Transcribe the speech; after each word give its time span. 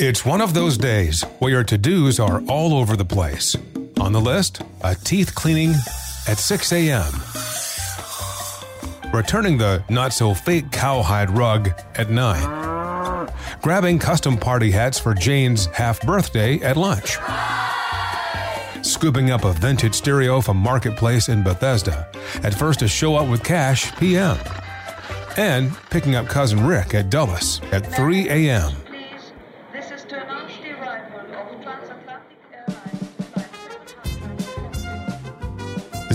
It's 0.00 0.24
one 0.24 0.40
of 0.40 0.54
those 0.54 0.78
days 0.78 1.22
where 1.40 1.50
your 1.50 1.64
to 1.64 1.76
dos 1.76 2.20
are 2.20 2.40
all 2.42 2.72
over 2.72 2.94
the 2.94 3.04
place. 3.04 3.56
On 3.98 4.12
the 4.12 4.20
list, 4.20 4.62
a 4.82 4.94
teeth 4.94 5.34
cleaning 5.34 5.74
at 6.28 6.38
6 6.38 6.72
a.m., 6.72 7.12
returning 9.12 9.58
the 9.58 9.82
not 9.90 10.12
so 10.12 10.34
fake 10.34 10.70
cowhide 10.70 11.36
rug 11.36 11.70
at 11.96 12.10
9, 12.10 13.28
grabbing 13.60 13.98
custom 13.98 14.36
party 14.36 14.70
hats 14.70 15.00
for 15.00 15.14
Jane's 15.14 15.66
half 15.66 16.00
birthday 16.02 16.60
at 16.60 16.76
lunch, 16.76 17.18
scooping 18.86 19.32
up 19.32 19.44
a 19.44 19.52
vintage 19.54 19.94
stereo 19.94 20.40
from 20.40 20.58
Marketplace 20.58 21.28
in 21.28 21.42
Bethesda 21.42 22.08
at 22.44 22.54
first 22.54 22.78
to 22.78 22.86
show 22.86 23.16
up 23.16 23.28
with 23.28 23.42
cash 23.42 23.92
PM, 23.96 24.38
and 25.36 25.76
picking 25.90 26.14
up 26.14 26.28
cousin 26.28 26.64
Rick 26.64 26.94
at 26.94 27.10
Dulles 27.10 27.60
at 27.72 27.84
3 27.96 28.28
a.m. 28.28 28.72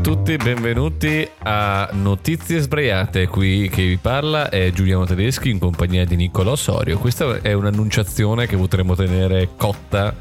tutti, 0.00 0.36
benvenuti 0.36 1.28
a 1.44 1.88
Notizie 1.92 2.60
Sbraiate. 2.60 3.26
Qui 3.26 3.68
che 3.68 3.82
vi 3.82 3.96
parla 3.96 4.48
è 4.48 4.70
Giuliano 4.70 5.04
Tedeschi 5.04 5.50
in 5.50 5.58
compagnia 5.58 6.04
di 6.04 6.16
Niccolò 6.16 6.52
Osorio. 6.52 6.98
Questa 6.98 7.40
è 7.40 7.52
un'annunciazione 7.52 8.46
che 8.46 8.56
potremo 8.56 8.94
tenere 8.94 9.50
cotta 9.56 10.14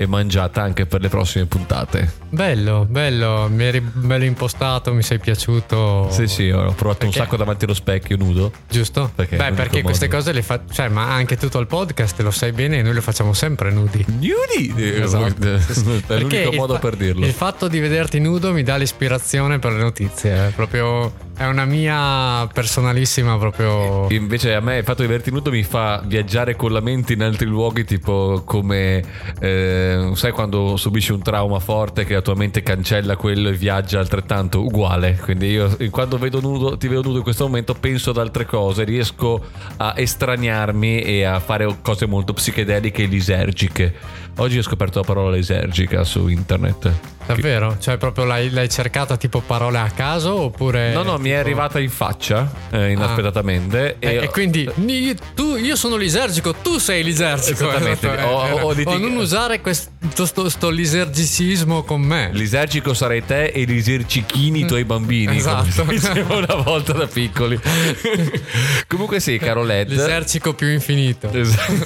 e 0.00 0.06
mangiata 0.06 0.62
anche 0.62 0.86
per 0.86 1.00
le 1.02 1.08
prossime 1.08 1.44
puntate. 1.46 2.10
Bello, 2.30 2.86
bello, 2.88 3.48
mi 3.50 3.64
eri 3.64 3.80
bello 3.80 4.24
impostato, 4.24 4.94
mi 4.94 5.02
sei 5.02 5.18
piaciuto. 5.18 6.08
Sì, 6.10 6.26
sì, 6.28 6.48
ho 6.50 6.72
provato 6.72 7.04
un 7.04 7.10
Perché? 7.10 7.18
sacco 7.18 7.36
davanti 7.36 7.64
allo 7.64 7.74
specchio 7.74 8.16
nudo. 8.16 8.52
Giusto? 8.68 9.10
Perché 9.14 9.36
Beh, 9.36 9.52
perché 9.52 9.82
queste 9.82 10.06
modo. 10.06 10.18
cose 10.18 10.32
le 10.32 10.42
fa, 10.42 10.60
cioè, 10.70 10.88
ma 10.88 11.12
anche 11.12 11.36
tutto 11.36 11.58
il 11.58 11.66
podcast 11.66 12.20
lo 12.20 12.30
sai 12.30 12.52
bene, 12.52 12.80
noi 12.80 12.94
lo 12.94 13.00
facciamo 13.00 13.32
sempre 13.32 13.70
nudi. 13.72 14.04
Nudi! 14.08 14.72
Esatto. 15.00 15.54
È 15.56 15.60
Perché 16.06 16.44
l'unico 16.44 16.52
modo 16.52 16.74
fa- 16.74 16.78
per 16.78 16.96
dirlo. 16.96 17.26
Il 17.26 17.32
fatto 17.32 17.66
di 17.66 17.80
vederti 17.80 18.20
nudo 18.20 18.52
mi 18.52 18.62
dà 18.62 18.76
l'ispirazione 18.76 19.58
per 19.58 19.72
le 19.72 19.80
notizie. 19.82 20.48
È 20.48 20.50
proprio. 20.54 21.26
È 21.38 21.46
una 21.46 21.64
mia 21.64 22.48
personalissima 22.52 23.38
proprio. 23.38 24.06
Invece 24.10 24.54
a 24.54 24.60
me 24.60 24.78
il 24.78 24.84
fatto 24.84 25.02
di 25.02 25.06
averti 25.08 25.30
nudo 25.30 25.50
mi 25.52 25.62
fa 25.62 26.02
viaggiare 26.04 26.56
con 26.56 26.72
la 26.72 26.80
mente 26.80 27.12
in 27.12 27.22
altri 27.22 27.46
luoghi, 27.46 27.84
tipo 27.84 28.42
come 28.44 29.02
eh, 29.38 29.87
sai 30.14 30.32
quando 30.32 30.76
subisci 30.76 31.12
un 31.12 31.22
trauma 31.22 31.58
forte 31.58 32.04
che 32.04 32.14
la 32.14 32.22
tua 32.22 32.34
mente 32.34 32.62
cancella 32.62 33.16
quello 33.16 33.48
e 33.48 33.52
viaggia 33.52 33.98
altrettanto 33.98 34.62
uguale. 34.62 35.18
Quindi 35.22 35.48
io 35.48 35.76
quando 35.90 36.18
vedo 36.18 36.40
nudo, 36.40 36.76
ti 36.76 36.88
vedo 36.88 37.02
nudo 37.02 37.18
in 37.18 37.22
questo 37.22 37.44
momento 37.44 37.74
penso 37.74 38.10
ad 38.10 38.18
altre 38.18 38.44
cose, 38.46 38.84
riesco 38.84 39.42
a 39.76 39.94
estraniarmi 39.96 41.02
e 41.02 41.24
a 41.24 41.40
fare 41.40 41.76
cose 41.82 42.06
molto 42.06 42.32
psichedeliche 42.32 43.02
e 43.02 43.06
lisergiche. 43.06 43.94
Oggi 44.40 44.58
ho 44.58 44.62
scoperto 44.62 45.00
la 45.00 45.04
parola 45.04 45.34
lisergica 45.36 46.04
su 46.04 46.28
internet. 46.28 46.92
Davvero? 47.26 47.76
Cioè, 47.78 47.98
proprio 47.98 48.24
l'hai, 48.24 48.50
l'hai 48.50 48.70
cercata 48.70 49.16
tipo 49.18 49.40
parole 49.40 49.78
a 49.78 49.90
caso 49.90 50.34
oppure. 50.34 50.92
No, 50.94 51.02
no, 51.02 51.18
mi 51.18 51.28
è 51.28 51.32
tipo- 51.34 51.40
arrivata 51.40 51.78
in 51.80 51.90
faccia 51.90 52.50
eh, 52.70 52.92
inaspettatamente. 52.92 53.96
E, 53.98 54.14
e 54.22 54.28
quindi 54.30 54.66
ni- 54.76 55.14
tu, 55.34 55.56
io 55.56 55.76
sono 55.76 55.96
lisergico, 55.96 56.54
tu 56.54 56.78
sei 56.78 57.02
lisergico. 57.04 57.68
Esattamente. 57.68 58.06
Esatto, 58.18 58.28
Ho- 58.28 58.46
eh, 58.46 58.52
ho 58.62 58.70
eh, 58.70 58.74
litig- 58.76 58.94
o 58.94 58.98
non 58.98 59.16
usare 59.16 59.60
questo 59.60 59.90
sto, 60.24 60.48
sto 60.48 60.70
lisergicismo 60.70 61.82
con 61.82 62.00
me. 62.00 62.30
Lisergico 62.32 62.94
sarai 62.94 63.22
te 63.24 63.46
e 63.46 63.64
lisercichini 63.64 64.60
i 64.60 64.64
tuoi 64.66 64.84
bambini. 64.84 65.36
Esatto. 65.36 65.84
Come 65.84 66.20
una 66.36 66.54
volta 66.62 66.92
da 66.94 67.06
piccoli. 67.06 67.58
Comunque 68.88 69.20
sì, 69.20 69.36
caro 69.36 69.64
Led. 69.64 69.90
Lisergico 69.90 70.54
più 70.54 70.68
infinito. 70.68 71.30
Esatto. 71.30 71.82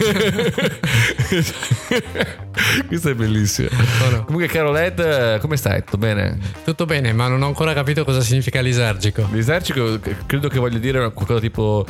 Questo 2.87 3.11
è 3.11 3.15
bellissimo. 3.15 3.69
Oh 4.05 4.11
no. 4.11 4.25
Comunque, 4.25 4.49
caro 4.49 4.73
Led, 4.73 5.39
come 5.41 5.57
stai? 5.57 5.85
Tutto 5.85 5.99
bene? 5.99 6.39
Tutto 6.65 6.85
bene, 6.85 7.13
ma 7.13 7.29
non 7.29 7.43
ho 7.43 7.47
ancora 7.47 7.73
capito 7.73 8.05
cosa 8.05 8.21
significa 8.21 8.61
lisergico. 8.61 9.29
Lisergico, 9.33 9.99
credo 10.27 10.49
che 10.49 10.59
voglia 10.59 10.79
dire 10.79 11.13
qualcosa 11.13 11.41
tipo. 11.41 11.87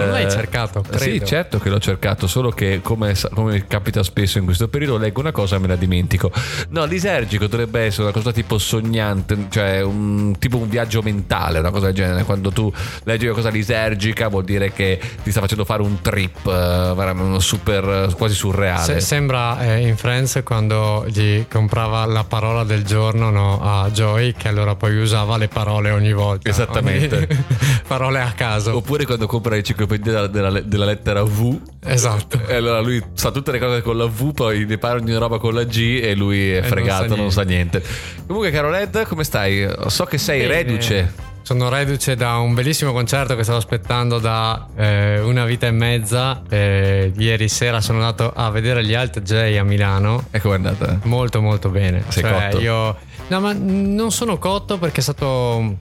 Non 0.00 0.10
l'hai 0.10 0.30
cercato, 0.30 0.82
Sì, 0.92 0.96
credo. 0.98 1.24
certo 1.24 1.58
che 1.58 1.68
l'ho 1.68 1.78
cercato, 1.78 2.26
solo 2.26 2.50
che 2.50 2.80
come, 2.82 3.14
come 3.34 3.66
capita 3.66 4.02
spesso 4.02 4.38
in 4.38 4.44
questo 4.44 4.68
periodo, 4.68 4.96
leggo 4.98 5.20
una 5.20 5.32
cosa 5.32 5.56
e 5.56 5.58
me 5.58 5.66
la 5.68 5.76
dimentico. 5.76 6.30
No, 6.70 6.84
lisergico 6.84 7.46
dovrebbe 7.46 7.80
essere 7.80 8.04
una 8.04 8.12
cosa 8.12 8.32
tipo 8.32 8.58
sognante, 8.58 9.46
cioè 9.50 9.82
un, 9.82 10.36
tipo 10.38 10.56
un 10.58 10.68
viaggio 10.68 11.02
mentale, 11.02 11.58
una 11.58 11.70
cosa 11.70 11.86
del 11.86 11.94
genere. 11.94 12.24
Quando 12.24 12.50
tu 12.50 12.72
leggi 13.04 13.26
una 13.26 13.34
cosa 13.34 13.50
lisergica 13.50 14.28
vuol 14.28 14.44
dire 14.44 14.72
che 14.72 15.00
ti 15.22 15.30
sta 15.30 15.40
facendo 15.40 15.64
fare 15.64 15.82
un 15.82 16.00
trip, 16.00 16.46
eh, 16.46 16.92
veramente 16.94 17.28
uno 17.28 17.38
super, 17.40 18.12
quasi 18.16 18.34
surreale. 18.34 18.82
Se- 18.82 19.00
sembra 19.00 19.60
eh, 19.60 19.86
in 19.86 19.96
Friends 19.96 20.40
quando 20.44 21.04
gli 21.08 21.46
comprava 21.50 22.04
la 22.06 22.24
parola 22.24 22.64
del 22.64 22.84
giorno 22.84 23.30
no, 23.30 23.60
a 23.62 23.90
Joy, 23.90 24.34
che 24.36 24.48
allora 24.48 24.74
poi 24.74 24.96
usava 24.96 25.36
le 25.36 25.48
parole 25.48 25.90
ogni 25.90 26.12
volta. 26.12 26.48
Esattamente. 26.48 27.16
Ogni- 27.16 27.44
parole 27.86 28.20
a 28.20 28.32
caso. 28.32 28.76
Oppure 28.76 29.04
quando 29.04 29.26
compra 29.26 29.56
l'enciclopedia 29.86 30.26
della, 30.26 30.60
della- 30.60 30.84
lettera 30.84 31.22
V. 31.22 31.60
Esatto. 31.84 32.40
E 32.46 32.54
allora 32.54 32.80
lui 32.80 33.02
sa 33.14 33.30
tutte 33.30 33.52
le 33.52 33.58
cose 33.58 33.82
con 33.82 33.96
la 33.96 34.06
V, 34.06 34.32
poi 34.32 34.64
ne 34.66 34.78
parla 34.78 35.00
di 35.00 35.10
una 35.10 35.20
roba 35.20 35.38
con 35.38 35.54
la 35.54 35.64
G 35.64 36.00
e 36.02 36.14
lui 36.14 36.50
è 36.52 36.60
non 36.60 36.68
fregato, 36.68 37.08
sa 37.08 37.14
non 37.16 37.30
sa 37.30 37.42
niente. 37.42 37.82
Comunque, 38.26 38.50
caro 38.50 38.70
Led, 38.70 39.06
come 39.06 39.24
stai? 39.24 39.68
So 39.86 40.04
che 40.04 40.18
sei 40.18 40.40
Bene. 40.40 40.54
reduce. 40.62 41.34
Sono 41.42 41.68
reduce 41.68 42.16
da 42.16 42.38
un 42.38 42.54
bellissimo 42.54 42.92
concerto 42.92 43.36
che 43.36 43.44
stavo 43.44 43.58
aspettando 43.58 44.18
da 44.18 44.66
eh, 44.74 45.20
una 45.20 45.44
vita 45.44 45.68
e 45.68 45.70
mezza. 45.70 46.42
Eh, 46.48 47.12
ieri 47.16 47.48
sera 47.48 47.80
sono 47.80 47.98
andato 48.00 48.32
a 48.34 48.50
vedere 48.50 48.84
gli 48.84 48.94
Alt 48.94 49.22
J 49.22 49.56
a 49.56 49.62
Milano. 49.62 50.24
E 50.32 50.40
com'è 50.40 50.56
andata? 50.56 50.98
Molto 51.04 51.40
molto 51.40 51.68
bene. 51.68 52.02
Sei 52.08 52.24
Cioè, 52.24 52.48
cotto? 52.50 52.60
Io... 52.60 52.96
No, 53.28 53.40
ma 53.40 53.52
non 53.56 54.10
sono 54.10 54.38
cotto 54.38 54.78
perché 54.78 54.98
è 54.98 55.02
stato 55.02 55.78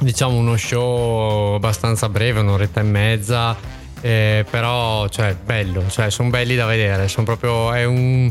diciamo 0.00 0.36
uno 0.36 0.56
show 0.56 1.54
abbastanza 1.54 2.08
breve, 2.08 2.40
un'oretta 2.40 2.80
e 2.80 2.84
mezza. 2.84 3.56
eh, 4.00 4.44
però, 4.48 5.08
cioè, 5.08 5.34
bello, 5.44 5.82
cioè, 5.88 6.08
sono 6.10 6.30
belli 6.30 6.54
da 6.54 6.66
vedere. 6.66 7.08
Sono 7.08 7.24
proprio. 7.26 7.72
È 7.72 7.84
un. 7.84 8.30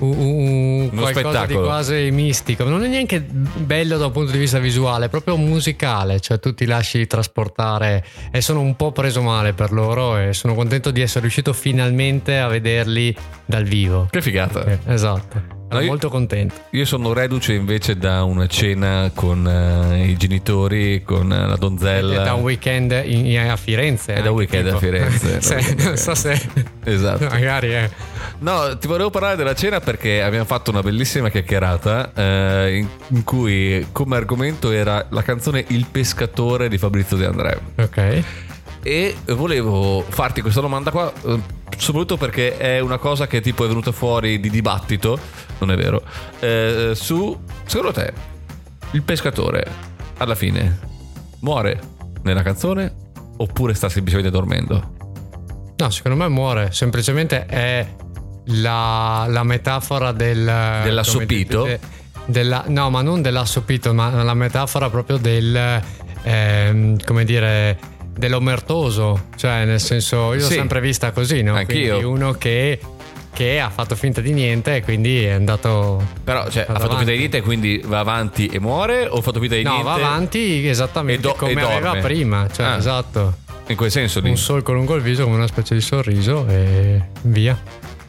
un- 0.00 0.08
un- 0.18 0.88
Uno 0.90 1.00
qualcosa 1.02 1.28
spettacolo. 1.30 1.60
di 1.60 1.66
quasi 1.66 2.10
mistico. 2.10 2.64
Non 2.64 2.82
è 2.82 2.88
neanche 2.88 3.20
bello 3.22 3.96
da 3.96 4.06
un 4.06 4.12
punto 4.12 4.32
di 4.32 4.38
vista 4.38 4.58
visuale, 4.58 5.06
è 5.06 5.08
proprio 5.08 5.36
musicale. 5.36 6.18
Cioè, 6.18 6.40
tu 6.40 6.52
ti 6.52 6.64
lasci 6.66 7.06
trasportare. 7.06 8.04
E 8.32 8.40
sono 8.40 8.58
un 8.60 8.74
po' 8.74 8.90
preso 8.90 9.22
male 9.22 9.52
per 9.52 9.70
loro. 9.70 10.18
E 10.18 10.32
sono 10.32 10.54
contento 10.56 10.90
di 10.90 11.00
essere 11.00 11.20
riuscito 11.20 11.52
finalmente 11.52 12.38
a 12.40 12.48
vederli 12.48 13.14
dal 13.46 13.62
vivo. 13.62 14.08
Che 14.10 14.20
figata. 14.20 14.64
Eh, 14.64 14.78
esatto. 14.88 15.53
Sono 15.68 15.80
io- 15.80 15.86
molto 15.90 16.08
contento. 16.08 16.54
Io 16.70 16.84
sono 16.84 17.12
reduce 17.12 17.52
invece 17.54 17.96
da 17.96 18.22
una 18.22 18.46
cena 18.46 19.10
con 19.12 19.46
eh, 19.48 20.06
i 20.08 20.16
genitori, 20.16 21.02
con 21.04 21.32
eh, 21.32 21.46
la 21.46 21.56
donzella. 21.56 22.20
È 22.20 22.24
da 22.24 22.34
un 22.34 22.42
weekend 22.42 22.92
in- 23.04 23.26
in- 23.26 23.38
a 23.50 23.56
Firenze. 23.56 24.14
È 24.14 24.22
da 24.22 24.30
un 24.30 24.36
weekend 24.36 24.66
a 24.68 24.70
tipo. 24.70 24.80
Firenze. 24.80 25.40
Se- 25.42 25.74
non 25.78 25.96
so 25.96 26.14
se. 26.14 26.40
Esatto. 26.84 27.24
Magari 27.30 27.70
è. 27.70 27.90
No, 28.38 28.76
ti 28.78 28.86
volevo 28.86 29.10
parlare 29.10 29.36
della 29.36 29.54
cena 29.54 29.80
perché 29.80 30.22
abbiamo 30.22 30.44
fatto 30.44 30.70
una 30.70 30.80
bellissima 30.82 31.28
chiacchierata 31.30 32.12
eh, 32.14 32.76
in, 32.76 32.88
in 33.08 33.24
cui 33.24 33.86
come 33.90 34.16
argomento 34.16 34.70
era 34.70 35.06
la 35.10 35.22
canzone 35.22 35.64
Il 35.68 35.86
pescatore 35.90 36.68
di 36.68 36.78
Fabrizio 36.78 37.16
De 37.16 37.26
André. 37.26 37.60
Ok. 37.76 38.22
E 38.86 39.16
volevo 39.28 40.04
farti 40.06 40.42
questa 40.42 40.60
domanda 40.60 40.90
qua 40.90 41.10
eh, 41.26 41.38
soprattutto 41.78 42.18
perché 42.18 42.58
è 42.58 42.80
una 42.80 42.98
cosa 42.98 43.26
che 43.26 43.40
tipo 43.40 43.64
è 43.64 43.68
venuta 43.68 43.92
fuori 43.92 44.38
di 44.38 44.50
dibattito, 44.50 45.18
non 45.64 45.72
è 45.72 45.76
vero, 45.76 46.02
eh, 46.40 46.92
su, 46.94 47.38
secondo 47.64 47.92
te, 47.92 48.12
il 48.92 49.02
pescatore 49.02 49.66
alla 50.18 50.34
fine 50.34 50.78
muore 51.40 51.80
nella 52.22 52.42
canzone 52.42 52.92
oppure 53.36 53.74
sta 53.74 53.88
semplicemente 53.88 54.30
dormendo? 54.30 54.92
No, 55.76 55.90
secondo 55.90 56.16
me 56.22 56.28
muore. 56.28 56.68
Semplicemente 56.70 57.46
è 57.46 57.86
la, 58.46 59.26
la 59.28 59.42
metafora 59.42 60.12
del. 60.12 60.80
Dell'assopito? 60.84 61.62
dite- 61.64 61.80
della- 62.26 62.64
no, 62.68 62.88
ma 62.90 63.02
non 63.02 63.20
dell'assopito, 63.22 63.92
ma 63.92 64.22
la 64.22 64.34
metafora 64.34 64.88
proprio 64.88 65.16
del. 65.16 65.82
ehm, 66.22 67.02
come 67.04 67.24
dire. 67.24 67.78
Dell'omertoso. 68.16 69.24
Cioè, 69.34 69.64
nel 69.64 69.80
senso, 69.80 70.32
io 70.34 70.40
l'ho 70.42 70.46
Sì. 70.46 70.52
sempre 70.54 70.80
vista 70.80 71.10
così, 71.10 71.42
no? 71.42 71.56
Anch'io. 71.56 71.96
Quindi 71.96 72.04
uno 72.04 72.32
che. 72.34 72.78
Che 73.34 73.60
ha 73.60 73.68
fatto 73.68 73.94
finta 73.96 74.22
di 74.22 74.32
niente 74.32 74.76
e 74.76 74.82
quindi 74.82 75.22
è 75.24 75.32
andato. 75.32 76.02
Però, 76.24 76.48
cioè, 76.48 76.62
ha 76.62 76.72
Vado 76.72 76.78
fatto 76.86 76.96
finta 76.96 77.10
di 77.12 77.16
avanti. 77.16 77.16
niente, 77.18 77.42
quindi 77.42 77.82
va 77.84 77.98
avanti 77.98 78.46
e 78.46 78.58
muore? 78.60 79.06
O 79.08 79.18
ha 79.18 79.22
fatto 79.22 79.40
finta 79.40 79.56
di 79.56 79.62
No, 79.62 79.70
niente? 79.72 79.88
va 79.90 79.94
avanti 79.96 80.66
esattamente 80.68 81.26
E 81.26 81.30
do- 81.30 81.34
come 81.36 81.52
e 81.52 81.60
aveva 81.60 81.96
prima. 81.96 82.48
Cioè, 82.50 82.64
Ah. 82.66 82.76
esatto. 82.76 83.34
In 83.66 83.76
quel 83.76 83.90
senso 83.90 84.20
lì. 84.20 84.30
Un 84.30 84.36
solco 84.36 84.72
lungo 84.72 84.94
il 84.94 85.02
viso 85.02 85.24
come 85.24 85.36
una 85.36 85.46
specie 85.46 85.74
di 85.74 85.80
sorriso 85.80 86.46
e 86.48 87.02
via. 87.22 87.58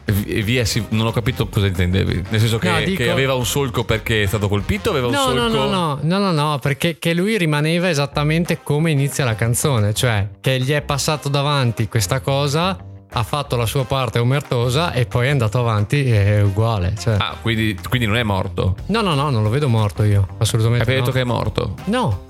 E 0.08 0.12
vi- 0.12 0.24
e 0.36 0.42
via, 0.42 0.64
sì, 0.64 0.84
non 0.90 1.06
ho 1.06 1.10
capito 1.10 1.48
cosa 1.48 1.66
intendevi. 1.66 2.22
Nel 2.28 2.38
senso 2.38 2.58
che, 2.58 2.70
No, 2.70 2.78
dico- 2.80 3.02
che 3.02 3.10
aveva 3.10 3.34
un 3.34 3.44
solco 3.44 3.82
perché 3.82 4.22
è 4.22 4.26
stato 4.26 4.46
colpito? 4.48 4.90
Aveva 4.90 5.08
un 5.08 5.12
No, 5.14 5.18
solco. 5.22 5.48
no, 5.48 5.48
no, 5.48 5.66
no, 5.66 5.98
no, 6.02 6.18
no, 6.18 6.30
no, 6.30 6.58
perché 6.60 6.98
che 7.00 7.12
lui 7.12 7.36
rimaneva 7.38 7.88
esattamente 7.88 8.60
come 8.62 8.92
inizia 8.92 9.24
la 9.24 9.34
canzone, 9.34 9.92
cioè 9.94 10.28
che 10.40 10.60
gli 10.60 10.70
è 10.70 10.82
passato 10.82 11.28
davanti 11.28 11.88
questa 11.88 12.20
cosa, 12.20 12.76
ha 13.12 13.22
fatto 13.22 13.56
la 13.56 13.66
sua 13.66 13.84
parte 13.84 14.18
omertosa 14.18 14.92
e 14.92 15.06
poi 15.06 15.26
è 15.26 15.30
andato 15.30 15.58
avanti 15.58 16.10
è 16.10 16.42
uguale. 16.42 16.94
Cioè. 16.98 17.16
Ah, 17.18 17.36
quindi, 17.40 17.78
quindi 17.88 18.06
non 18.06 18.16
è 18.16 18.22
morto. 18.22 18.76
No, 18.86 19.00
no, 19.00 19.14
no, 19.14 19.30
non 19.30 19.42
lo 19.42 19.48
vedo 19.48 19.68
morto 19.68 20.02
io, 20.02 20.26
assolutamente. 20.38 20.88
Hai 20.88 20.96
no. 20.96 21.00
detto 21.00 21.12
che 21.12 21.20
è 21.20 21.24
morto. 21.24 21.74
No, 21.84 22.24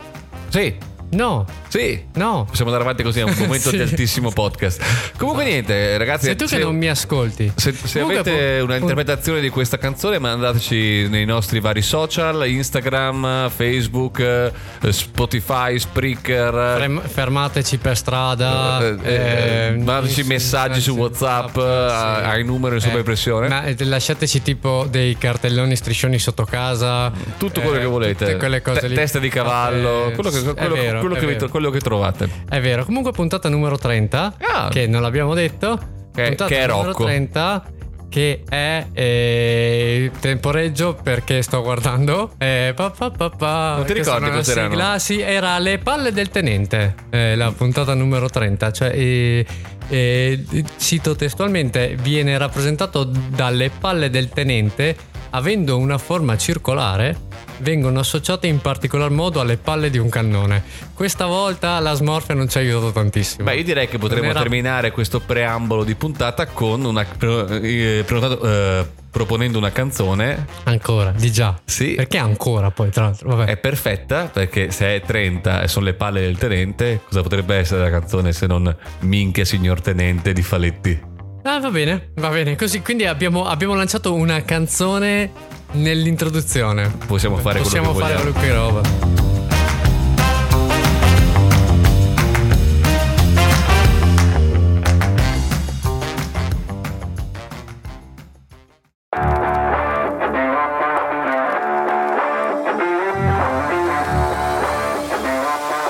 Sì, 0.48 0.74
no, 1.10 1.44
sì. 1.68 2.04
no. 2.14 2.44
Possiamo 2.48 2.70
andare 2.70 2.82
avanti 2.88 3.02
così, 3.02 3.20
è 3.20 3.22
un 3.22 3.34
momento 3.38 3.70
Sì. 3.70 3.76
di 3.76 3.82
altissimo 3.82 4.30
podcast. 4.30 4.82
Comunque 5.18 5.44
niente, 5.44 5.96
ragazzi. 5.98 6.26
Sei 6.26 6.36
tu 6.36 6.44
che 6.44 6.56
se- 6.56 6.58
non 6.58 6.76
mi 6.76 6.88
ascolti. 6.88 7.52
Se, 7.54 7.72
se 7.72 8.00
Comunque, 8.00 8.18
avete 8.30 8.58
pu- 8.58 8.64
una 8.64 8.74
pu- 8.74 8.80
interpretazione 8.80 9.40
di 9.40 9.48
questa 9.48 9.78
canzone, 9.78 10.18
mandateci 10.18 11.08
nei 11.08 11.24
nostri 11.24 11.60
vari 11.60 11.82
social: 11.82 12.46
Instagram, 12.48 13.50
Facebook, 13.50 14.18
eh, 14.20 14.52
Spotify, 14.92 15.78
Spreaker. 15.78 16.74
Frem- 16.76 17.06
fermateci 17.06 17.78
per 17.78 17.96
strada. 17.96 18.80
Eh, 18.80 18.96
eh, 19.02 19.14
eh, 19.14 19.70
mandateci 19.76 20.20
in- 20.20 20.26
messaggi 20.26 20.80
su 20.80 20.92
in- 20.92 20.98
WhatsApp 20.98 21.54
sì. 21.54 21.60
ai 21.60 22.44
numeri 22.44 22.74
in 22.76 22.80
sovraimpressione. 22.80 23.48
ma, 23.48 23.64
eh, 23.64 23.76
lasciateci 23.84 24.42
tipo 24.42 24.86
dei 24.90 25.16
cartelloni 25.18 25.76
striscioni 25.76 26.18
sotto 26.18 26.44
casa. 26.44 27.10
Tutto 27.38 27.60
quello 27.60 27.76
eh, 27.76 27.80
che 27.80 27.86
volete. 27.86 28.24
Tutte 28.24 28.36
quelle 28.38 28.62
cose 28.62 28.80
Te- 28.80 28.88
lì. 28.88 28.94
testa 28.94 29.18
di 29.18 29.28
cavallo, 29.28 30.08
Eh, 30.08 30.12
quello 30.12 30.30
che, 30.30 30.38
è 30.38 30.54
quello- 30.54 30.95
vero, 30.96 31.08
quello 31.08 31.14
che 31.26 31.26
vero. 31.34 31.48
quello 31.48 31.70
che 31.70 31.80
trovate. 31.80 32.28
È 32.48 32.60
vero, 32.60 32.84
comunque 32.84 33.12
puntata 33.12 33.48
numero 33.48 33.76
30, 33.78 34.34
Ah. 34.54 34.68
che 34.70 34.86
non 34.86 35.02
l'abbiamo 35.02 35.34
detto. 35.34 35.78
Che- 36.14 36.34
che 36.34 36.46
è 36.58 36.66
numero 36.66 36.82
Rocco. 36.88 37.04
30, 37.04 37.64
che 38.08 38.42
è 38.48 38.86
eh, 38.94 40.10
temporeggio 40.20 40.94
perché 41.02 41.42
sto 41.42 41.60
guardando. 41.62 42.32
Eh, 42.38 42.72
pa, 42.74 42.90
pa, 42.90 43.10
pa, 43.10 43.28
pa. 43.30 43.74
Non 43.76 43.84
ti 43.86 43.92
ricordi 43.92 44.30
cos'erano? 44.30 44.70
sigla, 44.70 44.98
Sì, 44.98 45.20
era 45.20 45.58
Le 45.58 45.78
palle 45.78 46.12
del 46.12 46.30
tenente, 46.30 46.94
eh, 47.10 47.34
la 47.36 47.52
puntata 47.52 47.92
numero 47.94 48.28
30. 48.30 48.72
Cioè, 48.72 48.90
eh, 48.94 49.46
eh, 49.88 50.44
cito 50.78 51.14
testualmente, 51.16 51.96
viene 52.00 52.38
rappresentato 52.38 53.04
dalle 53.04 53.70
palle 53.70 54.08
del 54.08 54.30
tenente, 54.30 54.96
avendo 55.30 55.76
una 55.76 55.98
forma 55.98 56.36
circolare, 56.38 57.16
vengono 57.58 58.00
associate 58.00 58.46
in 58.46 58.60
particolar 58.60 59.10
modo 59.10 59.40
alle 59.40 59.56
palle 59.56 59.90
di 59.90 59.98
un 59.98 60.08
cannone. 60.08 60.62
Questa 60.94 61.26
volta 61.26 61.78
la 61.80 61.94
smorfia 61.94 62.34
non 62.34 62.48
ci 62.48 62.58
ha 62.58 62.60
aiutato 62.60 62.92
tantissimo. 62.92 63.44
Beh, 63.44 63.56
io 63.56 63.64
direi 63.64 63.88
che 63.88 63.98
potremmo 63.98 64.30
era- 64.30 64.40
terminare 64.40 64.90
questo 64.90 65.20
preambolo 65.20 65.84
di 65.84 65.94
puntata 65.94 66.46
con 66.46 66.84
una. 66.84 67.04
eh, 67.18 68.02
prenotato- 68.06 68.40
eh, 68.46 68.86
proponendo 69.10 69.56
una 69.56 69.72
canzone. 69.72 70.46
Ancora, 70.64 71.10
di 71.12 71.32
già. 71.32 71.58
Sì. 71.64 71.94
Perché 71.94 72.18
ancora 72.18 72.70
poi, 72.70 72.90
tra 72.90 73.04
l'altro? 73.04 73.34
Vabbè. 73.34 73.50
È 73.50 73.56
perfetta 73.56 74.26
perché 74.26 74.70
se 74.70 74.96
è 74.96 75.00
30 75.00 75.62
e 75.62 75.68
sono 75.68 75.86
le 75.86 75.94
palle 75.94 76.20
del 76.20 76.36
tenente, 76.36 77.00
cosa 77.08 77.22
potrebbe 77.22 77.56
essere 77.56 77.80
la 77.80 77.90
canzone 77.90 78.32
se 78.32 78.46
non 78.46 78.74
Minchia 79.00 79.46
signor 79.46 79.80
tenente 79.80 80.34
di 80.34 80.42
Faletti? 80.42 81.00
Ah, 81.44 81.60
va 81.60 81.70
bene, 81.70 82.10
va 82.16 82.28
bene. 82.28 82.56
Così, 82.56 82.82
quindi 82.82 83.06
abbiamo, 83.06 83.46
abbiamo 83.46 83.74
lanciato 83.74 84.12
una 84.12 84.42
canzone 84.42 85.30
nell'introduzione. 85.76 86.90
Possiamo 87.06 87.36
fare 87.36 87.60
Possiamo 87.60 87.92
quello 87.92 88.06
fare 88.06 88.14
qualunque 88.14 88.52
roba. 88.52 89.14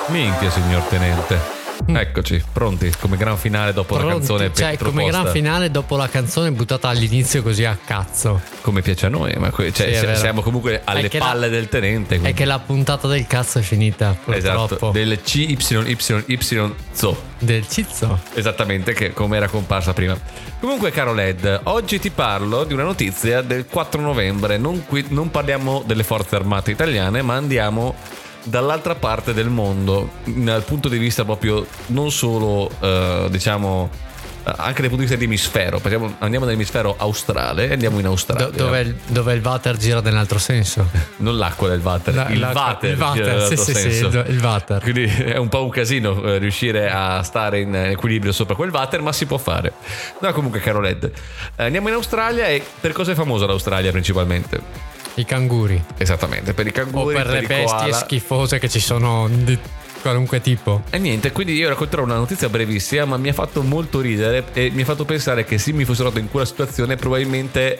Minchia 0.09 0.51
signor 0.51 0.83
tenente. 0.85 1.56
Eccoci, 1.97 2.43
pronti 2.53 2.91
come 2.99 3.17
gran 3.17 3.37
finale 3.37 3.73
dopo 3.73 3.95
la. 3.95 4.01
Pronti? 4.01 4.19
canzone 4.19 4.53
cioè, 4.55 4.77
come 4.77 4.91
proposta. 5.05 5.21
gran 5.21 5.33
finale 5.33 5.71
dopo 5.71 5.97
la 5.97 6.09
canzone 6.09 6.51
buttata 6.51 6.89
all'inizio 6.89 7.43
così 7.43 7.65
a 7.65 7.77
cazzo. 7.83 8.41
Come 8.63 8.83
piace 8.83 9.07
a 9.07 9.09
noi, 9.09 9.35
ma 9.39 9.51
que- 9.51 9.73
cioè, 9.73 9.95
Sì, 9.95 10.05
è 10.07 10.15
siamo 10.17 10.43
comunque 10.43 10.81
alle 10.85 11.03
È 11.03 11.09
che 11.09 11.19
la- 11.19 11.25
palle 11.27 11.49
del 11.49 11.69
tenente. 11.69 12.17
È 12.17 12.19
quindi- 12.19 12.37
che 12.37 12.45
la 12.45 12.59
puntata 12.59 13.07
del 13.09 13.27
cazzo 13.27 13.59
è 13.59 13.63
finita, 13.63 14.17
purtroppo. 14.23 14.75
Esatto, 14.75 14.91
del 14.91 15.21
CYYY 15.23 16.75
Zo. 16.93 17.17
Del 17.39 17.69
cizzo. 17.69 18.19
Esattamente, 18.35 18.93
che 18.95 19.13
come 19.13 19.37
era 19.37 19.49
comparsa 19.49 19.93
prima. 19.93 20.19
Comunque, 20.59 20.91
caro 20.91 21.13
Led, 21.13 21.61
oggi 21.65 21.99
ti 22.01 22.11
parlo 22.11 22.65
di 22.65 22.73
una 22.73 22.83
notizia 22.83 23.43
del 23.43 23.67
4 23.67 24.01
novembre. 24.01 24.57
Non, 24.59 24.85
qui- 24.87 25.07
non 25.11 25.31
parliamo 25.31 25.83
delle 25.87 26.03
forze 26.03 26.35
armate 26.35 26.71
italiane, 26.71 27.23
ma 27.23 27.35
andiamo 27.35 27.95
dall'altra 28.47 28.95
parte 28.95 29.33
del 29.35 29.49
mondo, 29.49 30.11
dal 30.25 30.63
punto 30.63 30.89
di 30.89 30.99
vista 30.99 31.25
proprio 31.25 31.67
non 31.87 32.11
solo, 32.11 32.71
eh, 32.81 33.27
diciamo, 33.31 33.91
anche 34.49 34.81
dal 34.81 34.91
punto 34.91 34.97
di 34.99 35.01
vista 35.03 35.17
di 35.17 35.25
emisfero. 35.25 35.81
Parliamo- 35.81 36.15
Andiamo 36.21 36.45
nell'emisfero 36.45 36.95
australe 36.97 37.67
e 37.69 37.73
andiamo 37.73 37.99
in 37.99 38.07
Australia. 38.07 38.47
Do- 38.47 38.57
dove, 38.57 38.81
il, 38.81 38.97
dove 39.09 39.35
il 39.35 39.43
water 39.45 39.77
gira 39.77 40.01
nell'altro 40.01 40.39
senso. 40.39 40.89
Non 41.19 41.37
l'acqua 41.37 41.69
del 41.69 41.81
water, 41.81 42.15
La- 42.15 42.29
il 42.29 42.41
water. 42.55 42.91
il 42.93 42.97
water, 43.01 43.47
sì, 43.49 43.57
sì, 43.57 43.75
sì, 43.75 44.05
il 44.05 44.39
water. 44.41 44.81
Quindi 44.83 45.03
è 45.05 45.37
un 45.37 45.49
po' 45.49 45.65
un 45.65 45.71
casino 45.71 46.23
eh, 46.23 46.39
riuscire 46.39 46.89
a 46.89 47.25
stare 47.25 47.59
in 47.61 47.75
equilibrio 47.75 48.31
sopra 48.31 48.55
quel 48.55 48.71
water, 48.71 49.01
ma 49.03 49.13
si 49.13 49.27
può 49.27 49.39
fare. 49.39 49.73
No, 50.21 50.33
comunque, 50.33 50.61
caro 50.61 50.81
Led, 50.81 51.11
eh, 51.57 51.65
andiamo 51.65 51.89
in 51.89 51.95
Australia 51.95 52.47
e 52.47 52.63
per 52.81 52.93
cosa 52.93 53.11
è 53.11 53.15
famosa 53.17 53.47
l'Australia 53.47 53.91
principalmente? 53.91 54.95
I 55.17 55.25
canguri. 55.25 55.83
Esattamente, 55.97 56.53
per 56.55 56.67
i 56.67 56.71
O 56.71 56.73
canguri, 56.73 57.15
per 57.15 57.27
le 57.29 57.41
bestie 57.43 57.65
koala. 57.65 57.93
schifose 57.97 58.59
che 58.59 58.69
ci 58.69 58.81
sono 58.81 59.29
di 59.29 59.59
qualunque 60.03 60.41
tipo. 60.41 60.83
E 60.91 60.99
niente, 60.99 61.33
quindi 61.33 61.55
io 61.55 61.69
racconterò 61.69 62.03
una 62.05 62.15
notizia 62.17 62.49
brevissima, 62.49 63.05
ma 63.07 63.17
mi 63.17 63.29
ha 63.29 63.33
fatto 63.33 63.63
molto 63.63 64.01
ridere 64.01 64.45
e 64.53 64.71
mi 64.73 64.83
ha 64.83 64.85
fatto 64.85 65.05
pensare 65.05 65.45
che 65.45 65.59
se 65.59 65.73
mi 65.73 65.85
fossi 65.85 65.99
trovato 66.01 66.21
in 66.21 66.29
quella 66.31 66.47
situazione, 66.47 66.97
probabilmente 66.97 67.79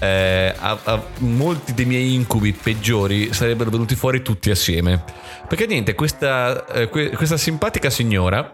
eh, 0.00 0.52
a- 0.56 0.78
a- 0.84 1.02
molti 1.18 1.74
dei 1.74 1.84
miei 1.84 2.14
incubi 2.14 2.52
peggiori 2.52 3.32
sarebbero 3.32 3.70
venuti 3.70 3.94
fuori 3.94 4.22
tutti 4.22 4.50
assieme. 4.50 5.02
Perché 5.46 5.66
niente, 5.66 5.94
questa, 5.94 6.64
eh, 6.66 6.88
que- 6.88 7.10
questa 7.10 7.36
simpatica 7.36 7.90
signora. 7.90 8.52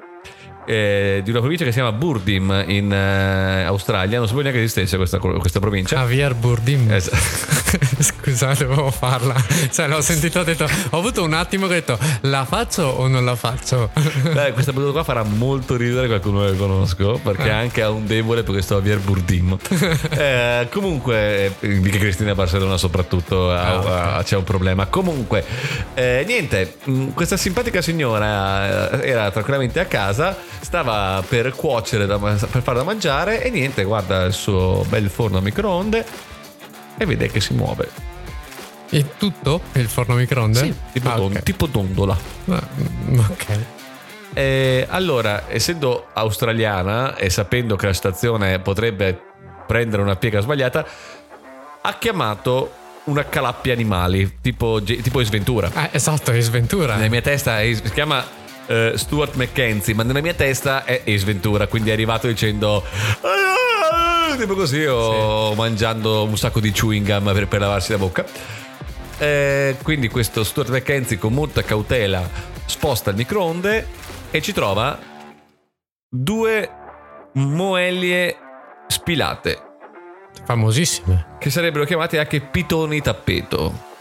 Eh, 0.67 1.21
di 1.25 1.31
una 1.31 1.41
provincia 1.41 1.65
che 1.65 1.71
si 1.73 1.79
chiama 1.79 1.93
Burdim 1.97 2.65
in 2.69 2.93
eh, 2.93 3.65
Australia, 3.65 4.19
non 4.19 4.27
sapevo 4.27 4.43
neanche 4.43 4.59
che 4.61 4.65
esistesse 4.65 4.97
questa, 4.97 5.19
questa 5.19 5.61
provincia. 5.61 5.97
Javier 5.97 6.35
Burdim. 6.35 6.91
Es- 6.93 7.11
Scusate, 7.99 8.65
dovevo 8.67 8.91
farla. 8.91 9.35
Cioè, 9.71 9.89
l'ho 9.89 10.01
sentito, 10.01 10.41
ho 10.41 10.45
detto, 10.45 10.67
ho 10.91 10.99
avuto 10.99 11.23
un 11.23 11.33
attimo 11.35 11.67
che 11.67 11.73
ho 11.73 11.77
detto, 11.77 11.99
la 12.23 12.45
faccio 12.45 12.83
o 12.85 13.09
non 13.09 13.25
la 13.25 13.35
faccio? 13.35 13.91
Beh, 14.33 14.53
questa 14.53 14.73
battuta 14.73 14.93
qua 14.93 15.05
farà 15.05 15.23
molto 15.23 15.77
ridere 15.77 16.07
qualcuno 16.07 16.45
che 16.47 16.57
conosco 16.57 17.21
perché 17.23 17.51
anche 17.51 17.83
ha 17.83 17.91
un 17.91 18.07
debole 18.07 18.43
per 18.43 18.53
questo 18.53 18.75
Javier 18.77 18.99
Burdim. 19.01 19.57
Eh, 20.15 20.69
comunque, 20.71 21.53
eh, 21.61 21.81
che 21.81 21.99
Cristina 21.99 22.35
Barcellona 22.35 22.77
soprattutto 22.77 23.51
ha- 23.51 24.17
ha- 24.17 24.23
c'è 24.23 24.37
un 24.37 24.45
problema. 24.45 24.87
Comunque, 24.87 25.45
eh, 25.95 26.25
niente, 26.27 26.77
mh, 26.85 27.09
questa 27.09 27.37
simpatica 27.37 27.83
signora 27.83 28.91
eh, 29.01 29.09
era 29.11 29.31
tranquillamente 29.31 29.81
a 29.81 29.87
casa, 29.87 30.37
stava 30.61 31.23
per 31.29 31.53
cuocere, 31.55 32.07
da 32.07 32.19
per 32.19 32.63
fare 32.63 32.79
da 32.79 32.85
mangiare 32.85 33.43
e 33.43 33.51
niente, 33.51 33.85
guarda 33.85 34.25
il 34.25 34.33
suo 34.33 34.85
bel 34.89 35.09
forno 35.11 35.39
a 35.39 35.41
microonde 35.41 36.05
e 36.97 37.07
vede 37.07 37.29
che 37.31 37.41
si 37.41 37.55
muove. 37.55 37.89
E 38.91 39.17
tutto? 39.19 39.61
Il 39.73 39.89
forno 39.89 40.15
microonde? 40.15 40.75
Tipo, 40.93 41.09
Ah, 41.11 41.17
don- 41.17 41.33
ok. 41.37 41.43
tipo 41.43 41.67
dondola. 41.67 42.17
Ah, 42.49 42.63
mm, 43.11 43.19
ok. 43.19 43.59
Eh, 44.35 44.87
allora, 44.89 45.45
essendo 45.49 46.07
australiana 46.13 47.17
e 47.17 47.31
sapendo 47.31 47.77
che 47.77 47.87
la 47.87 47.93
situazione 47.93 48.59
potrebbe 48.61 49.19
prendere 49.67 50.03
una 50.03 50.17
piega 50.17 50.41
sbagliata, 50.41 50.85
ha 51.81 51.99
chiamato 51.99 52.73
una 53.05 53.25
calappia 53.25 53.73
animali, 53.73 54.39
tipo, 54.41 54.81
tipo 54.83 55.21
Esventura. 55.21 55.71
Eh, 55.75 55.89
esatto, 55.93 56.31
Esventura. 56.33 56.95
Nella 56.97 57.09
mia 57.11 57.21
testa 57.21 57.61
è- 57.61 57.75
si 57.75 57.83
chiama 57.93 58.25
eh, 58.67 58.93
Stuart 58.97 59.35
McKenzie, 59.37 59.95
ma 59.95 60.03
nella 60.03 60.21
mia 60.21 60.35
testa 60.35 60.85
è 60.85 61.03
Esventura, 61.05 61.67
quindi 61.67 61.91
è 61.91 61.93
arrivato 61.93 62.27
dicendo... 62.27 62.83
"Ah", 63.21 64.37
Tipo 64.37 64.55
così, 64.55 64.85
o 64.85 65.55
mangiando 65.55 66.25
un 66.25 66.37
sacco 66.37 66.59
di 66.59 66.73
chewing 66.73 67.07
gum 67.07 67.33
per, 67.33 67.47
per 67.47 67.61
lavarsi 67.61 67.93
la 67.93 67.99
bocca. 67.99 68.25
Eh, 69.19 69.77
quindi 69.83 70.09
questo 70.09 70.43
Stuart 70.43 70.71
McKenzie 70.71 71.19
con 71.19 71.33
molta 71.33 71.63
cautela 71.63 72.29
sposta 72.67 73.11
il 73.11 73.17
microonde 73.17 73.87
e 74.33 74.43
ci 74.43 74.53
trova 74.53 74.99
due 76.09 76.71
moelie 77.35 78.37
spilate 78.89 79.59
Famosissime. 80.45 81.37
che 81.39 81.51
sarebbero 81.51 81.85
chiamate 81.85 82.19
anche 82.19 82.41
pitoni 82.41 83.01
tappeto. 83.01 83.93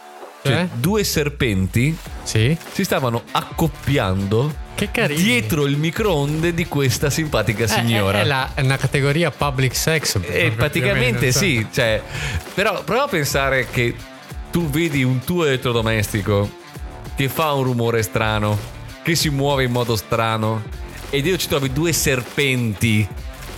Cioè, 0.43 0.67
due 0.73 1.03
serpenti 1.05 1.95
Sì. 2.23 2.55
si 2.73 2.83
stavano 2.83 3.23
accoppiando 3.31 4.53
Che 4.75 4.89
carino. 4.91 5.19
dietro 5.21 5.65
il 5.65 5.77
microonde 5.77 6.53
di 6.53 6.65
questa 6.67 7.09
simpatica 7.09 7.65
signora. 7.67 8.19
È, 8.19 8.21
è 8.21 8.25
la- 8.25 8.51
è 8.53 8.62
una 8.62 8.77
categoria 8.77 9.31
public 9.31 9.75
sex. 9.75 10.15
E 10.15 10.19
proprio, 10.21 10.51
praticamente 10.55 11.27
più 11.29 11.38
o 11.38 11.41
meno, 11.41 11.62
sì, 11.62 11.67
cioè, 11.71 12.01
però 12.53 12.83
prova 12.83 13.03
a 13.03 13.07
pensare 13.07 13.67
che 13.71 13.95
tu 14.51 14.69
vedi 14.69 15.03
un 15.03 15.19
tuo 15.23 15.45
elettrodomestico 15.45 16.50
che 17.15 17.29
fa 17.29 17.53
un 17.53 17.63
rumore 17.63 18.03
strano, 18.03 18.57
che 19.03 19.15
si 19.15 19.29
muove 19.29 19.63
in 19.63 19.71
modo 19.71 19.95
strano, 19.95 20.62
ed 21.09 21.25
io 21.25 21.38
ci 21.38 21.47
trovi 21.47 21.71
due 21.71 21.93
serpenti 21.93 23.07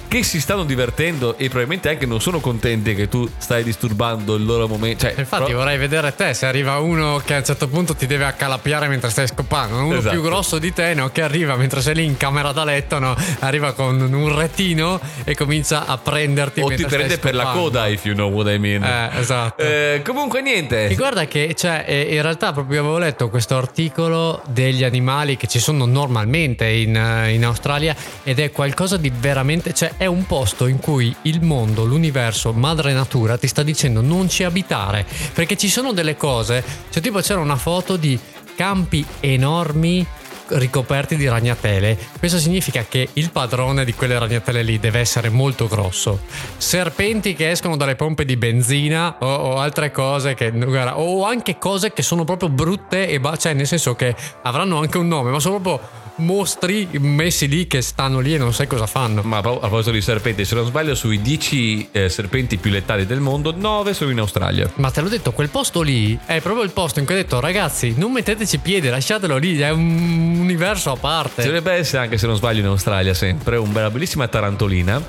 che 0.08 0.24
si 0.24 0.40
stanno 0.40 0.64
divertendo 0.64 1.38
e 1.38 1.48
probabilmente 1.48 1.90
anche 1.90 2.06
non 2.06 2.22
sono 2.22 2.40
contenti 2.40 2.96
che 2.96 3.08
tu 3.08 3.30
stai 3.38 3.64
disturbando 3.64 4.36
il 4.36 4.46
loro 4.46 4.68
momento. 4.68 5.06
Cioè, 5.06 5.16
Infatti 5.18 5.46
pro- 5.52 5.58
vorrei 5.58 5.78
vedere 5.78 6.14
te 6.16 6.34
se 6.34 6.46
arriva 6.46 6.80
uno 6.80 7.22
che 7.24 7.34
a 7.36 7.38
un 7.38 7.46
certo 7.46 7.68
punto 7.68 7.96
ti 7.96 8.06
deve 8.08 8.26
accalappiare 8.26 8.88
mentre 8.88 9.10
stai 9.10 9.28
scopando, 9.28 9.78
uno 9.78 9.98
Esatto. 9.98 10.14
più 10.14 10.22
grosso 10.22 10.60
di 10.60 10.74
te 10.74 10.94
no, 10.94 11.10
che 11.10 11.22
arriva 11.22 11.56
mentre 11.56 11.82
sei 11.82 11.96
lì 11.96 12.06
in 12.06 12.18
camera 12.18 12.52
da 12.52 12.64
letto, 12.64 13.00
no, 13.00 13.16
arriva 13.40 13.74
con 13.74 14.00
un 14.00 14.36
retino 14.36 15.00
e 15.24 15.36
comincia 15.36 15.86
a 15.86 15.98
prenderti 15.98 16.62
o 16.62 16.68
ti 16.68 16.86
prende 16.86 17.18
per 17.18 17.36
la 17.36 17.46
coda, 17.46 17.88
if 17.88 18.06
you 18.06 18.14
know 18.16 18.32
what 18.32 18.48
I 18.52 18.58
mean. 18.58 18.84
Eh, 18.84 19.20
esatto. 19.20 19.62
Eh, 19.62 20.02
comunque 20.04 20.42
niente. 20.42 20.88
E 20.88 20.96
guarda 20.96 21.26
che 21.26 21.54
cioè, 21.56 21.84
eh, 21.88 22.16
in 22.16 22.22
realtà 22.22 22.54
proprio 22.54 22.82
avevo 22.82 22.98
letto 22.98 23.30
questo 23.30 23.56
articolo 23.58 24.42
degli 24.48 24.84
animali 24.84 25.38
che 25.38 25.48
ci 25.48 25.60
sono 25.60 25.86
normalmente 25.86 26.68
in, 26.68 26.96
eh, 26.96 27.34
in 27.34 27.44
Australia 27.46 27.96
ed 28.24 28.40
è 28.40 28.52
qualcosa 28.52 28.98
di 28.98 29.12
veramente, 29.16 29.74
cioè 29.74 29.92
è 29.98 30.06
un 30.06 30.25
posto 30.25 30.68
in 30.68 30.80
cui 30.80 31.16
il 31.24 31.42
mondo, 31.42 31.86
l'universo, 31.86 32.52
madre 32.54 32.94
natura 32.94 33.38
ti 33.38 33.48
sta 33.48 33.64
dicendo 33.64 34.02
non 34.02 34.30
ci 34.30 34.44
abitare 34.44 35.06
perché 35.34 35.56
ci 35.58 35.70
sono 35.70 35.94
delle 35.94 36.16
cose, 36.16 36.64
cioè 36.90 37.02
tipo 37.02 37.20
c'era 37.20 37.40
una 37.40 37.56
foto 37.56 37.96
di 37.98 38.20
campi 38.56 39.06
enormi 39.20 40.06
ricoperti 40.48 41.16
di 41.16 41.28
ragnatele. 41.28 41.98
Questo 42.20 42.38
significa 42.38 42.86
che 42.88 43.10
il 43.14 43.32
padrone 43.32 43.84
di 43.84 43.94
quelle 43.94 44.20
ragnatele 44.20 44.62
lì 44.62 44.80
deve 44.80 45.00
essere 45.00 45.30
molto 45.30 45.68
grosso. 45.68 46.22
Serpenti 46.58 47.34
che 47.34 47.52
escono 47.52 47.78
dalle 47.78 47.96
pompe 47.96 48.25
di 48.25 48.38
benzina 48.38 49.18
o, 49.20 49.25
o 49.25 49.58
altre 49.58 49.92
cose 49.92 50.34
che 50.36 50.52
guarda, 50.52 51.00
o 51.00 51.25
anche 51.25 51.58
cose 51.58 51.94
che 51.94 52.04
sono 52.04 52.24
proprio 52.24 52.50
brutte 52.50 53.08
e 53.08 53.20
ba- 53.20 53.38
cioè 53.38 53.54
nel 53.54 53.68
senso 53.68 53.96
che 53.96 54.16
avranno 54.44 54.80
anche 54.80 54.98
un 54.98 55.08
nome, 55.08 55.32
ma 55.32 55.40
sono 55.40 55.60
proprio 55.60 56.04
mostri 56.18 56.88
messi 56.94 57.48
lì 57.48 57.68
che 57.68 57.82
stanno 57.82 58.20
lì 58.20 58.34
e 58.34 58.38
non 58.38 58.54
sai 58.54 58.68
cosa 58.68 58.86
fanno. 58.86 59.22
Ma 59.24 59.38
a 59.38 59.42
pro- 59.42 59.56
a 59.56 59.60
proposito 59.60 59.92
di 59.92 60.02
serpenti, 60.02 60.46
se 60.46 60.56
non 60.56 60.66
sbaglio, 60.66 60.96
sui 60.96 61.22
10 61.22 61.90
eh, 61.92 62.10
serpenti 62.10 62.58
più 62.58 62.72
letali 62.72 63.06
del 63.06 63.20
mondo, 63.20 63.54
9 63.56 63.94
sono 63.94 64.12
in 64.12 64.20
Australia. 64.20 64.70
Ma 64.76 64.92
te 64.92 65.02
l'ho 65.02 65.10
detto, 65.10 65.32
quel 65.32 65.50
posto 65.50 65.82
lì 65.82 66.18
è 66.26 66.40
proprio 66.42 66.64
il 66.64 66.72
posto 66.72 67.00
in 67.00 67.06
cui 67.06 67.16
ho 67.16 67.18
detto 67.18 67.40
ragazzi 67.40 67.94
non 67.98 68.12
metteteci 68.12 68.60
piede, 68.60 68.90
lasciatelo 68.90 69.38
lì, 69.38 69.60
è 69.60 69.70
un 69.72 70.38
universo 70.40 70.92
a 70.92 70.96
parte. 70.96 71.42
Ci 71.42 71.48
dovrebbe 71.48 71.74
essere, 71.74 72.04
anche 72.04 72.18
se 72.18 72.28
non 72.28 72.36
sbaglio, 72.36 72.60
in 72.62 72.68
Australia 72.68 73.14
sempre, 73.14 73.58
una 73.58 73.90
bellissima 73.90 74.28
tarantolina 74.28 75.02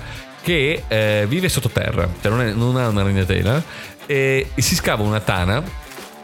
che 0.42 0.82
eh, 0.86 1.24
vive 1.28 1.48
sottoterra, 1.48 2.08
cioè 2.20 2.30
non, 2.30 2.40
è- 2.40 2.52
non 2.52 2.76
ha 2.76 2.88
una 2.88 3.02
ragnatela, 3.02 3.62
e 4.06 4.48
si 4.56 4.74
scava 4.76 5.02
una 5.02 5.18
tana 5.20 5.62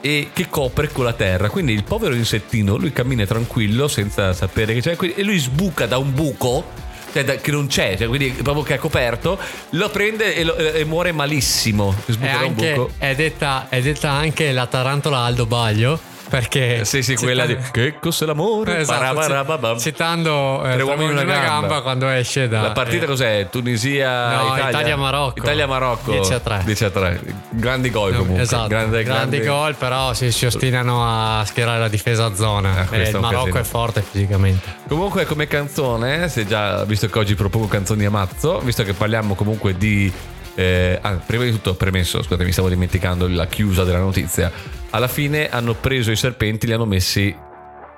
e 0.02 0.28
che 0.34 0.48
copre 0.50 0.88
con 0.88 1.04
la 1.04 1.14
terra. 1.14 1.48
Quindi 1.48 1.72
il 1.72 1.84
povero 1.84 2.14
insettino, 2.14 2.76
lui 2.76 2.92
cammina 2.92 3.24
tranquillo 3.24 3.88
senza 3.88 4.34
sapere 4.34 4.74
che 4.74 4.80
c'è, 4.82 4.96
e 5.16 5.22
lui 5.22 5.38
sbuca 5.38 5.86
da 5.86 5.96
un 5.96 6.12
buco. 6.12 6.80
cioè, 7.12 7.24
da- 7.24 7.36
che 7.36 7.50
non 7.50 7.66
c'è, 7.66 7.94
cioè, 7.98 8.06
quindi 8.08 8.30
proprio 8.30 8.64
che 8.64 8.74
è 8.74 8.78
coperto, 8.78 9.38
lo 9.70 9.90
prende 9.90 10.34
e, 10.34 10.44
lo- 10.44 10.56
e 10.56 10.82
muore 10.86 11.12
malissimo. 11.12 11.94
È, 12.06 12.10
Sbuca 12.12 12.30
da 12.32 12.36
un 12.38 12.44
anche, 12.44 12.72
buco. 12.74 12.90
è, 12.96 13.14
detta, 13.14 13.66
è 13.68 13.82
detta 13.82 14.10
anche 14.10 14.50
la 14.52 14.66
tarantola 14.66 15.18
Aldo 15.18 15.44
Baglio 15.44 16.00
perché 16.32 16.80
Eh, 16.80 16.84
Sì, 16.86 17.02
sì, 17.02 17.14
quella 17.14 17.44
di 17.44 17.58
Che 17.70 17.98
cos'è 18.00 18.24
l'amore? 18.24 18.78
Esatto, 18.78 19.78
citando 19.78 20.64
eh, 20.64 20.72
Tre 20.72 20.82
uomini 20.82 21.10
e 21.10 21.22
una 21.22 21.38
gamba. 21.38 21.82
quando 21.82 22.08
esce 22.08 22.48
da 22.48 22.62
La 22.62 22.70
partita 22.70 23.04
eh, 23.04 23.06
cos'è? 23.06 23.48
Tunisia, 23.50 24.36
No, 24.36 24.46
Italia? 24.46 24.68
Italia-Marocco. 24.70 25.38
Italia-Marocco. 25.38 26.10
10 26.12 26.32
a 26.32 26.40
3. 26.40 26.62
10 26.64 26.84
a 26.84 26.90
3. 26.90 27.20
Grandi 27.50 27.90
gol 27.90 28.16
comunque. 28.16 28.42
Esatto, 28.42 28.68
Grande, 28.68 29.02
grandi 29.02 29.36
grande- 29.40 29.46
gol, 29.46 29.74
però 29.74 30.14
si, 30.14 30.32
si 30.32 30.46
ostinano 30.46 31.04
a 31.04 31.44
schierare 31.44 31.78
la 31.80 31.88
difesa 31.88 32.24
a 32.24 32.34
zona. 32.34 32.78
Ah, 32.78 32.82
e 32.84 32.86
questo 32.86 33.16
il 33.16 33.22
Marocco 33.22 33.44
casino. 33.44 33.60
è 33.60 33.64
forte 33.64 34.02
fisicamente. 34.10 34.74
Comunque 34.88 35.26
come 35.26 35.46
canzone, 35.46 36.28
se 36.30 36.46
già 36.46 36.82
visto 36.84 37.08
che 37.08 37.18
oggi 37.18 37.34
propongo 37.34 37.66
canzoni 37.66 38.06
a 38.06 38.10
mazzo, 38.10 38.58
visto 38.60 38.82
che 38.84 38.94
parliamo 38.94 39.34
comunque 39.34 39.76
di... 39.76 40.10
eh, 40.54 40.98
ah, 41.00 41.12
prima 41.26 41.44
di 41.44 41.50
tutto, 41.50 41.74
premesso, 41.74 42.22
scusate, 42.22 42.44
mi 42.44 42.52
stavo 42.52 42.68
dimenticando 42.70 43.28
la 43.28 43.46
chiusa 43.46 43.84
della 43.84 43.98
notizia. 43.98 44.80
Alla 44.94 45.08
fine 45.08 45.48
hanno 45.48 45.74
preso 45.74 46.10
i 46.10 46.16
serpenti, 46.16 46.66
li 46.66 46.72
hanno 46.72 46.86
messi... 46.86 47.34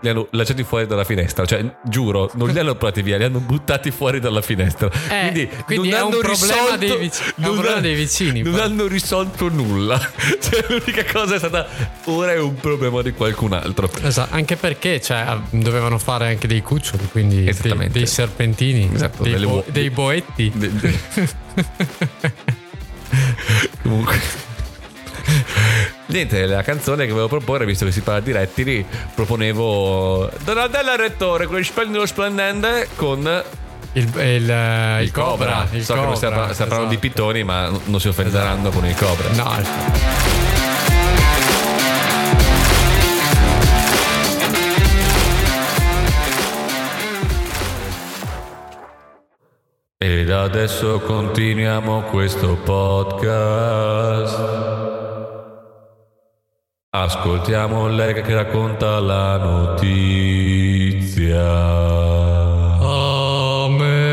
Li 0.01 0.11
hanno 0.11 0.27
lasciati 0.33 0.65
fuori 0.65 0.87
dalla 0.87 1.05
finestra, 1.05 1.47
cioè 1.47 1.65
giuro, 1.83 2.31
non 2.35 2.51
li 2.51 2.59
hanno 2.59 2.75
portati 2.75 3.01
via, 3.01 3.17
li 3.17 3.25
hanno 3.25 3.39
buttati 3.39 3.91
fuori 3.91 4.21
dalla 4.21 4.43
finestra. 4.43 4.91
Eh, 5.09 5.31
quindi 5.31 5.49
quindi 5.65 5.89
non 5.89 5.99
è 5.99 6.03
un 6.03 6.13
hanno 6.13 6.19
problema 6.21 6.53
risolto, 6.53 6.77
dei 6.77 6.97
vic- 6.99 7.33
non 7.37 7.65
ha- 7.67 7.81
dei 7.81 7.95
vicini, 7.95 8.43
Non 8.43 8.53
poi. 8.53 8.61
hanno 8.61 8.87
risolto 8.87 9.49
nulla. 9.49 9.99
Cioè, 10.45 10.67
l'unica 10.69 11.07
cosa 11.11 11.37
è 11.37 11.39
stata 11.39 11.67
ora 12.05 12.33
è 12.33 12.39
un 12.39 12.55
problema 12.57 13.01
di 13.01 13.13
qualcun 13.13 13.55
altro. 13.55 13.89
Esatto, 14.03 14.35
anche 14.35 14.57
perché 14.57 15.01
cioè, 15.01 15.39
dovevano 15.49 15.97
fare 15.97 16.29
anche 16.29 16.47
dei 16.47 16.61
cuccioli, 16.61 17.09
quindi 17.11 17.45
dei, 17.45 17.89
dei 17.89 18.07
serpentini, 18.07 18.91
Esatto, 18.93 19.23
dei, 19.23 19.43
bo- 19.43 19.51
uo- 19.53 19.65
dei 19.69 19.89
boetti. 19.89 20.53
De- 20.55 20.71
de- 20.71 20.99
Comunque. 23.83 24.21
Niente, 26.07 26.47
la 26.47 26.63
canzone 26.63 27.05
che 27.07 27.11
volevo 27.11 27.29
proporre, 27.29 27.65
visto 27.65 27.85
che 27.85 27.93
si 27.93 28.01
parla 28.01 28.21
di 28.21 28.33
rettili, 28.33 28.85
proponevo 29.15 30.31
Donatella 30.45 30.97
Rettore 30.97 31.47
con 31.47 31.59
il 31.59 31.65
splendido 31.65 32.05
splendente 32.07 32.89
con 32.97 33.43
Il, 33.93 34.13
il, 34.17 34.51
eh, 34.51 35.03
il 35.03 35.11
cobra. 35.13 35.67
Il 35.71 35.85
so 35.85 35.95
che 35.95 36.01
non 36.01 36.17
stiamo 36.17 36.41
cobra, 36.41 36.55
parlando 36.55 36.89
di 36.89 36.95
esatto. 36.95 37.09
pittoni, 37.09 37.43
ma 37.45 37.71
non 37.85 38.01
si 38.01 38.09
offenderanno 38.09 38.71
con 38.71 38.85
il 38.87 38.95
cobra. 38.97 39.29
No, 39.31 39.63
Ed 50.05 50.31
adesso 50.31 51.01
continuiamo 51.01 52.03
questo 52.03 52.57
podcast. 52.57 53.55
Ascoltiamo 56.97 57.89
lei 57.89 58.15
che 58.15 58.33
racconta 58.35 59.01
la 59.01 59.37
notizia. 59.37 59.83
Amen. 62.79 64.05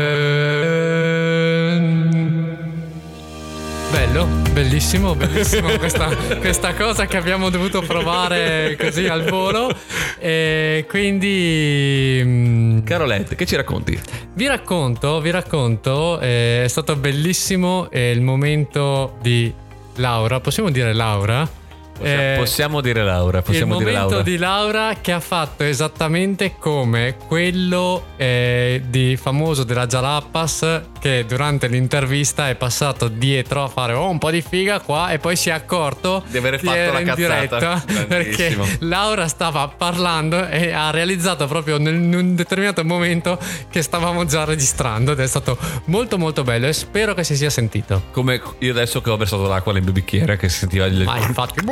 Bello, 3.92 4.26
bellissimo, 4.50 5.14
bellissimo 5.14 5.68
questa, 5.78 6.08
questa 6.40 6.74
cosa 6.74 7.06
che 7.06 7.16
abbiamo 7.16 7.50
dovuto 7.50 7.82
provare 7.82 8.76
così 8.76 9.06
al 9.06 9.26
volo. 9.26 9.72
E 10.18 10.84
quindi 10.88 12.20
mm, 12.24 12.80
Carolette, 12.80 13.36
che 13.36 13.46
ci 13.46 13.54
racconti? 13.54 13.96
vi 14.34 14.48
racconto, 14.48 15.20
vi 15.20 15.30
racconto, 15.30 16.18
eh, 16.18 16.64
è 16.64 16.68
stato 16.68 16.96
bellissimo 16.96 17.88
eh, 17.92 18.10
il 18.10 18.22
momento 18.22 19.18
di 19.22 19.54
Laura, 19.96 20.40
possiamo 20.40 20.72
dire 20.72 20.92
Laura? 20.92 21.60
Possiamo, 21.96 22.20
Eh, 22.22 22.34
possiamo 22.38 22.80
dire 22.80 23.04
Laura. 23.04 23.42
Possiamo 23.42 23.74
il 23.74 23.78
dire 23.84 23.90
momento 23.92 24.14
Laura. 24.16 24.28
di 24.30 24.36
Laura 24.36 24.94
che 25.00 25.12
ha 25.12 25.20
fatto 25.20 25.62
esattamente 25.62 26.54
come 26.58 27.16
quello 27.28 28.06
eh, 28.16 28.82
di 28.88 29.16
famoso 29.16 29.62
della 29.64 29.86
Jalapas 29.86 30.80
che 30.98 31.24
durante 31.26 31.66
l'intervista 31.68 32.48
è 32.48 32.54
passato 32.54 33.08
dietro 33.08 33.62
a 33.64 33.68
fare 33.68 33.92
oh, 33.92 34.08
un 34.08 34.18
po' 34.18 34.30
di 34.30 34.40
figa 34.40 34.80
qua 34.80 35.10
e 35.10 35.18
poi 35.18 35.36
si 35.36 35.48
è 35.48 35.52
accorto 35.52 36.22
Di 36.28 36.38
aver 36.38 36.60
fatto 36.60 36.92
la 36.92 37.02
cazzata. 37.02 37.84
perché. 38.08 38.56
Laura 38.80 39.28
stava 39.28 39.68
parlando 39.68 40.48
e 40.48 40.72
ha 40.72 40.90
realizzato 40.90 41.46
proprio 41.46 41.78
nel- 41.78 41.94
in 41.94 42.14
un 42.14 42.34
determinato 42.34 42.84
momento 42.84 43.38
che 43.70 43.82
stavamo 43.82 44.24
già 44.24 44.44
registrando 44.44 45.12
ed 45.12 45.20
è 45.20 45.26
stato 45.26 45.56
molto 45.86 46.18
molto 46.18 46.42
bello 46.42 46.66
e 46.66 46.72
spero 46.72 47.14
che 47.14 47.22
si 47.24 47.36
sia 47.36 47.50
sentito. 47.50 48.04
Come 48.12 48.40
io 48.58 48.70
adesso 48.72 49.00
che 49.00 49.10
ho 49.10 49.16
versato 49.16 49.46
l'acqua 49.46 49.72
nel 49.72 49.82
mio 49.82 49.92
bicchiere 49.92 50.36
che 50.36 50.48
si 50.48 50.58
sentiva 50.58 50.86
il... 50.86 51.02
Ma 51.04 51.18
infatti. 51.18 51.64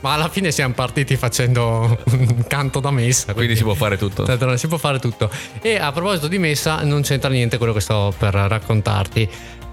Ma 0.00 0.12
alla 0.12 0.28
fine 0.28 0.52
siamo 0.52 0.74
partiti 0.74 1.16
facendo 1.16 1.98
un 2.12 2.44
canto 2.46 2.78
da 2.78 2.92
messa. 2.92 3.34
Quindi 3.34 3.56
si 3.56 3.64
può 3.64 3.74
fare 3.74 3.96
tutto. 3.98 4.24
Si 4.56 4.68
può 4.68 4.76
fare 4.76 5.00
tutto. 5.00 5.28
E 5.60 5.76
a 5.76 5.90
proposito 5.90 6.28
di 6.28 6.38
messa, 6.38 6.82
non 6.84 7.02
c'entra 7.02 7.28
niente 7.28 7.58
quello 7.58 7.72
che 7.72 7.80
sto 7.80 8.14
per 8.16 8.32
raccontarti. 8.34 9.28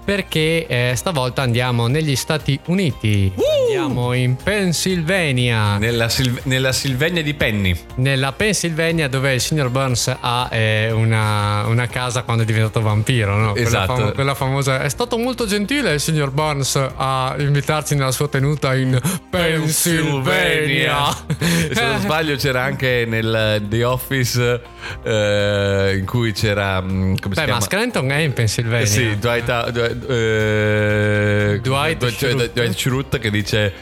Perché 0.06 0.66
eh, 0.68 0.92
stavolta 0.94 1.42
andiamo 1.42 1.88
negli 1.88 2.14
Stati 2.14 2.58
Uniti. 2.66 3.32
Andiamo 3.66 4.12
in 4.12 4.36
Pennsylvania. 4.36 5.78
Nella, 5.78 6.08
Sil- 6.14 6.38
nella 6.44 6.70
Silvegna 6.70 7.22
di 7.22 7.34
Penny. 7.34 7.76
Nella 7.96 8.30
Pennsylvania 8.32 9.08
dove 9.08 9.34
il 9.34 9.40
signor 9.40 9.68
Burns 9.68 10.14
ha 10.18 10.48
eh, 10.52 10.92
una, 10.92 11.66
una 11.66 11.88
casa 11.88 12.22
quando 12.22 12.44
è 12.44 12.46
diventato 12.46 12.80
vampiro, 12.80 13.36
no? 13.36 13.50
Quella 13.52 13.66
Esatto. 13.66 13.94
famo- 13.96 14.10
quella 14.12 14.34
famosa. 14.36 14.80
È 14.80 14.88
stato 14.88 15.18
molto 15.18 15.44
gentile 15.46 15.94
il 15.94 16.00
signor 16.00 16.30
Burns 16.30 16.76
a 16.96 17.34
invitarci 17.38 17.96
nella 17.96 18.12
sua 18.12 18.28
tenuta 18.28 18.76
in 18.76 18.98
Pennsylvania. 19.28 21.08
E 21.36 21.74
Se 21.74 21.84
non 21.84 21.98
sbaglio 22.00 22.36
c'era 22.36 22.62
anche 22.62 23.04
nel 23.08 23.64
The 23.68 23.82
Office 23.84 24.60
eh, 25.02 25.96
in 25.98 26.06
cui 26.06 26.30
c'era... 26.32 26.80
mm, 26.80 27.16
Come 27.20 27.34
Beh, 27.34 27.46
ma 27.46 27.60
Scranton 27.60 28.10
è 28.10 28.18
in 28.18 28.32
Pennsylvania. 28.32 28.84
Eh 28.84 28.86
sì, 28.86 29.18
Dwight, 29.18 29.70
Dwight, 29.70 29.94
eh, 30.04 31.60
Dwight 31.62 31.98
Dwight- 31.98 32.14
Schrute. 32.16 32.50
Dwight 32.52 32.74
Schrute 32.76 33.18
che 33.18 33.30
dice 33.30 33.72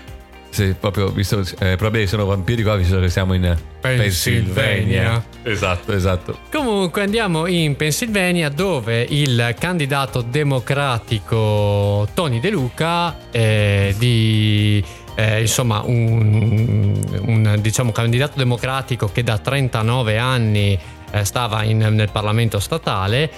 sì, 0.55 0.75
proprio 0.79 1.09
visto 1.09 1.41
eh, 1.59 1.75
probabile 1.75 2.07
sono 2.07 2.27
vampiri 2.27 2.63
qua 2.63 2.77
visto 2.77 3.01
che 3.01 3.11
siamo 3.11 3.35
in 3.35 3.57
Pennsylvania. 3.81 5.21
Esatto, 5.43 5.93
esatto. 5.93 6.39
Comunque 6.53 7.03
andiamo 7.03 7.47
in 7.47 7.75
Pennsylvania 7.75 8.49
dove 8.51 9.05
il 9.09 9.55
candidato 9.59 10.21
democratico 10.23 12.07
Tony 12.15 12.39
De 12.39 12.51
Luca 12.51 13.17
eh, 13.33 13.95
di 13.99 14.83
eh, 15.17 15.41
insomma 15.41 15.83
un, 15.85 17.01
un, 17.23 17.59
diciamo 17.61 17.91
candidato 17.91 18.39
democratico 18.39 19.11
che 19.11 19.25
da 19.25 19.39
39 19.39 20.19
anni 20.19 20.79
eh, 21.11 21.25
stava 21.25 21.65
in- 21.65 21.79
nel 21.79 22.11
Parlamento 22.13 22.61
statale 22.61 23.29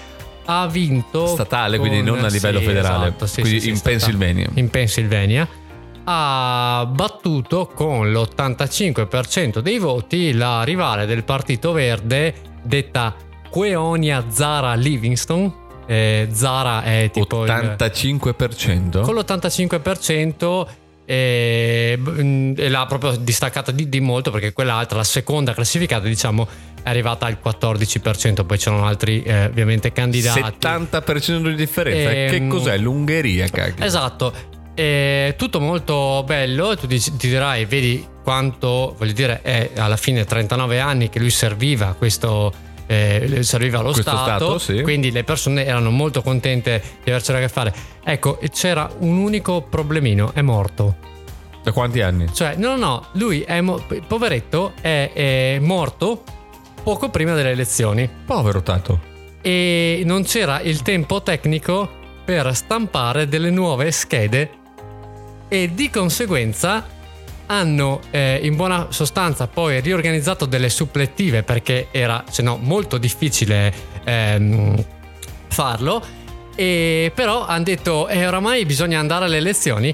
ha 0.46 0.66
vinto 0.68 1.26
Statale, 1.26 1.78
quindi 1.78 2.02
non 2.02 2.24
a 2.24 2.28
livello 2.28 2.60
federale. 2.60 3.06
esatto, 3.08 3.26
sì, 3.26 3.40
Quindi 3.42 3.60
sì, 3.60 3.66
sì, 3.66 3.72
in. 3.72 3.80
Pennsylvania. 3.80 4.48
in 4.54 4.70
Pennsylvania 4.70 5.48
ha 6.08 6.88
battuto 6.88 7.66
con 7.66 8.12
l'85% 8.12 9.58
dei 9.58 9.78
voti 9.78 10.32
la 10.32 10.62
rivale 10.62 11.04
del 11.06 11.24
Partito 11.24 11.72
Verde 11.72 12.32
detta 12.62 13.14
Queonia 13.50 14.24
Zara 14.28 14.74
Livingston. 14.74 15.64
Eh, 15.88 16.28
Zara 16.32 16.82
è 16.82 17.10
tipo 17.12 17.44
il- 17.44 17.50
85%? 17.50 19.00
con 19.02 19.14
l'85% 19.16 20.66
eh, 21.04 21.96
b- 22.00 22.54
e 22.58 22.68
l'ha 22.68 22.84
proprio 22.86 23.12
distaccata 23.16 23.70
di, 23.70 23.88
di 23.88 24.00
molto 24.00 24.30
perché 24.32 24.52
quell'altra, 24.52 24.98
la 24.98 25.04
seconda 25.04 25.54
classificata, 25.54 26.06
diciamo, 26.06 26.46
è 26.86 26.88
arrivata 26.88 27.26
al 27.26 27.38
14%. 27.44 28.46
Poi 28.46 28.58
c'erano 28.58 28.86
altri, 28.86 29.20
eh, 29.22 29.46
ovviamente, 29.46 29.90
candidati. 29.90 30.40
70% 30.40 31.48
di 31.48 31.54
differenza. 31.56 32.12
Ehm, 32.12 32.30
che 32.30 32.46
cos'è? 32.46 32.78
L'Ungheria, 32.78 33.48
cacchio. 33.48 33.84
Esatto, 33.84 34.32
è 34.72 35.34
tutto 35.36 35.58
molto 35.58 36.22
bello 36.24 36.70
e 36.70 36.76
tu 36.76 36.86
dici- 36.86 37.16
ti 37.16 37.28
dirai, 37.28 37.64
vedi 37.64 38.06
quanto, 38.22 38.94
voglio 38.96 39.12
dire, 39.12 39.42
è 39.42 39.70
alla 39.76 39.96
fine 39.96 40.24
39 40.24 40.78
anni 40.78 41.08
che 41.08 41.18
lui 41.18 41.30
serviva 41.30 41.94
questo... 41.98 42.52
eh, 42.86 43.38
serviva 43.42 43.80
allo 43.80 43.90
Questo 43.90 44.10
Stato, 44.10 44.58
Stato, 44.58 44.58
sì. 44.58 44.82
quindi 44.82 45.10
le 45.10 45.24
persone 45.24 45.64
erano 45.66 45.90
molto 45.90 46.22
contente 46.22 46.80
di 47.02 47.10
avercela 47.10 47.38
a 47.38 47.40
che 47.40 47.48
fare. 47.48 47.74
Ecco, 48.04 48.38
c'era 48.52 48.88
un 49.00 49.16
unico 49.16 49.62
problemino, 49.62 50.30
è 50.34 50.40
morto. 50.40 50.98
Da 51.64 51.72
quanti 51.72 52.00
anni? 52.00 52.32
Cioè, 52.32 52.54
no, 52.54 52.76
no, 52.76 52.76
no, 52.76 53.06
lui 53.14 53.40
è 53.40 53.60
mo- 53.60 53.84
poveretto, 54.06 54.74
è, 54.80 55.10
è 55.12 55.58
morto 55.60 56.22
poco 56.86 57.08
prima 57.08 57.34
delle 57.34 57.50
elezioni. 57.50 58.08
Povero 58.24 58.62
Tato. 58.62 59.00
e 59.42 60.02
non 60.04 60.22
c'era 60.22 60.60
il 60.60 60.82
tempo 60.82 61.20
tecnico 61.20 61.90
per 62.24 62.54
stampare 62.54 63.26
delle 63.26 63.50
nuove 63.50 63.90
schede 63.90 64.50
e 65.48 65.74
di 65.74 65.90
conseguenza 65.90 66.86
hanno 67.46 68.00
eh, 68.12 68.38
in 68.40 68.54
buona 68.54 68.86
sostanza 68.90 69.48
poi 69.48 69.80
riorganizzato 69.80 70.46
delle 70.46 70.68
supplettive 70.68 71.42
perché 71.42 71.88
era 71.90 72.22
se 72.30 72.42
no 72.42 72.56
molto 72.56 72.98
difficile 72.98 73.74
ehm, 74.04 74.84
farlo. 75.48 76.00
E 76.54 77.10
però 77.12 77.46
hanno 77.46 77.64
detto 77.64 78.06
eh, 78.06 78.28
oramai 78.28 78.64
bisogna 78.64 79.00
andare 79.00 79.24
alle 79.24 79.38
elezioni. 79.38 79.92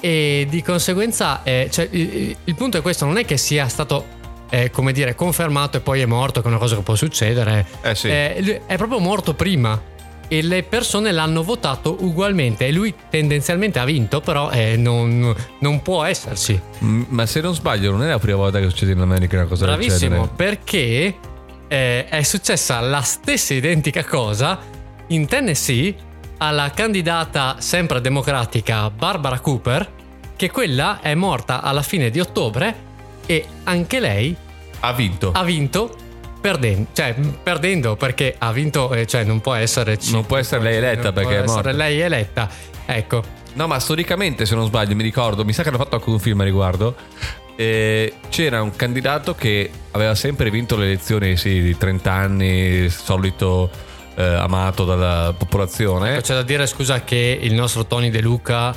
E 0.00 0.46
di 0.48 0.62
conseguenza 0.62 1.42
eh, 1.42 1.68
cioè, 1.70 1.86
il, 1.90 2.34
il 2.42 2.54
punto 2.54 2.78
è 2.78 2.80
questo 2.80 3.04
non 3.04 3.18
è 3.18 3.26
che 3.26 3.36
sia 3.36 3.68
stato 3.68 4.20
eh, 4.54 4.70
come 4.70 4.92
dire 4.92 5.14
confermato 5.14 5.78
e 5.78 5.80
poi 5.80 6.02
è 6.02 6.06
morto 6.06 6.40
che 6.42 6.46
è 6.46 6.50
una 6.50 6.58
cosa 6.58 6.76
che 6.76 6.82
può 6.82 6.94
succedere 6.94 7.64
Eh 7.80 7.94
sì. 7.94 8.08
eh, 8.08 8.60
è 8.66 8.76
proprio 8.76 8.98
morto 8.98 9.32
prima 9.32 9.80
e 10.28 10.42
le 10.42 10.62
persone 10.62 11.10
l'hanno 11.10 11.42
votato 11.42 11.96
ugualmente 12.00 12.66
e 12.66 12.72
lui 12.72 12.94
tendenzialmente 13.08 13.78
ha 13.78 13.84
vinto 13.86 14.20
però 14.20 14.50
eh, 14.50 14.76
non, 14.76 15.34
non 15.60 15.80
può 15.80 16.04
esserci 16.04 16.60
Mm, 16.84 17.02
Ma 17.08 17.24
se 17.26 17.40
non 17.40 17.54
sbaglio, 17.54 17.92
non 17.92 18.02
è 18.02 18.08
la 18.08 18.18
prima 18.18 18.36
volta 18.36 18.58
che 18.58 18.68
succede 18.68 18.92
in 18.92 19.00
America 19.00 19.36
una 19.36 19.46
cosa 19.46 19.64
del 19.64 19.74
bravissimo 19.76 20.10
genere. 20.10 20.30
perché 20.36 21.16
eh, 21.68 22.04
è 22.08 22.22
successa 22.22 22.80
la 22.80 23.00
stessa 23.00 23.54
identica 23.54 24.04
cosa 24.04 24.58
in 25.08 25.26
Tennessee 25.26 25.94
alla 26.38 26.70
candidata 26.74 27.56
sempre 27.58 28.00
democratica 28.02 28.90
Barbara 28.90 29.38
Cooper 29.40 29.90
che 30.36 30.50
quella 30.50 31.00
è 31.00 31.14
morta 31.14 31.62
alla 31.62 31.82
fine 31.82 32.10
di 32.10 32.20
ottobre 32.20 32.90
e 33.26 33.44
anche 33.64 34.00
lei 34.00 34.34
Ha 34.80 34.92
vinto. 34.92 35.32
ha 35.32 35.42
vinto 35.44 35.96
perdendo, 36.40 36.88
cioè 36.92 37.14
perdendo 37.42 37.94
perché 37.96 38.34
ha 38.38 38.50
vinto, 38.52 38.92
eh, 38.92 39.06
cioè 39.06 39.22
non 39.24 39.40
può 39.40 39.54
essere 39.54 39.96
Non 40.10 40.26
può 40.26 40.36
essere 40.38 40.62
lei 40.62 40.76
eletta 40.76 41.04
non 41.04 41.12
perché 41.14 41.28
può 41.34 41.38
è 41.38 41.42
essere 41.44 41.54
morta. 41.54 41.72
lei 41.72 42.00
eletta. 42.00 42.48
Ecco, 42.86 43.40
No, 43.54 43.66
ma 43.66 43.78
storicamente, 43.78 44.46
se 44.46 44.54
non 44.54 44.64
sbaglio, 44.66 44.94
mi 44.96 45.02
ricordo, 45.02 45.44
mi 45.44 45.52
sa 45.52 45.62
che 45.62 45.68
hanno 45.68 45.76
fatto 45.76 45.96
anche 45.96 46.08
un 46.08 46.18
film 46.18 46.40
a 46.40 46.44
riguardo. 46.44 46.94
eh, 47.54 48.14
c'era 48.30 48.62
un 48.62 48.74
candidato 48.74 49.34
che 49.34 49.70
aveva 49.90 50.14
sempre 50.14 50.48
vinto 50.50 50.74
le 50.76 50.86
elezioni 50.86 51.36
sì, 51.36 51.60
di 51.60 51.76
30 51.76 52.10
anni, 52.10 52.88
solito 52.88 53.70
eh, 54.14 54.22
amato 54.24 54.86
dalla 54.86 55.34
popolazione. 55.36 56.22
c'è 56.22 56.32
da 56.34 56.42
dire 56.42 56.66
scusa 56.66 57.02
che 57.04 57.38
il 57.42 57.52
nostro 57.52 57.84
Tony 57.86 58.08
De 58.08 58.22
Luca 58.22 58.74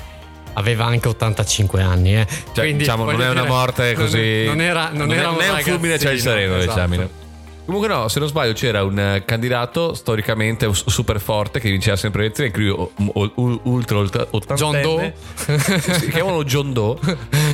aveva 0.56 0.86
anche 0.86 1.08
85 1.08 1.82
anni, 1.82 2.18
eh. 2.18 2.28
Cioè, 2.28 2.64
Quindi, 2.66 2.80
diciamo, 2.80 3.06
non 3.10 3.22
è 3.22 3.30
una 3.30 3.46
morte 3.46 3.94
non- 3.94 4.04
così. 4.04 4.44
Non, 4.46 4.60
era, 4.62 4.90
non 4.92 5.12
è- 5.12 5.18
era 5.18 5.30
un, 5.30 5.36
non 5.36 5.44
è 5.44 5.50
un 5.52 5.60
fulmine, 5.60 5.98
c'è 5.98 6.12
il 6.12 6.20
ragazzino, 6.20 6.32
sereno, 6.32 6.56
esatto. 6.58 6.88
diciamo. 6.90 7.24
Comunque, 7.66 7.88
no, 7.90 8.08
se 8.10 8.20
non 8.20 8.28
sbaglio, 8.28 8.54
c'era 8.54 8.84
un 8.84 9.00
eh, 9.00 9.24
candidato 9.26 9.96
storicamente 9.96 10.70
super 10.72 11.20
forte 11.20 11.60
che 11.60 11.72
vinceva 11.72 11.96
sempre 11.96 12.22
le 12.22 12.32
elezioni, 12.36 12.70
u- 12.70 13.60
ultra 13.64 13.98
ultra 13.98 14.28
John 14.54 14.76
ottantenne. 14.76 14.82
Doe. 14.84 15.14
si 16.00 16.10
chiamano 16.10 16.44
John 16.44 16.74
Doe 16.74 17.00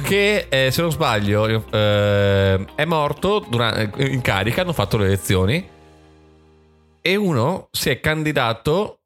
che 0.03 0.47
eh, 0.49 0.69
se 0.69 0.81
non 0.81 0.91
sbaglio 0.91 1.63
eh, 1.71 2.65
è 2.75 2.83
morto 2.83 3.45
durante, 3.47 4.03
in 4.03 4.19
carica 4.19 4.63
hanno 4.63 4.73
fatto 4.73 4.97
le 4.97 5.05
elezioni 5.05 5.65
e 7.01 7.15
uno 7.15 7.69
si 7.71 7.89
è 7.89 8.01
candidato 8.01 8.97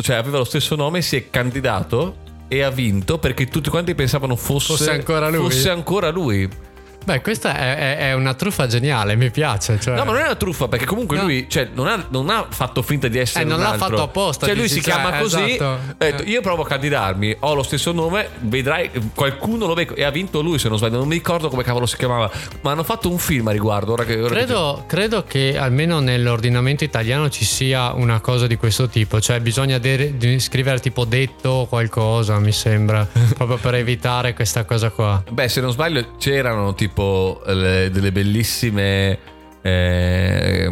cioè 0.00 0.14
aveva 0.14 0.38
lo 0.38 0.44
stesso 0.44 0.76
nome 0.76 1.02
si 1.02 1.16
è 1.16 1.28
candidato 1.28 2.18
e 2.52 2.60
ha 2.60 2.68
vinto 2.70 3.16
perché 3.16 3.46
tutti 3.46 3.70
quanti 3.70 3.94
pensavano 3.94 4.36
fosse, 4.36 4.74
Fosse 4.76 4.90
ancora 4.90 5.30
lui. 5.30 5.38
fosse 5.38 5.70
ancora 5.70 6.10
lui. 6.10 6.46
Beh, 7.04 7.20
questa 7.20 7.56
è, 7.56 7.76
è- 7.76 7.96
è 8.10 8.12
una 8.14 8.34
truffa 8.34 8.66
geniale, 8.66 9.16
mi 9.16 9.30
piace. 9.30 9.78
Cioè. 9.80 9.94
No, 9.96 10.04
ma 10.04 10.12
non 10.12 10.20
è 10.20 10.24
una 10.24 10.34
truffa 10.36 10.68
perché 10.68 10.84
comunque 10.84 11.16
No. 11.16 11.24
lui 11.24 11.46
cioè, 11.48 11.68
non, 11.74 11.86
ha, 11.86 12.04
non 12.10 12.28
ha 12.30 12.46
fatto 12.48 12.82
finta 12.82 13.08
di 13.08 13.18
essere 13.18 13.44
Eh, 13.44 13.46
non 13.48 13.58
l'ha 13.60 13.70
altro. 13.70 13.88
fatto 13.88 14.02
apposta, 14.02 14.46
Cioè 14.46 14.54
lui 14.54 14.68
si 14.68 14.80
chiama 14.80 15.10
cioè, 15.10 15.20
così. 15.20 15.50
esatto. 15.54 15.64
ha 15.64 15.78
detto, 15.98 16.22
Eh. 16.22 16.26
io 16.28 16.40
provo 16.40 16.62
a 16.62 16.66
candidarmi, 16.66 17.36
ho 17.40 17.54
lo 17.54 17.62
stesso 17.62 17.92
nome, 17.92 18.28
vedrai 18.40 18.90
qualcuno 19.14 19.66
lo 19.66 19.74
becco 19.74 19.94
e 19.94 20.04
ha 20.04 20.10
vinto 20.10 20.40
lui 20.40 20.58
se 20.58 20.68
non 20.68 20.78
sbaglio, 20.78 20.98
non 20.98 21.08
mi 21.08 21.14
ricordo 21.14 21.48
come 21.48 21.62
cavolo 21.62 21.86
si 21.86 21.96
chiamava, 21.96 22.30
ma 22.62 22.70
hanno 22.72 22.82
fatto 22.84 23.10
un 23.10 23.18
film 23.18 23.48
a 23.48 23.52
riguardo, 23.52 23.92
ora 23.92 24.04
che 24.04 24.20
ora 24.20 24.28
che- 24.28 24.34
Credo, 24.34 24.84
credo 24.86 25.24
che 25.24 25.56
almeno 25.58 26.00
nell'ordinamento 26.00 26.84
italiano 26.84 27.28
ci 27.28 27.44
sia 27.44 27.92
una 27.92 28.20
cosa 28.20 28.46
di 28.46 28.56
questo 28.56 28.88
tipo, 28.88 29.20
cioè 29.20 29.40
bisogna 29.40 29.78
de- 29.78 30.38
scrivere 30.38 30.78
tipo 30.80 31.04
detto 31.04 31.48
o 31.50 31.66
qualcosa, 31.66 32.38
mi 32.38 32.52
sembra, 32.52 33.06
proprio 33.36 33.56
per 33.58 33.74
evitare 33.74 34.34
questa 34.34 34.64
cosa 34.64 34.90
qua. 34.90 35.22
Beh, 35.30 35.48
se 35.48 35.60
non 35.60 35.70
sbaglio 35.72 36.16
c'erano 36.18 36.74
tipo 36.74 36.91
le- 37.46 37.90
delle 37.90 38.12
bellissime 38.12 39.18
eh, 39.64 40.68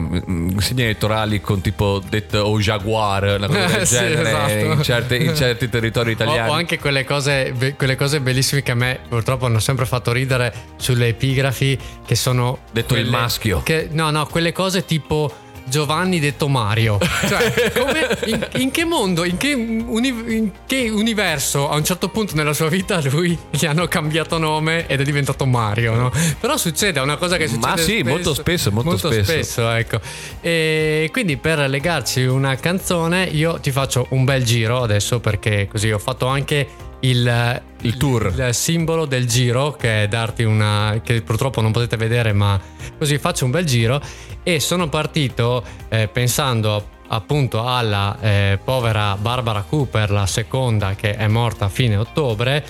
segni 0.59 0.83
elettorali 0.83 1.41
con 1.41 1.61
tipo 1.61 2.03
detto 2.09 2.39
o 2.39 2.59
jaguar, 2.59 3.37
una 3.39 3.47
cosa 3.47 3.67
del 3.79 3.87
Sì, 3.87 3.95
genere 3.97 4.29
esatto. 4.29 4.53
in, 4.73 4.83
certi, 4.83 5.25
in 5.27 5.37
certi 5.37 5.69
territori 5.69 6.11
italiani. 6.19 6.49
o 6.51 6.53
anche 6.53 6.79
quelle 6.79 7.05
cose, 7.05 7.75
quelle 7.77 7.97
cose 7.97 8.21
bellissime 8.21 8.63
che 8.63 8.73
a 8.73 8.75
me 8.75 8.99
purtroppo 9.09 9.47
hanno 9.47 9.61
sempre 9.61 9.87
fatto 9.87 10.11
ridere 10.13 10.53
sulle 10.77 11.09
epigrafi 11.09 11.79
che 12.05 12.15
sono... 12.17 12.59
Detto 12.73 12.95
il 12.97 13.03
quelle- 13.07 13.17
maschio. 13.17 13.63
Che, 13.63 13.89
no, 13.93 14.11
no, 14.11 14.27
quelle 14.27 14.53
cose 14.53 14.85
tipo... 14.85 15.33
Giovanni 15.65 16.21
detto 16.21 16.49
Mario. 16.49 16.99
Cioè, 17.01 17.73
come, 17.79 18.19
in, 18.27 18.49
in 18.57 18.71
che 18.71 18.85
mondo, 18.85 19.25
in 19.25 19.37
che, 19.37 19.55
uni- 19.55 20.37
in 20.37 20.51
che 20.67 20.89
universo 20.89 21.69
a 21.69 21.77
un 21.77 21.85
certo 21.85 22.09
punto 22.09 22.35
nella 22.35 22.53
sua 22.53 22.69
vita 22.69 23.01
lui 23.11 23.37
gli 23.51 23.67
hanno 23.67 23.87
cambiato 23.89 24.39
nome 24.39 24.87
ed 24.87 25.01
è 25.01 25.05
diventato 25.05 25.47
Mario, 25.47 25.95
no? 25.95 26.13
Però 26.39 26.57
succede, 26.57 27.01
è 27.01 27.03
una 27.03 27.17
cosa 27.17 27.37
che 27.37 27.47
succede 27.47 27.69
Ma 27.69 27.77
sì, 27.77 28.03
molto 28.03 28.35
spesso, 28.35 28.71
molto 28.71 29.11
spesso. 29.11 29.69
ecco. 29.71 30.01
E 30.41 31.09
quindi 31.13 31.37
per 31.37 31.59
legarci 31.69 32.25
una 32.25 32.57
canzone 32.57 33.25
io 33.25 33.59
ti 33.61 33.71
faccio 33.71 34.07
un 34.11 34.25
bel 34.25 34.45
giro 34.45 34.83
adesso 34.83 35.21
perché 35.21 35.69
così 35.71 35.91
ho 35.91 35.99
fatto 35.99 36.27
anche 36.27 36.89
il, 37.01 37.63
Il 37.83 37.97
tour. 37.97 38.33
il 38.37 38.55
simbolo 38.55 39.07
del 39.07 39.27
giro 39.27 39.73
che 39.73 40.03
è 40.05 40.09
darti 40.09 40.43
una 40.43 41.01
che 41.03 41.23
purtroppo 41.23 41.61
non 41.61 41.73
potete 41.73 41.97
vedere 41.97 42.33
ma 42.33 42.61
così 42.99 43.17
faccio 43.19 43.45
un 43.47 43.51
bel 43.51 43.65
giro 43.65 44.01
e 44.43 44.61
sono 44.61 44.89
partito 44.89 45.63
eh, 45.89 46.09
pensando 46.09 46.99
appunto 47.09 47.67
alla 47.67 48.17
eh, 48.21 48.59
povera 48.63 49.17
Barbara 49.17 49.63
Cooper 49.69 50.11
la 50.11 50.27
seconda 50.27 50.95
che 50.95 51.15
è 51.17 51.27
morta 51.27 51.65
a 51.65 51.69
fine 51.69 51.97
ottobre 51.97 52.65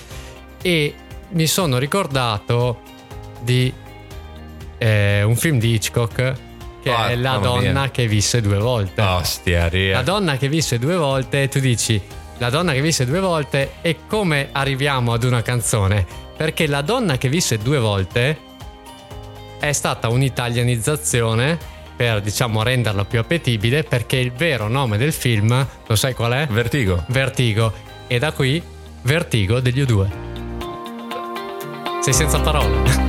e 0.61 0.93
mi 1.29 1.47
sono 1.47 1.77
ricordato 1.77 2.79
di 3.41 3.71
eh, 4.77 5.23
un 5.23 5.35
film 5.35 5.59
di 5.59 5.73
Hitchcock 5.73 6.33
che 6.81 6.91
Ah, 6.91 7.09
è 7.09 7.15
La 7.15 7.33
mamma 7.33 7.45
donna 7.45 7.81
mia. 7.81 7.91
che 7.91 8.07
visse 8.07 8.41
due 8.41 8.57
volte 8.57 9.01
Ostia, 9.01 9.67
ria. 9.67 9.97
la 9.97 10.01
donna 10.03 10.37
che 10.37 10.47
visse 10.49 10.79
due 10.79 10.95
volte, 10.95 11.47
tu 11.47 11.59
dici 11.59 12.01
la 12.41 12.49
donna 12.49 12.73
che 12.73 12.81
visse 12.81 13.05
due 13.05 13.19
volte 13.19 13.73
e 13.81 13.97
come 14.07 14.49
arriviamo 14.51 15.13
ad 15.13 15.23
una 15.23 15.43
canzone? 15.43 16.07
Perché 16.35 16.65
la 16.65 16.81
donna 16.81 17.15
che 17.19 17.29
visse 17.29 17.59
due 17.59 17.77
volte 17.77 18.35
è 19.59 19.71
stata 19.71 20.09
un'italianizzazione 20.09 21.55
per 21.95 22.19
diciamo 22.19 22.63
renderla 22.63 23.05
più 23.05 23.19
appetibile 23.19 23.83
perché 23.83 24.17
il 24.17 24.31
vero 24.31 24.67
nome 24.67 24.97
del 24.97 25.13
film, 25.13 25.67
lo 25.85 25.95
sai 25.95 26.15
qual 26.15 26.31
è? 26.31 26.47
Vertigo. 26.47 27.03
Vertigo. 27.09 27.71
E 28.07 28.17
da 28.17 28.31
qui 28.31 28.59
Vertigo 29.03 29.59
degli 29.59 29.83
U2. 29.83 30.09
Sei 32.01 32.13
senza 32.13 32.39
parole. 32.39 33.00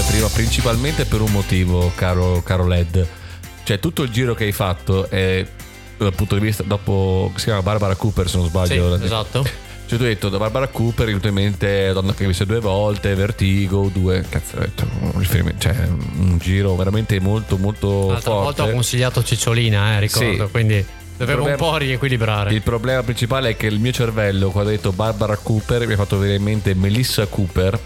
Parole 0.00 0.02
prima, 0.02 0.28
principalmente 0.28 1.04
per 1.04 1.20
un 1.20 1.30
motivo, 1.30 1.92
caro, 1.94 2.42
caro 2.42 2.66
Led. 2.66 3.06
Cioè, 3.62 3.78
tutto 3.78 4.02
il 4.02 4.10
giro 4.10 4.34
che 4.34 4.44
hai 4.44 4.52
fatto 4.52 5.08
è 5.08 5.46
dal 5.96 6.14
punto 6.14 6.34
di 6.34 6.40
vista 6.40 6.62
dopo 6.62 7.30
si 7.36 7.44
chiama 7.44 7.62
Barbara 7.62 7.94
Cooper 7.94 8.28
se 8.28 8.36
non 8.38 8.46
sì, 8.46 8.50
sbaglio 8.50 8.94
esatto. 8.94 9.42
cioè 9.84 9.98
tu 9.98 10.04
hai 10.04 10.14
detto 10.14 10.30
da 10.30 10.38
Barbara 10.38 10.66
Cooper 10.68 11.06
eventualmente 11.06 11.92
donna 11.92 12.14
che 12.14 12.22
hai 12.22 12.28
visto 12.28 12.46
due 12.46 12.58
volte 12.58 13.14
Vertigo 13.14 13.90
due 13.92 14.24
cazzo 14.26 14.56
ho 14.56 14.60
detto 14.60 14.86
un 14.98 15.18
riferimento 15.18 15.60
cioè 15.60 15.76
un 15.88 16.38
giro 16.38 16.74
veramente 16.74 17.20
molto 17.20 17.58
molto 17.58 18.12
L'altra 18.12 18.32
volta 18.32 18.48
ho 18.48 18.54
forte 18.54 18.72
consigliato 18.72 19.22
Cicciolina, 19.22 19.96
eh, 19.96 20.00
ricordo, 20.00 20.46
Sì. 20.46 20.50
quindi 20.50 20.82
dovevo 21.18 21.42
problema- 21.42 21.64
un 21.64 21.70
po' 21.70 21.76
riequilibrare. 21.76 22.54
Il 22.54 22.62
problema 22.62 23.02
principale 23.02 23.50
è 23.50 23.56
che 23.58 23.66
il 23.66 23.78
mio 23.78 23.92
cervello, 23.92 24.48
quando 24.48 24.70
ho 24.70 24.72
detto 24.72 24.92
Barbara 24.92 25.36
Cooper, 25.36 25.86
mi 25.86 25.92
ha 25.92 25.96
fatto 25.96 26.16
venire 26.16 26.38
in 26.38 26.44
mente 26.44 26.72
Melissa 26.72 27.26
Cooper, 27.26 27.78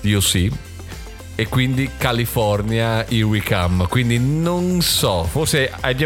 io 0.00 0.20
sì, 0.20 0.50
e 1.36 1.48
quindi 1.48 1.90
California, 1.96 3.06
Here 3.08 3.22
We 3.24 3.42
Come. 3.42 3.86
Quindi 3.88 4.18
non 4.18 4.80
so, 4.82 5.24
forse 5.24 5.70
hai, 5.80 5.96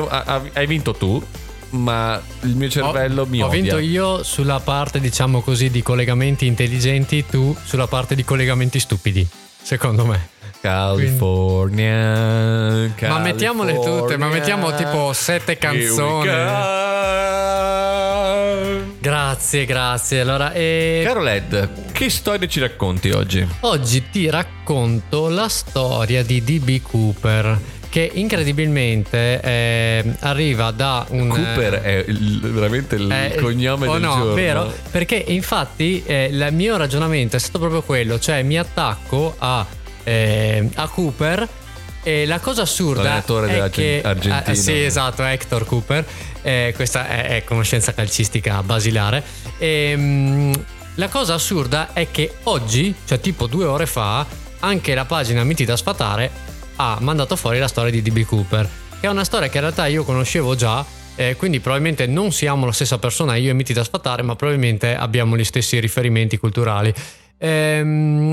hai 0.52 0.66
vinto 0.66 0.94
tu, 0.94 1.22
ma 1.70 2.20
il 2.42 2.56
mio 2.56 2.68
cervello 2.70 3.22
ho, 3.22 3.26
mi 3.26 3.42
ho 3.42 3.46
odia. 3.46 3.60
vinto 3.60 3.78
io 3.78 4.22
sulla 4.22 4.60
parte, 4.60 5.00
diciamo 5.00 5.40
così, 5.40 5.70
di 5.70 5.82
collegamenti 5.82 6.46
intelligenti, 6.46 7.24
tu 7.26 7.54
sulla 7.64 7.86
parte 7.86 8.14
di 8.14 8.24
collegamenti 8.24 8.78
stupidi, 8.80 9.26
secondo 9.62 10.06
me. 10.06 10.36
California, 10.60 12.90
Ma 13.02 13.18
mettiamole 13.18 13.74
tutte, 13.74 14.16
ma 14.16 14.28
mettiamo 14.28 14.74
tipo 14.74 15.12
sette 15.12 15.56
canzoni. 15.56 16.26
Grazie, 19.00 19.64
grazie. 19.64 20.20
Allora, 20.20 20.52
eh, 20.52 21.02
Caro 21.04 21.22
Led, 21.22 21.68
che 21.98 22.10
storie 22.10 22.46
ci 22.46 22.60
racconti 22.60 23.10
oggi? 23.10 23.44
oggi 23.62 24.08
ti 24.08 24.30
racconto 24.30 25.28
la 25.28 25.48
storia 25.48 26.22
di 26.22 26.44
DB 26.44 26.80
Cooper. 26.80 27.58
Che 27.88 28.08
incredibilmente 28.14 29.40
eh, 29.40 30.04
arriva 30.20 30.70
da 30.70 31.04
un. 31.08 31.26
Cooper 31.28 31.80
è 31.80 32.04
il- 32.06 32.40
veramente 32.52 32.94
il 32.96 33.10
Eh, 33.10 33.36
cognome 33.40 33.88
o 33.88 33.92
del 33.94 34.02
no, 34.02 34.14
giorno. 34.14 34.34
vero? 34.34 34.72
Perché 34.92 35.16
infatti 35.16 36.02
eh, 36.06 36.28
il 36.30 36.48
mio 36.52 36.76
ragionamento 36.76 37.34
è 37.34 37.38
stato 37.40 37.58
proprio 37.58 37.82
quello, 37.82 38.20
cioè 38.20 38.42
mi 38.42 38.58
attacco 38.58 39.34
a, 39.38 39.66
eh, 40.04 40.68
a 40.74 40.86
Cooper 40.88 41.48
e 42.04 42.26
la 42.26 42.38
cosa 42.40 42.62
assurda 42.62 43.24
è 43.24 43.24
della 43.26 43.70
che 43.70 44.02
Argentina. 44.04 44.44
eh, 44.44 44.54
sì, 44.54 44.84
esatto, 44.84 45.24
Hector 45.24 45.64
Cooper. 45.64 46.04
Eh, 46.42 46.72
questa 46.76 47.08
è, 47.08 47.36
è 47.38 47.44
conoscenza 47.44 47.92
calcistica 47.94 48.62
basilare. 48.62 49.24
Ehm, 49.56 50.52
la 50.98 51.08
cosa 51.08 51.34
assurda 51.34 51.92
è 51.92 52.10
che 52.10 52.34
oggi, 52.44 52.92
cioè 53.04 53.20
tipo 53.20 53.46
due 53.46 53.64
ore 53.64 53.86
fa, 53.86 54.26
anche 54.60 54.94
la 54.94 55.04
pagina 55.04 55.44
Miti 55.44 55.64
da 55.64 55.76
sfatare 55.76 56.28
ha 56.76 56.98
mandato 57.00 57.36
fuori 57.36 57.60
la 57.60 57.68
storia 57.68 57.92
di 57.92 58.02
DB 58.02 58.24
Cooper, 58.24 58.68
che 59.00 59.06
è 59.06 59.10
una 59.10 59.24
storia 59.24 59.48
che 59.48 59.56
in 59.56 59.62
realtà 59.62 59.86
io 59.86 60.02
conoscevo 60.02 60.56
già, 60.56 60.84
eh, 61.14 61.36
quindi 61.36 61.60
probabilmente 61.60 62.06
non 62.06 62.32
siamo 62.32 62.66
la 62.66 62.72
stessa 62.72 62.98
persona, 62.98 63.36
io 63.36 63.50
e 63.50 63.52
Miti 63.52 63.72
da 63.72 63.84
sfatare, 63.84 64.22
ma 64.22 64.34
probabilmente 64.34 64.94
abbiamo 64.96 65.36
gli 65.36 65.44
stessi 65.44 65.78
riferimenti 65.78 66.36
culturali. 66.36 66.92
Ehm, 67.38 68.32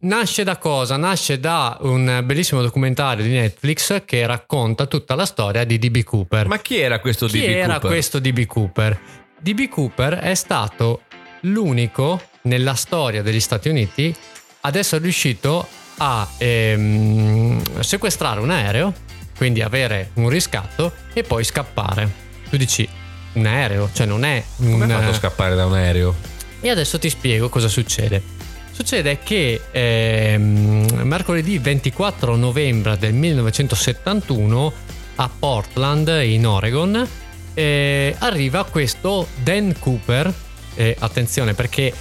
nasce 0.00 0.44
da 0.44 0.56
cosa? 0.58 0.96
Nasce 0.96 1.40
da 1.40 1.76
un 1.80 2.22
bellissimo 2.24 2.62
documentario 2.62 3.24
di 3.24 3.30
Netflix 3.30 4.02
che 4.04 4.26
racconta 4.26 4.86
tutta 4.86 5.16
la 5.16 5.26
storia 5.26 5.64
di 5.64 5.78
DB 5.80 6.04
Cooper. 6.04 6.46
Ma 6.46 6.58
chi 6.58 6.78
era 6.78 7.00
questo 7.00 7.26
Chi 7.26 7.40
DB 7.40 7.48
era 7.48 7.72
Cooper? 7.74 7.90
questo 7.90 8.18
DB 8.20 8.46
Cooper? 8.46 9.00
DB 9.40 9.68
Cooper 9.68 10.14
è 10.14 10.34
stato 10.34 11.02
l'unico 11.44 12.20
nella 12.42 12.74
storia 12.74 13.22
degli 13.22 13.40
Stati 13.40 13.68
Uniti 13.68 14.14
ad 14.60 14.76
essere 14.76 15.02
riuscito 15.02 15.66
a 15.98 16.28
ehm, 16.38 17.80
sequestrare 17.80 18.40
un 18.40 18.50
aereo, 18.50 18.92
quindi 19.36 19.62
avere 19.62 20.10
un 20.14 20.28
riscatto 20.28 20.92
e 21.12 21.22
poi 21.22 21.44
scappare. 21.44 22.10
Tu 22.50 22.56
dici 22.56 22.88
un 23.34 23.46
aereo, 23.46 23.90
cioè 23.92 24.06
non 24.06 24.24
è 24.24 24.42
un 24.56 24.72
Come 24.72 24.92
ha 24.92 25.00
fatto 25.00 25.14
scappare 25.14 25.54
da 25.54 25.66
un 25.66 25.74
aereo? 25.74 26.32
e 26.64 26.70
adesso 26.70 26.98
ti 26.98 27.10
spiego 27.10 27.50
cosa 27.50 27.68
succede. 27.68 28.22
Succede 28.70 29.18
che 29.22 29.60
ehm, 29.70 31.02
mercoledì 31.02 31.58
24 31.58 32.36
novembre 32.36 32.96
del 32.96 33.12
1971 33.12 34.72
a 35.16 35.30
Portland, 35.38 36.08
in 36.24 36.46
Oregon, 36.46 37.06
eh, 37.52 38.16
arriva 38.18 38.64
questo 38.64 39.28
Dan 39.42 39.74
Cooper. 39.78 40.32
Eh, 40.74 40.96
attenzione 40.98 41.54
perché 41.54 41.92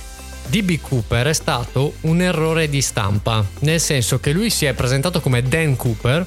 DB 0.48 0.80
Cooper 0.82 1.28
è 1.28 1.34
stato 1.34 1.94
un 2.02 2.22
errore 2.22 2.70
di 2.70 2.82
stampa, 2.82 3.46
nel 3.60 3.80
senso 3.80 4.20
che 4.20 4.32
lui 4.32 4.50
si 4.50 4.66
è 4.66 4.74
presentato 4.74 5.22
come 5.22 5.42
Dan 5.42 5.76
Cooper, 5.76 6.26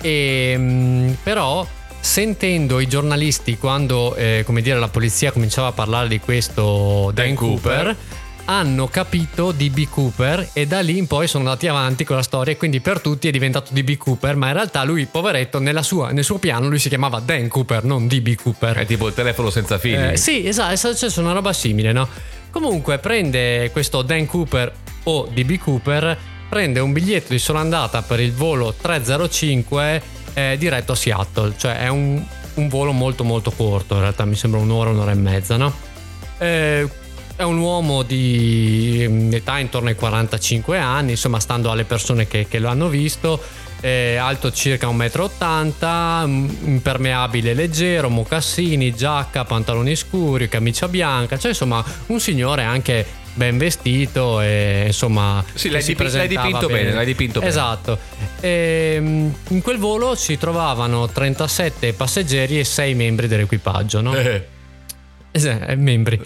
e, 0.00 0.54
mm, 0.56 1.12
però 1.22 1.66
sentendo 2.00 2.80
i 2.80 2.86
giornalisti 2.86 3.58
quando 3.58 4.14
eh, 4.14 4.42
come 4.46 4.62
dire, 4.62 4.78
la 4.78 4.88
polizia 4.88 5.32
cominciava 5.32 5.68
a 5.68 5.72
parlare 5.72 6.08
di 6.08 6.18
questo 6.18 7.10
Dan, 7.12 7.26
Dan 7.26 7.34
Cooper, 7.34 7.84
Cooper. 7.84 7.96
Hanno 8.44 8.88
capito 8.88 9.52
DB 9.52 9.88
Cooper 9.88 10.50
e 10.52 10.66
da 10.66 10.80
lì 10.80 10.98
in 10.98 11.06
poi 11.06 11.26
sono 11.28 11.44
andati 11.44 11.68
avanti 11.68 12.04
con 12.04 12.16
la 12.16 12.22
storia 12.22 12.52
e 12.52 12.56
quindi 12.56 12.80
per 12.80 13.00
tutti 13.00 13.28
è 13.28 13.30
diventato 13.30 13.72
DB 13.72 13.96
Cooper 13.96 14.36
ma 14.36 14.48
in 14.48 14.54
realtà 14.54 14.82
lui 14.84 15.06
poveretto 15.06 15.60
sua, 15.82 16.10
nel 16.10 16.24
suo 16.24 16.38
piano 16.38 16.68
lui 16.68 16.78
si 16.78 16.88
chiamava 16.88 17.20
Dan 17.20 17.48
Cooper 17.48 17.84
non 17.84 18.06
DB 18.06 18.34
Cooper. 18.34 18.76
È 18.76 18.86
tipo 18.86 19.06
il 19.08 19.14
telefono 19.14 19.50
senza 19.50 19.78
fili. 19.78 20.12
Eh, 20.12 20.16
sì 20.16 20.46
esatto 20.46 20.72
è 20.72 20.76
successo 20.76 21.20
una 21.20 21.32
roba 21.32 21.52
simile 21.52 21.92
no? 21.92 22.08
Comunque 22.50 22.98
prende 22.98 23.70
questo 23.72 24.02
Dan 24.02 24.26
Cooper 24.26 24.72
o 25.04 25.28
DB 25.32 25.58
Cooper 25.58 26.18
prende 26.48 26.80
un 26.80 26.92
biglietto 26.92 27.32
di 27.32 27.38
sola 27.38 27.60
andata 27.60 28.02
per 28.02 28.18
il 28.20 28.32
volo 28.32 28.74
305 28.78 30.02
eh, 30.34 30.56
diretto 30.58 30.92
a 30.92 30.96
Seattle. 30.96 31.54
Cioè 31.56 31.78
è 31.78 31.88
un, 31.88 32.22
un, 32.54 32.68
volo 32.68 32.92
molto 32.92 33.24
molto 33.24 33.50
corto 33.52 33.94
in 33.94 34.00
realtà 34.00 34.24
mi 34.24 34.34
sembra 34.34 34.60
un'ora 34.60 34.90
un'ora 34.90 35.12
e 35.12 35.14
mezza 35.14 35.56
no? 35.56 35.72
Eh, 36.38 36.88
è 37.40 37.44
un 37.44 37.56
uomo 37.56 38.02
di 38.02 39.06
mm, 39.08 39.32
età 39.32 39.58
intorno 39.58 39.88
ai 39.88 39.94
45 39.94 40.76
anni, 40.78 41.12
insomma, 41.12 41.40
stando 41.40 41.70
alle 41.70 41.84
persone 41.84 42.26
che, 42.26 42.46
che 42.46 42.58
lo 42.58 42.68
hanno 42.68 42.88
visto. 42.88 43.40
È 43.80 44.16
alto 44.16 44.52
circa 44.52 44.88
1,80 44.88 46.26
m, 46.26 46.30
mm, 46.30 46.48
impermeabile 46.64 47.54
leggero, 47.54 48.10
mocassini, 48.10 48.94
giacca, 48.94 49.44
pantaloni 49.44 49.96
scuri, 49.96 50.50
camicia 50.50 50.86
bianca, 50.86 51.38
cioè 51.38 51.52
insomma 51.52 51.82
un 52.06 52.20
signore 52.20 52.62
anche 52.62 53.06
ben 53.32 53.56
vestito 53.56 54.42
e 54.42 54.84
insomma 54.88 55.42
sì, 55.54 55.70
l'hai, 55.70 55.82
dipinto, 55.82 56.16
l'hai 56.16 56.28
dipinto 56.28 56.66
bene. 56.66 56.82
bene, 56.82 56.94
l'hai 56.94 57.06
dipinto 57.06 57.40
esatto 57.40 57.96
e, 58.40 58.96
mm, 59.00 59.30
in 59.50 59.62
quel 59.62 59.78
volo 59.78 60.16
si 60.16 60.36
trovavano 60.36 61.08
37 61.08 61.92
passeggeri 61.92 62.58
e 62.58 62.64
6 62.64 62.94
membri 62.94 63.28
dell'equipaggio 63.28 64.00
no? 64.00 64.14
Eh 64.16 64.58
eh, 65.32 65.76
membri. 65.76 66.20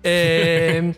e, 0.00 0.72
ehm, 0.74 0.94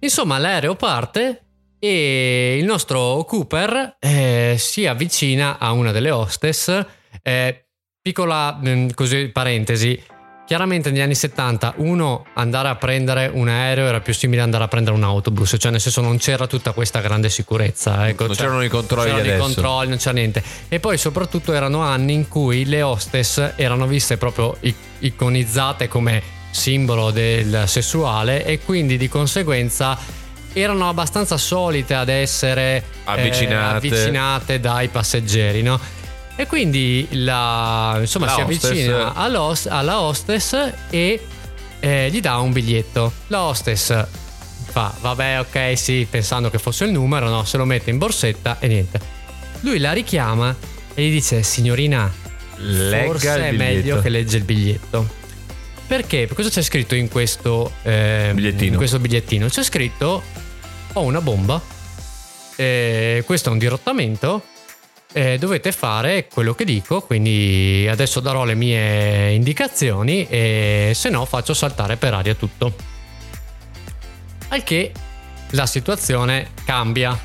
insomma, 0.00 0.38
l'aereo 0.38 0.74
parte 0.74 1.42
e 1.78 2.58
il 2.58 2.64
nostro 2.64 3.24
Cooper 3.24 3.96
eh, 3.98 4.54
si 4.56 4.86
avvicina 4.86 5.58
a 5.58 5.72
una 5.72 5.90
delle 5.90 6.12
hostess. 6.12 6.86
Eh, 7.22 7.64
piccola 8.00 8.60
mm, 8.64 8.90
così, 8.94 9.28
parentesi. 9.28 10.00
Chiaramente 10.44 10.90
negli 10.90 11.00
anni 11.00 11.14
70 11.14 11.74
uno 11.78 12.26
andare 12.34 12.68
a 12.68 12.76
prendere 12.76 13.30
un 13.32 13.48
aereo 13.48 13.86
era 13.86 14.00
più 14.00 14.12
simile 14.12 14.40
ad 14.40 14.46
andare 14.46 14.64
a 14.64 14.68
prendere 14.68 14.94
un 14.94 15.02
autobus, 15.02 15.56
cioè 15.58 15.72
nel 15.72 15.80
senso 15.80 16.02
non 16.02 16.18
c'era 16.18 16.46
tutta 16.46 16.72
questa 16.72 17.00
grande 17.00 17.28
sicurezza. 17.30 18.06
Ecco, 18.08 18.26
non 18.26 18.34
cioè, 18.34 18.44
c'erano 18.44 18.62
i 18.62 18.68
controlli 18.68 19.10
c'erano 19.10 19.22
adesso. 19.22 19.36
i 19.36 19.40
controlli, 19.40 19.88
non 19.88 19.98
c'era 19.98 20.12
niente. 20.12 20.42
E 20.68 20.78
poi 20.78 20.98
soprattutto 20.98 21.52
erano 21.52 21.80
anni 21.80 22.12
in 22.12 22.28
cui 22.28 22.64
le 22.64 22.82
hostess 22.82 23.54
erano 23.56 23.86
viste 23.86 24.18
proprio 24.18 24.56
iconizzate 25.00 25.88
come 25.88 26.22
simbolo 26.52 27.10
del 27.10 27.64
sessuale 27.66 28.44
e 28.44 28.60
quindi 28.60 28.96
di 28.96 29.08
conseguenza 29.08 29.98
erano 30.52 30.88
abbastanza 30.88 31.36
solite 31.36 31.94
ad 31.94 32.08
essere 32.08 32.84
avvicinate, 33.04 33.86
eh, 33.86 33.90
avvicinate 33.90 34.60
dai 34.60 34.88
passeggeri, 34.88 35.62
no? 35.62 35.80
E 36.36 36.46
quindi 36.46 37.08
la, 37.10 37.96
insomma, 37.98 38.26
la 38.26 38.32
si 38.32 38.40
hostess. 38.40 38.64
avvicina 38.64 39.14
alla 39.14 40.00
hostess 40.00 40.72
e 40.90 41.26
eh, 41.80 42.08
gli 42.10 42.20
dà 42.20 42.38
un 42.38 42.52
biglietto. 42.52 43.12
La 43.28 43.42
hostess 43.42 44.06
fa, 44.70 44.94
vabbè, 45.00 45.40
ok, 45.40 45.78
sì, 45.78 46.06
pensando 46.08 46.50
che 46.50 46.58
fosse 46.58 46.84
il 46.84 46.92
numero, 46.92 47.28
no, 47.28 47.44
se 47.44 47.56
lo 47.56 47.64
mette 47.64 47.90
in 47.90 47.98
borsetta 47.98 48.58
e 48.60 48.68
niente. 48.68 49.00
Lui 49.60 49.78
la 49.78 49.92
richiama 49.92 50.54
e 50.94 51.02
gli 51.02 51.12
dice, 51.12 51.42
signorina, 51.42 52.10
Legga 52.56 53.06
forse 53.06 53.48
è 53.48 53.52
meglio 53.52 54.00
che 54.00 54.08
legge 54.08 54.36
il 54.36 54.44
biglietto. 54.44 55.20
Perché? 55.92 56.26
Cosa 56.26 56.48
c'è 56.48 56.62
scritto 56.62 56.94
in 56.94 57.10
questo, 57.10 57.70
eh, 57.82 58.30
bigliettino. 58.32 58.70
In 58.70 58.76
questo 58.78 58.98
bigliettino? 58.98 59.48
C'è 59.48 59.62
scritto 59.62 60.22
ho 60.94 61.02
una 61.02 61.20
bomba, 61.20 61.60
eh, 62.56 63.22
questo 63.26 63.50
è 63.50 63.52
un 63.52 63.58
dirottamento, 63.58 64.42
eh, 65.12 65.36
dovete 65.36 65.70
fare 65.70 66.28
quello 66.32 66.54
che 66.54 66.64
dico, 66.64 67.02
quindi 67.02 67.86
adesso 67.90 68.20
darò 68.20 68.46
le 68.46 68.54
mie 68.54 69.32
indicazioni 69.32 70.26
e 70.30 70.92
se 70.94 71.10
no 71.10 71.26
faccio 71.26 71.52
saltare 71.52 71.98
per 71.98 72.14
aria 72.14 72.34
tutto. 72.36 72.74
Al 74.48 74.64
che 74.64 74.92
la 75.50 75.66
situazione 75.66 76.52
cambia. 76.64 77.20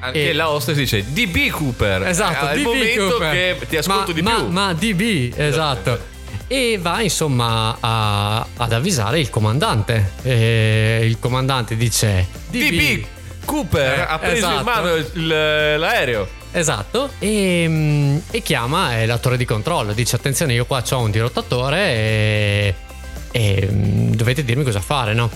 Anche 0.00 0.28
e 0.28 0.32
la 0.34 0.50
hostess 0.50 0.76
dice 0.76 1.02
DB 1.02 1.48
Cooper. 1.48 2.08
Esatto, 2.08 2.46
è 2.46 2.52
DB 2.52 2.58
il 2.58 2.62
momento 2.62 3.08
Cooper. 3.08 3.32
che 3.32 3.66
ti 3.66 3.78
ascolto 3.78 4.10
ma, 4.10 4.12
di 4.12 4.20
ma, 4.20 4.34
più. 4.34 4.46
Ma 4.48 4.74
DB, 4.74 5.32
esatto 5.34 6.12
e 6.46 6.78
va 6.80 7.00
insomma 7.00 7.76
a, 7.80 8.46
ad 8.56 8.72
avvisare 8.72 9.20
il 9.20 9.30
comandante. 9.30 10.12
E 10.22 11.00
il 11.04 11.18
comandante 11.18 11.76
dice: 11.76 12.26
DB, 12.50 13.04
Cooper 13.44 13.98
eh, 13.98 14.06
ha 14.08 14.18
preso 14.18 14.36
esatto. 14.36 14.58
in 14.58 14.64
mano 14.64 14.94
il, 14.94 15.26
l'aereo. 15.78 16.42
Esatto, 16.52 17.10
e, 17.18 18.20
e 18.30 18.42
chiama 18.42 19.00
eh, 19.00 19.06
la 19.06 19.18
torre 19.18 19.36
di 19.36 19.44
controllo. 19.44 19.92
Dice: 19.92 20.16
Attenzione, 20.16 20.52
io 20.52 20.66
qua 20.66 20.82
ho 20.88 21.00
un 21.00 21.10
dirottatore 21.10 21.78
e, 21.78 22.74
e 23.32 23.68
dovete 23.70 24.44
dirmi 24.44 24.62
cosa 24.64 24.80
fare, 24.80 25.14
no? 25.14 25.30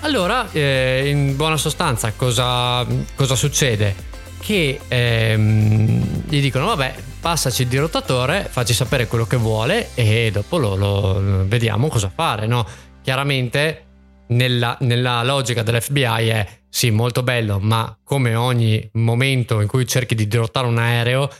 Allora, 0.00 0.48
eh, 0.52 1.04
in 1.06 1.36
buona 1.36 1.56
sostanza, 1.56 2.12
cosa, 2.14 2.84
cosa 3.14 3.34
succede? 3.36 3.94
Che 4.40 4.80
ehm, 4.88 6.24
gli 6.28 6.40
dicono: 6.40 6.66
Vabbè, 6.66 6.94
passaci 7.24 7.62
il 7.62 7.68
dirottatore, 7.68 8.44
facci 8.50 8.74
sapere 8.74 9.06
quello 9.06 9.24
che 9.24 9.38
vuole 9.38 9.94
e 9.94 10.30
dopo 10.30 10.58
lo, 10.58 10.74
lo 10.74 11.46
vediamo 11.46 11.88
cosa 11.88 12.12
fare. 12.14 12.46
No? 12.46 12.66
Chiaramente 13.00 13.86
nella, 14.28 14.76
nella 14.80 15.22
logica 15.22 15.62
dell'FBI 15.62 16.28
è 16.28 16.46
sì, 16.68 16.90
molto 16.90 17.22
bello, 17.22 17.58
ma 17.60 17.98
come 18.04 18.34
ogni 18.34 18.86
momento 18.92 19.62
in 19.62 19.68
cui 19.68 19.86
cerchi 19.86 20.14
di 20.14 20.28
dirottare 20.28 20.66
un 20.66 20.76
aereo, 20.76 21.30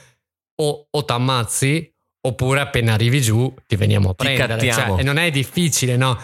o, 0.62 0.86
o 0.90 1.04
t'ammazzi 1.04 1.93
oppure 2.26 2.60
appena 2.60 2.94
arrivi 2.94 3.20
giù 3.20 3.52
ti 3.66 3.76
veniamo 3.76 4.10
a 4.10 4.14
prendere. 4.14 4.72
Cioè, 4.72 5.02
non 5.02 5.18
è 5.18 5.30
difficile, 5.30 5.96
no? 5.96 6.18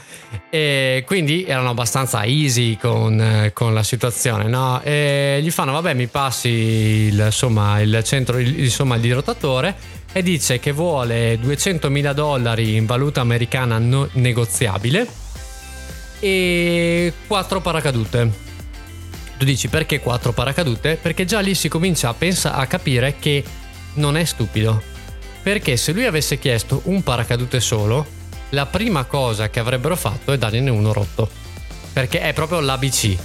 E 0.48 1.04
quindi 1.06 1.44
erano 1.44 1.70
abbastanza 1.70 2.24
easy 2.24 2.76
con, 2.78 3.50
con 3.52 3.74
la 3.74 3.82
situazione, 3.82 4.44
no? 4.44 4.80
E 4.82 5.40
gli 5.42 5.50
fanno, 5.50 5.72
vabbè, 5.72 5.92
mi 5.94 6.06
passi 6.06 6.48
il, 6.48 7.22
insomma, 7.26 7.80
il 7.80 8.00
centro, 8.02 8.38
il, 8.38 8.60
insomma, 8.60 8.94
il 8.94 9.02
dirottatore 9.02 9.76
e 10.12 10.22
dice 10.22 10.58
che 10.58 10.72
vuole 10.72 11.34
200.000 11.34 12.12
dollari 12.14 12.76
in 12.76 12.86
valuta 12.86 13.20
americana 13.20 13.78
no, 13.78 14.08
negoziabile 14.12 15.06
e 16.18 17.12
4 17.26 17.60
paracadute. 17.60 18.48
Tu 19.36 19.44
dici 19.44 19.68
perché 19.68 20.00
4 20.00 20.32
paracadute? 20.32 20.98
Perché 21.00 21.26
già 21.26 21.40
lì 21.40 21.54
si 21.54 21.68
comincia 21.68 22.08
a, 22.08 22.14
pensa, 22.14 22.54
a 22.54 22.66
capire 22.66 23.16
che 23.18 23.44
non 23.94 24.16
è 24.16 24.24
stupido 24.24 24.90
perché 25.42 25.76
se 25.76 25.92
lui 25.92 26.06
avesse 26.06 26.38
chiesto 26.38 26.82
un 26.84 27.02
paracadute 27.02 27.60
solo, 27.60 28.06
la 28.50 28.66
prima 28.66 29.04
cosa 29.04 29.48
che 29.48 29.60
avrebbero 29.60 29.96
fatto 29.96 30.32
è 30.32 30.38
dargliene 30.38 30.70
uno 30.70 30.92
rotto. 30.92 31.28
Perché 31.92 32.20
è 32.20 32.32
proprio 32.32 32.60
l'ABC. 32.60 33.16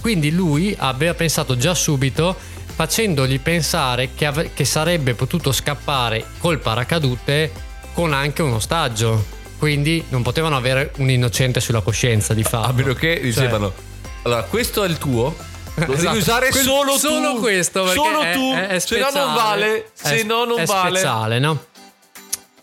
Quindi 0.00 0.30
lui 0.30 0.74
aveva 0.78 1.14
pensato 1.14 1.56
già 1.56 1.74
subito, 1.74 2.36
facendogli 2.74 3.40
pensare 3.40 4.10
che, 4.14 4.26
ave- 4.26 4.50
che 4.54 4.64
sarebbe 4.64 5.14
potuto 5.14 5.52
scappare 5.52 6.24
col 6.38 6.60
paracadute 6.60 7.50
con 7.92 8.12
anche 8.12 8.42
un 8.42 8.52
ostaggio. 8.52 9.34
Quindi 9.58 10.04
non 10.10 10.22
potevano 10.22 10.56
avere 10.56 10.92
un 10.98 11.10
innocente 11.10 11.60
sulla 11.60 11.80
coscienza 11.80 12.34
di 12.34 12.42
fatto. 12.42 12.68
A 12.68 12.72
meno 12.72 12.92
che 12.92 13.18
dicevano: 13.20 13.72
cioè, 13.74 14.10
allora, 14.22 14.42
questo 14.42 14.84
è 14.84 14.88
il 14.88 14.98
tuo, 14.98 15.34
lo 15.84 15.92
esatto. 15.92 16.02
devi 16.02 16.16
usare 16.18 16.48
Quel, 16.50 16.64
solo 16.64 16.92
tu. 16.92 16.98
Solo 16.98 17.34
questo, 17.34 17.86
solo 17.88 18.20
tu. 18.32 18.52
È, 18.52 18.66
è 18.68 18.78
se 18.78 18.98
no 18.98 19.10
non 19.12 19.34
vale. 19.34 19.90
Se 19.92 20.22
no 20.22 20.44
non 20.44 20.64
vale. 20.64 20.98
speciale, 20.98 21.38
no? 21.38 21.64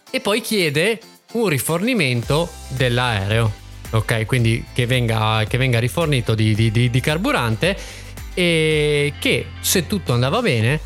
E 0.10 0.20
poi 0.20 0.42
chiede 0.42 1.00
un 1.34 1.48
rifornimento 1.48 2.50
dell'aereo. 2.70 3.62
Ok, 3.92 4.26
quindi 4.26 4.66
che 4.74 4.88
venga, 4.88 5.44
che 5.48 5.58
venga 5.58 5.80
rifornito 5.80 6.34
di, 6.34 6.56
di, 6.56 6.72
di, 6.72 6.90
di 6.90 7.00
carburante 7.00 7.78
e 8.34 9.14
che 9.20 9.48
se 9.60 9.86
tutto 9.86 10.14
andava 10.14 10.42
bene, 10.42 10.80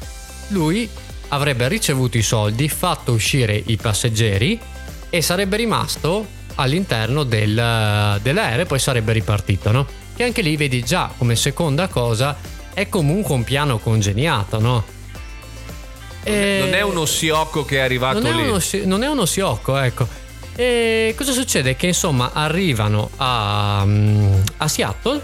lui 0.49 0.89
avrebbe 1.29 1.67
ricevuto 1.67 2.17
i 2.17 2.21
soldi, 2.21 2.67
fatto 2.67 3.13
uscire 3.13 3.61
i 3.65 3.77
passeggeri 3.77 4.59
e 5.09 5.21
sarebbe 5.21 5.55
rimasto 5.55 6.25
all'interno 6.55 7.23
del, 7.23 8.19
dell'aereo 8.21 8.63
e 8.63 8.65
poi 8.65 8.79
sarebbe 8.79 9.13
ripartito, 9.13 9.71
no? 9.71 9.87
Che 10.17 10.23
anche 10.23 10.41
lì 10.41 10.58
vedi 10.58 10.84
già 10.84 11.12
come 11.15 11.36
seconda 11.36 11.88
cosa 11.88 12.36
è 12.73 12.89
comunque 12.89 13.36
un 13.36 13.43
piano 13.43 13.77
congegnato, 13.77 14.60
no? 14.60 14.84
E... 16.23 16.58
Non 16.60 16.73
è 16.73 16.82
uno 16.82 17.06
siocco 17.06 17.63
che 17.63 17.77
è 17.77 17.82
arrivato 17.82 18.19
non 18.19 18.36
lì. 18.36 18.41
È 18.41 18.47
uno, 18.47 18.60
non 18.86 19.03
è 19.03 19.08
uno 19.08 19.27
siocco, 19.27 19.77
ecco. 19.77 20.08
E 20.56 21.13
cosa 21.15 21.32
succede? 21.32 21.75
Che 21.75 21.86
insomma 21.86 22.32
arrivano 22.34 23.12
a, 23.17 23.84
mm, 23.86 24.39
a 24.58 24.67
Seattle 24.67 25.21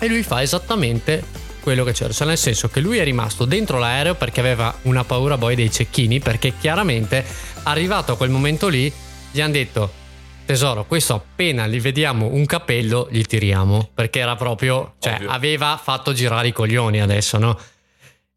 e 0.00 0.08
lui 0.08 0.24
fa 0.24 0.42
esattamente 0.42 1.22
quello 1.60 1.84
che 1.84 1.92
c'era, 1.92 2.12
cioè 2.12 2.26
nel 2.26 2.36
senso 2.36 2.68
che 2.68 2.80
lui 2.80 2.98
è 2.98 3.04
rimasto 3.04 3.44
dentro 3.44 3.78
l'aereo 3.78 4.16
perché 4.16 4.40
aveva 4.40 4.76
una 4.82 5.04
paura 5.04 5.38
poi 5.38 5.54
dei 5.54 5.70
cecchini, 5.70 6.18
perché 6.18 6.54
chiaramente 6.58 7.24
arrivato 7.62 8.12
a 8.12 8.16
quel 8.16 8.30
momento 8.30 8.66
lì 8.66 8.92
gli 9.30 9.40
hanno 9.40 9.52
detto 9.52 9.92
tesoro, 10.44 10.84
questo 10.84 11.14
appena 11.14 11.66
gli 11.66 11.80
vediamo 11.80 12.26
un 12.26 12.46
capello 12.46 13.08
gli 13.10 13.22
tiriamo, 13.22 13.90
perché 13.94 14.20
era 14.20 14.36
proprio, 14.36 14.94
cioè 14.98 15.14
Ovvio. 15.14 15.30
aveva 15.30 15.80
fatto 15.82 16.12
girare 16.12 16.48
i 16.48 16.52
coglioni 16.52 17.00
adesso, 17.00 17.38
no? 17.38 17.58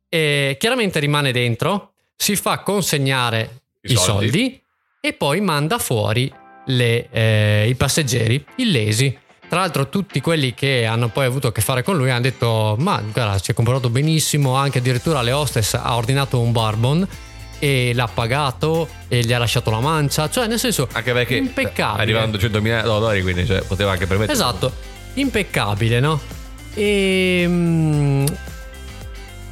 E 0.09 0.55
chiaramente 0.59 0.99
rimane 0.99 1.31
dentro, 1.31 1.91
si 2.15 2.35
fa 2.35 2.59
consegnare 2.59 3.61
I 3.81 3.91
i, 3.91 3.95
soldi. 3.95 4.27
soldi. 4.27 4.61
e 5.01 5.13
poi 5.13 5.41
manda 5.41 5.77
fuori 5.77 6.31
le, 6.67 7.07
eh, 7.11 7.67
i 7.67 7.75
passeggeri 7.75 8.43
illesi. 8.55 9.17
Tra 9.49 9.59
l'altro 9.59 9.87
tutti 9.87 10.19
quelli 10.19 10.53
che 10.53 10.85
hanno 10.85 11.07
poi 11.07 11.25
avuto 11.25 11.47
a 11.47 11.51
che 11.53 11.61
fare 11.61 11.81
con 11.81 11.95
lui 11.95 12.09
hanno 12.09 12.21
detto 12.21 12.75
ma 12.79 13.01
guarda 13.01 13.37
si 13.37 13.51
è 13.51 13.53
comportato 13.53 13.89
benissimo, 13.89 14.55
anche 14.55 14.79
addirittura 14.79 15.21
le 15.21 15.31
hostess 15.31 15.75
ha 15.75 15.95
ordinato 15.95 16.41
un 16.41 16.51
barbon 16.51 17.07
e 17.59 17.91
l'ha 17.93 18.07
pagato 18.11 18.87
e 19.07 19.21
gli 19.21 19.33
ha 19.33 19.37
lasciato 19.37 19.69
la 19.71 19.79
mancia, 19.79 20.29
cioè 20.29 20.47
nel 20.47 20.59
senso 20.59 20.87
Anche 20.91 21.11
perché 21.13 21.35
impeccabile. 21.35 22.01
arrivano 22.01 22.31
200.000 22.37 22.83
dollari, 22.83 23.21
quindi 23.21 23.45
cioè, 23.45 23.61
poteva 23.61 23.91
anche 23.91 24.05
permettere. 24.05 24.33
Esatto, 24.33 24.71
impeccabile, 25.15 25.99
no? 25.99 26.19
E, 26.73 27.43
mm, 27.47 28.25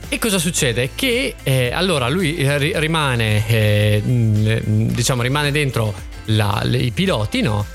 e 0.10 0.20
cosa 0.20 0.38
succede? 0.38 0.92
Che 0.94 1.36
eh, 1.42 1.72
allora 1.74 2.08
lui 2.08 2.36
eh, 2.38 2.58
ri- 2.60 2.74
rimane, 2.76 3.48
eh, 3.48 4.02
diciamo, 4.06 5.22
rimane 5.24 5.52
dentro 5.52 5.94
la- 6.26 6.62
le- 6.64 6.78
i 6.78 6.92
piloti, 6.92 7.42
no? 7.42 7.66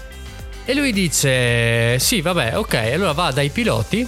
E 0.64 0.74
lui 0.74 0.92
dice: 0.92 1.98
Sì, 1.98 2.20
vabbè, 2.20 2.56
ok. 2.56 2.74
Allora 2.92 3.10
va 3.12 3.32
dai 3.32 3.48
piloti 3.50 4.06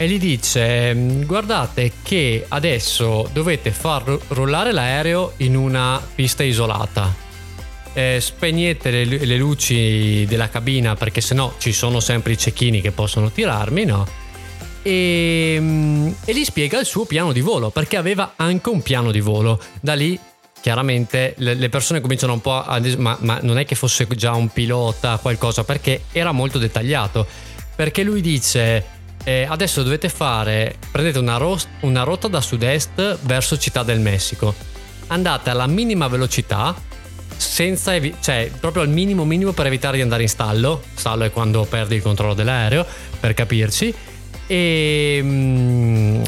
e 0.00 0.08
gli 0.08 0.18
dice: 0.18 0.94
"Mm, 0.94 1.24
Guardate, 1.24 1.92
che 2.02 2.46
adesso 2.48 3.28
dovete 3.34 3.70
far 3.70 4.02
ro- 4.04 4.20
rollare 4.28 4.72
l'aereo 4.72 5.34
in 5.38 5.54
una 5.54 6.00
pista 6.14 6.42
isolata. 6.42 7.14
Eh, 7.92 8.16
spegnete 8.18 8.90
le, 8.90 9.04
le 9.04 9.36
luci 9.36 10.24
della 10.26 10.48
cabina 10.48 10.94
perché 10.94 11.20
sennò 11.20 11.52
ci 11.58 11.72
sono 11.72 12.00
sempre 12.00 12.32
i 12.32 12.38
cecchini 12.38 12.80
che 12.80 12.92
possono 12.92 13.30
tirarmi, 13.30 13.84
no? 13.84 14.06
E, 14.80 15.58
mm, 15.60 16.10
e 16.24 16.34
gli 16.34 16.44
spiega 16.44 16.80
il 16.80 16.86
suo 16.86 17.04
piano 17.04 17.32
di 17.32 17.42
volo 17.42 17.68
perché 17.68 17.98
aveva 17.98 18.32
anche 18.36 18.70
un 18.70 18.80
piano 18.80 19.10
di 19.10 19.20
volo. 19.20 19.60
Da 19.82 19.92
lì 19.92 20.18
chiaramente 20.62 21.34
le, 21.36 21.68
persone 21.68 22.00
cominciano 22.00 22.32
un 22.32 22.40
po' 22.40 22.64
a 22.64 22.80
ma, 22.96 23.18
ma 23.20 23.38
non 23.42 23.58
è 23.58 23.66
che 23.66 23.74
fosse 23.74 24.06
già 24.16 24.32
un 24.32 24.48
pilota 24.48 25.18
qualcosa 25.18 25.62
perché 25.62 26.04
era 26.10 26.32
molto 26.32 26.56
dettagliato. 26.56 27.26
Perché 27.76 28.02
lui 28.02 28.22
dice 28.22 28.98
eh, 29.30 29.46
adesso 29.48 29.82
dovete 29.82 30.08
fare, 30.08 30.76
prendete 30.90 31.18
una, 31.18 31.36
ros- 31.36 31.68
una 31.80 32.02
rotta 32.02 32.26
da 32.26 32.40
sud-est 32.40 33.18
verso 33.22 33.56
Città 33.56 33.84
del 33.84 34.00
Messico. 34.00 34.54
Andate 35.08 35.50
alla 35.50 35.66
minima 35.66 36.08
velocità 36.08 36.74
senza 37.36 37.94
evi- 37.94 38.14
cioè 38.20 38.50
proprio 38.60 38.82
al 38.82 38.88
minimo 38.88 39.24
minimo 39.24 39.52
per 39.52 39.66
evitare 39.66 39.96
di 39.96 40.02
andare 40.02 40.22
in 40.22 40.28
stallo. 40.28 40.82
Stallo 40.94 41.24
è 41.24 41.30
quando 41.30 41.64
perdi 41.64 41.94
il 41.94 42.02
controllo 42.02 42.34
dell'aereo, 42.34 42.84
per 43.20 43.34
capirci. 43.34 43.94
E, 44.46 45.20
mm, 45.22 46.22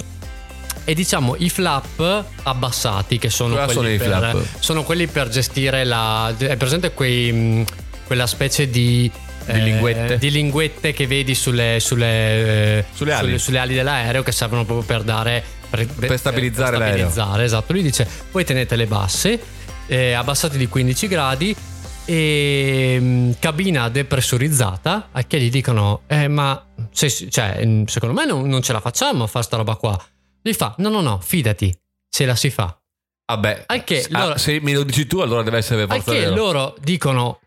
e 0.84 0.94
diciamo 0.94 1.34
i 1.38 1.50
flap 1.50 2.24
abbassati, 2.44 3.18
che 3.18 3.30
sono 3.30 3.54
Cosa 3.54 3.74
quelli, 3.74 3.98
sono 3.98 4.20
per, 4.20 4.46
sono 4.60 4.82
quelli 4.84 5.06
per 5.08 5.28
gestire 5.28 5.84
la. 5.84 6.32
È 6.36 6.56
presente 6.56 6.92
quei, 6.92 7.64
quella 8.06 8.26
specie 8.26 8.70
di. 8.70 9.10
Di 9.44 9.62
linguette? 9.62 10.18
di 10.18 10.30
linguette 10.30 10.92
che 10.92 11.06
vedi 11.06 11.34
sulle, 11.34 11.78
sulle, 11.80 12.78
eh, 12.78 12.84
Sulle 12.92 13.12
ali. 13.12 13.38
sulle 13.38 13.58
ali 13.58 13.74
dell'aereo 13.74 14.22
che 14.22 14.32
servono 14.32 14.64
proprio 14.64 14.86
per 14.86 15.02
dare 15.02 15.42
per, 15.70 15.86
Per 15.86 16.18
stabilizzare 16.18 16.70
per 16.72 16.78
l'aereo. 16.80 17.08
stabilizzare, 17.08 17.44
esatto 17.44 17.72
lui 17.72 17.82
dice 17.82 18.06
voi 18.30 18.44
tenete 18.44 18.76
le 18.76 18.86
basse 18.86 19.40
eh, 19.86 20.12
abbassate 20.12 20.56
di 20.58 20.66
15 20.68 21.08
gradi 21.08 21.56
e 22.04 22.96
mm, 23.00 23.30
cabina 23.38 23.88
depressurizzata 23.88 25.08
a 25.12 25.22
che 25.24 25.40
gli 25.40 25.50
dicono 25.50 26.02
eh, 26.08 26.28
ma 26.28 26.64
se- 26.90 27.08
cioè, 27.30 27.64
mm, 27.64 27.84
secondo 27.84 28.14
me 28.14 28.26
non, 28.26 28.48
non 28.48 28.60
ce 28.62 28.72
la 28.72 28.80
facciamo 28.80 29.24
a 29.24 29.26
fare 29.26 29.44
sta 29.44 29.56
roba 29.56 29.76
qua 29.76 29.98
gli 30.42 30.52
fa 30.52 30.74
no 30.78 30.88
no 30.88 31.00
no 31.00 31.20
fidati 31.22 31.74
ce 32.10 32.26
la 32.26 32.34
si 32.36 32.50
fa 32.50 32.76
Vabbè, 33.24 33.64
ah, 33.66 33.82
loro- 34.10 34.36
se 34.36 34.58
me 34.60 34.72
lo 34.74 34.82
dici 34.82 35.06
tu, 35.06 35.20
allora 35.20 35.42
deve 35.42 35.56
essere 35.58 35.86
forza 35.86 36.12
che 36.12 36.26
loro 36.28 36.74
dicono 36.82 37.40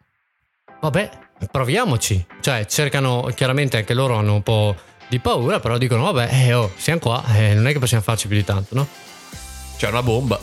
vabbè 0.81 1.09
proviamoci 1.51 2.25
cioè 2.41 2.65
cercano 2.65 3.29
chiaramente 3.35 3.77
anche 3.77 3.93
loro 3.93 4.15
hanno 4.15 4.35
un 4.35 4.43
po' 4.43 4.75
di 5.07 5.19
paura 5.19 5.59
però 5.59 5.77
dicono 5.77 6.11
vabbè 6.11 6.29
eh, 6.31 6.53
oh, 6.53 6.71
siamo 6.75 6.99
qua 6.99 7.23
eh, 7.35 7.53
non 7.53 7.67
è 7.67 7.71
che 7.71 7.79
possiamo 7.79 8.03
farci 8.03 8.27
più 8.27 8.37
di 8.37 8.43
tanto 8.43 8.75
no? 8.75 8.87
C'è 9.77 9.89
una 9.89 10.03
bomba. 10.03 10.39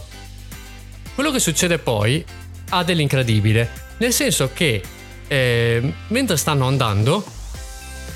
Quello 1.15 1.31
che 1.31 1.39
succede 1.39 1.79
poi 1.79 2.25
ha 2.71 2.85
dell'incredibile, 2.85 3.71
nel 3.99 4.13
senso 4.13 4.51
che 4.53 4.83
eh, 5.27 5.95
mentre 6.09 6.37
stanno 6.37 6.67
andando, 6.67 7.25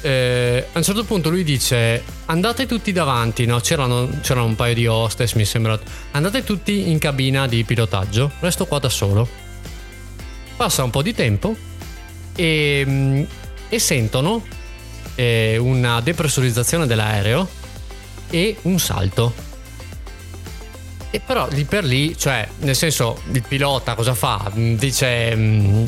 eh, 0.02 0.66
a 0.72 0.78
un 0.78 0.84
certo 0.84 1.04
punto 1.04 1.30
lui 1.30 1.42
dice 1.42 2.02
andate 2.26 2.66
tutti 2.66 2.92
davanti, 2.92 3.46
no? 3.46 3.60
c'erano, 3.60 4.08
c'erano 4.20 4.46
un 4.46 4.56
paio 4.56 4.74
di 4.74 4.86
hostess 4.86 5.34
mi 5.34 5.44
sembra, 5.44 5.78
andate 6.12 6.44
tutti 6.44 6.90
in 6.90 6.98
cabina 6.98 7.46
di 7.46 7.64
pilotaggio, 7.64 8.32
resto 8.40 8.66
qua 8.66 8.78
da 8.78 8.88
solo. 8.88 9.26
Passa 10.56 10.82
un 10.84 10.90
po' 10.90 11.02
di 11.02 11.14
tempo 11.14 11.54
e, 12.36 12.84
mm, 12.86 13.22
e 13.68 13.78
sentono 13.80 14.44
eh, 15.16 15.56
una 15.58 16.00
depressurizzazione 16.00 16.86
dell'aereo 16.86 17.48
e 18.30 18.56
un 18.62 18.78
salto. 18.78 19.34
E 21.10 21.20
però 21.20 21.48
lì 21.50 21.64
per 21.64 21.84
lì, 21.84 22.16
cioè, 22.18 22.46
nel 22.58 22.76
senso, 22.76 23.20
il 23.32 23.42
pilota 23.46 23.94
cosa 23.94 24.14
fa? 24.14 24.50
Mm, 24.54 24.74
Dice, 24.76 25.34
mm, 25.34 25.84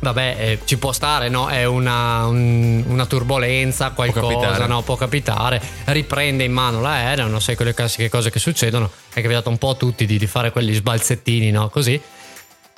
vabbè, 0.00 0.36
eh, 0.38 0.58
ci 0.64 0.76
può 0.76 0.92
stare, 0.92 1.28
no? 1.30 1.48
È 1.48 1.64
una, 1.64 2.26
un- 2.26 2.84
una 2.86 3.06
turbolenza, 3.06 3.90
qualcosa, 3.92 4.26
capitare. 4.34 4.66
no? 4.66 4.82
Può 4.82 4.96
capitare. 4.96 5.62
Riprende 5.84 6.44
in 6.44 6.52
mano 6.52 6.80
l'aereo, 6.82 7.28
non 7.28 7.40
sai 7.40 7.56
quelle 7.56 7.72
classiche 7.72 8.10
cose 8.10 8.30
che 8.30 8.38
succedono. 8.38 8.90
È 9.12 9.20
capitato 9.22 9.48
un 9.48 9.56
po' 9.58 9.70
a 9.70 9.74
tutti 9.74 10.04
di, 10.04 10.18
di 10.18 10.26
fare 10.26 10.50
quegli 10.52 10.74
sbalzettini, 10.74 11.50
no? 11.50 11.68
Così. 11.70 11.98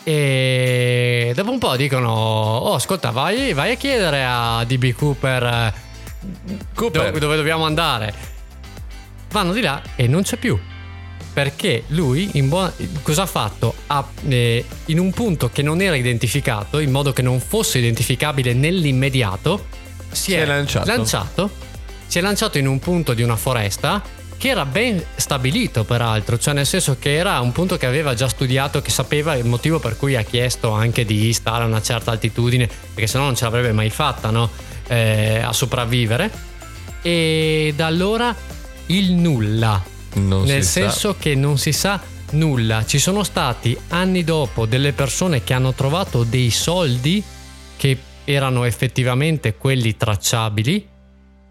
E 0.02 1.32
dopo 1.34 1.50
un 1.50 1.58
po' 1.58 1.76
dicono: 1.76 2.10
Oh, 2.10 2.74
ascolta, 2.74 3.10
vai, 3.10 3.52
vai 3.52 3.72
a 3.72 3.76
chiedere 3.76 4.24
a 4.26 4.64
DB 4.64 4.92
Cooper, 4.92 5.42
eh, 5.42 5.72
Cooper. 6.74 7.06
dove, 7.06 7.18
dove 7.18 7.36
dobbiamo 7.36 7.64
andare. 7.64 8.12
Vanno 9.30 9.52
di 9.52 9.60
là 9.60 9.80
e 9.96 10.06
non 10.06 10.22
c'è 10.22 10.36
più. 10.36 10.58
Perché 11.32 11.84
lui 11.88 12.30
in 12.34 12.48
buona- 12.48 12.72
cosa 13.02 13.22
ha 13.22 13.26
fatto? 13.26 13.74
Ha, 13.86 14.04
eh, 14.28 14.64
in 14.86 14.98
un 14.98 15.12
punto 15.12 15.48
che 15.52 15.62
non 15.62 15.80
era 15.80 15.94
identificato, 15.94 16.80
in 16.80 16.90
modo 16.90 17.12
che 17.12 17.22
non 17.22 17.38
fosse 17.38 17.78
identificabile 17.78 18.52
nell'immediato, 18.52 19.66
si, 20.10 20.32
Si 20.32 20.34
è 20.34 20.44
lanciato. 20.44 20.86
lanciato. 20.88 21.50
Si 22.06 22.18
è 22.18 22.20
lanciato 22.20 22.58
in 22.58 22.66
un 22.66 22.80
punto 22.80 23.14
di 23.14 23.22
una 23.22 23.36
foresta 23.36 24.02
che 24.40 24.48
era 24.48 24.64
ben 24.64 25.04
stabilito 25.16 25.84
peraltro, 25.84 26.38
cioè 26.38 26.54
nel 26.54 26.64
senso 26.64 26.96
che 26.98 27.14
era 27.14 27.38
un 27.40 27.52
punto 27.52 27.76
che 27.76 27.84
aveva 27.84 28.14
già 28.14 28.26
studiato, 28.26 28.80
che 28.80 28.90
sapeva 28.90 29.36
il 29.36 29.44
motivo 29.44 29.78
per 29.80 29.98
cui 29.98 30.16
ha 30.16 30.22
chiesto 30.22 30.70
anche 30.70 31.04
di 31.04 31.30
stare 31.34 31.64
a 31.64 31.66
una 31.66 31.82
certa 31.82 32.10
altitudine, 32.12 32.66
perché 32.66 33.06
sennò 33.06 33.24
non 33.24 33.36
ce 33.36 33.44
l'avrebbe 33.44 33.72
mai 33.72 33.90
fatta 33.90 34.30
no? 34.30 34.48
Eh, 34.88 35.40
a 35.44 35.52
sopravvivere. 35.52 36.30
E 37.02 37.74
da 37.76 37.84
allora 37.84 38.34
il 38.86 39.12
nulla, 39.12 39.82
Non 40.14 40.44
nel 40.44 40.64
si 40.64 40.70
sa. 40.70 40.80
senso 40.88 41.16
che 41.18 41.34
non 41.34 41.58
si 41.58 41.72
sa 41.72 42.00
nulla. 42.30 42.86
Ci 42.86 42.98
sono 42.98 43.22
stati 43.24 43.76
anni 43.88 44.24
dopo 44.24 44.64
delle 44.64 44.94
persone 44.94 45.44
che 45.44 45.52
hanno 45.52 45.74
trovato 45.74 46.24
dei 46.24 46.48
soldi 46.48 47.22
che 47.76 47.98
erano 48.24 48.64
effettivamente 48.64 49.54
quelli 49.56 49.98
tracciabili, 49.98 50.88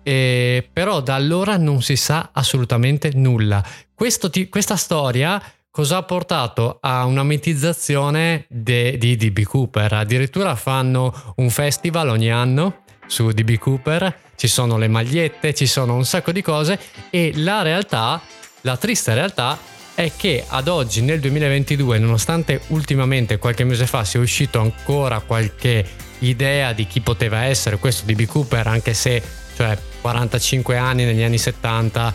eh, 0.10 0.68
però 0.74 1.02
da 1.02 1.14
allora 1.14 1.56
non 1.58 1.84
si 1.84 1.96
sa 1.96 2.32
assolutamente 2.34 3.12
nulla. 3.14 3.64
Ti- 3.96 4.50
questa 4.50 4.76
storia 4.76 5.40
cosa 5.70 5.98
ha 5.98 6.04
portato 6.04 6.80
a 6.82 7.06
una 7.06 7.22
mitizzazione 7.22 8.46
di 8.50 8.98
DB 8.98 9.44
Cooper? 9.44 9.94
Addirittura 9.94 10.56
fanno 10.56 11.34
un 11.36 11.52
festival 11.52 12.10
ogni 12.10 12.32
anno 12.32 12.86
su 13.06 13.30
DB 13.30 13.58
Cooper, 13.60 14.22
ci 14.36 14.48
sono 14.48 14.80
le 14.80 14.88
magliette, 14.88 15.54
ci 15.54 15.68
sono 15.68 15.94
un 15.94 16.06
sacco 16.06 16.32
di 16.32 16.42
cose 16.42 16.80
e 17.12 17.34
la 17.36 17.62
realtà, 17.62 18.20
la 18.62 18.78
triste 18.78 19.14
realtà 19.14 19.60
è 19.94 20.12
che 20.18 20.44
ad 20.48 20.68
oggi 20.68 21.02
nel 21.02 21.20
2022, 21.20 22.00
nonostante 22.00 22.62
ultimamente 22.70 23.38
qualche 23.38 23.64
mese 23.64 23.86
fa 23.86 24.04
sia 24.04 24.20
uscito 24.20 24.60
ancora 24.60 25.20
qualche 25.20 25.86
idea 26.20 26.74
di 26.74 26.88
chi 26.88 27.02
poteva 27.02 27.44
essere 27.44 27.78
questo 27.78 28.12
DB 28.12 28.26
Cooper, 28.26 28.66
anche 28.66 28.96
se 28.96 29.22
cioè 29.56 29.78
45 30.02 30.78
anni 30.78 31.06
negli 31.06 31.22
anni 31.22 31.38
70 31.38 32.14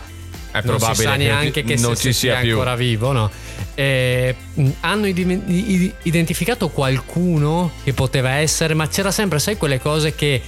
È 0.51 0.61
non 0.63 0.79
si 0.79 0.93
sa 0.95 1.11
che 1.11 1.17
neanche 1.17 1.63
che 1.63 1.75
non 1.75 1.95
se 1.95 2.01
ci 2.01 2.13
si 2.13 2.19
sia 2.19 2.39
sia 2.39 2.49
ancora 2.51 2.75
vivo, 2.75 3.11
no? 3.11 3.29
Eh, 3.75 4.35
hanno 4.81 5.05
identificato 5.05 6.69
qualcuno 6.69 7.71
che 7.83 7.93
poteva 7.93 8.31
essere, 8.35 8.73
ma 8.73 8.87
c'era 8.87 9.11
sempre, 9.11 9.39
sai, 9.39 9.57
quelle 9.57 9.79
cose 9.79 10.15
che 10.15 10.41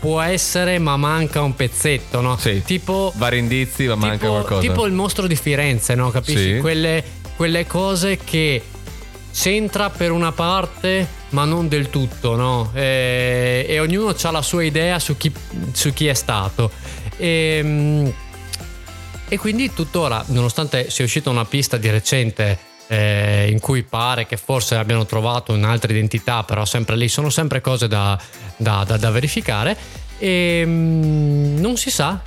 può 0.00 0.20
essere, 0.20 0.78
ma 0.80 0.96
manca 0.96 1.42
un 1.42 1.54
pezzetto, 1.54 2.20
no? 2.20 2.36
Sì. 2.36 2.60
Tipo 2.64 3.12
Vari 3.16 3.38
indizi, 3.38 3.86
ma 3.86 3.94
manca 3.94 4.16
tipo, 4.16 4.30
qualcosa. 4.32 4.60
tipo 4.60 4.86
il 4.86 4.92
mostro 4.92 5.28
di 5.28 5.36
Firenze, 5.36 5.94
no? 5.94 6.10
Capisci? 6.10 6.54
Sì. 6.54 6.58
Quelle, 6.58 7.04
quelle 7.36 7.68
cose 7.68 8.18
che 8.18 8.60
c'entra 9.32 9.90
per 9.90 10.10
una 10.10 10.32
parte, 10.32 11.06
ma 11.32 11.44
non 11.44 11.68
del 11.68 11.90
tutto, 11.90 12.36
no? 12.36 12.70
Eh, 12.74 13.66
e, 13.68 13.74
e 13.74 13.80
ognuno 13.80 14.14
ha 14.20 14.30
la 14.30 14.42
sua 14.42 14.64
idea 14.64 14.98
su 14.98 15.16
chi, 15.16 15.32
su 15.72 15.92
chi 15.92 16.06
è 16.06 16.14
stato. 16.14 16.70
E, 17.16 17.60
mm, 17.62 18.08
e 19.28 19.38
quindi 19.38 19.72
tuttora, 19.72 20.22
nonostante 20.28 20.90
sia 20.90 21.04
uscita 21.04 21.30
una 21.30 21.44
pista 21.44 21.76
di 21.76 21.90
recente 21.90 22.58
eh, 22.86 23.48
in 23.50 23.60
cui 23.60 23.82
pare 23.82 24.26
che 24.26 24.36
forse 24.36 24.76
abbiano 24.76 25.06
trovato 25.06 25.52
un'altra 25.52 25.90
identità, 25.90 26.42
però 26.42 26.64
sempre 26.66 26.96
lì 26.96 27.08
sono 27.08 27.30
sempre 27.30 27.62
cose 27.62 27.88
da, 27.88 28.18
da, 28.56 28.84
da, 28.86 28.96
da 28.98 29.10
verificare, 29.10 29.76
e 30.18 30.62
mm, 30.66 31.58
non 31.58 31.76
si 31.76 31.90
sa 31.90 32.20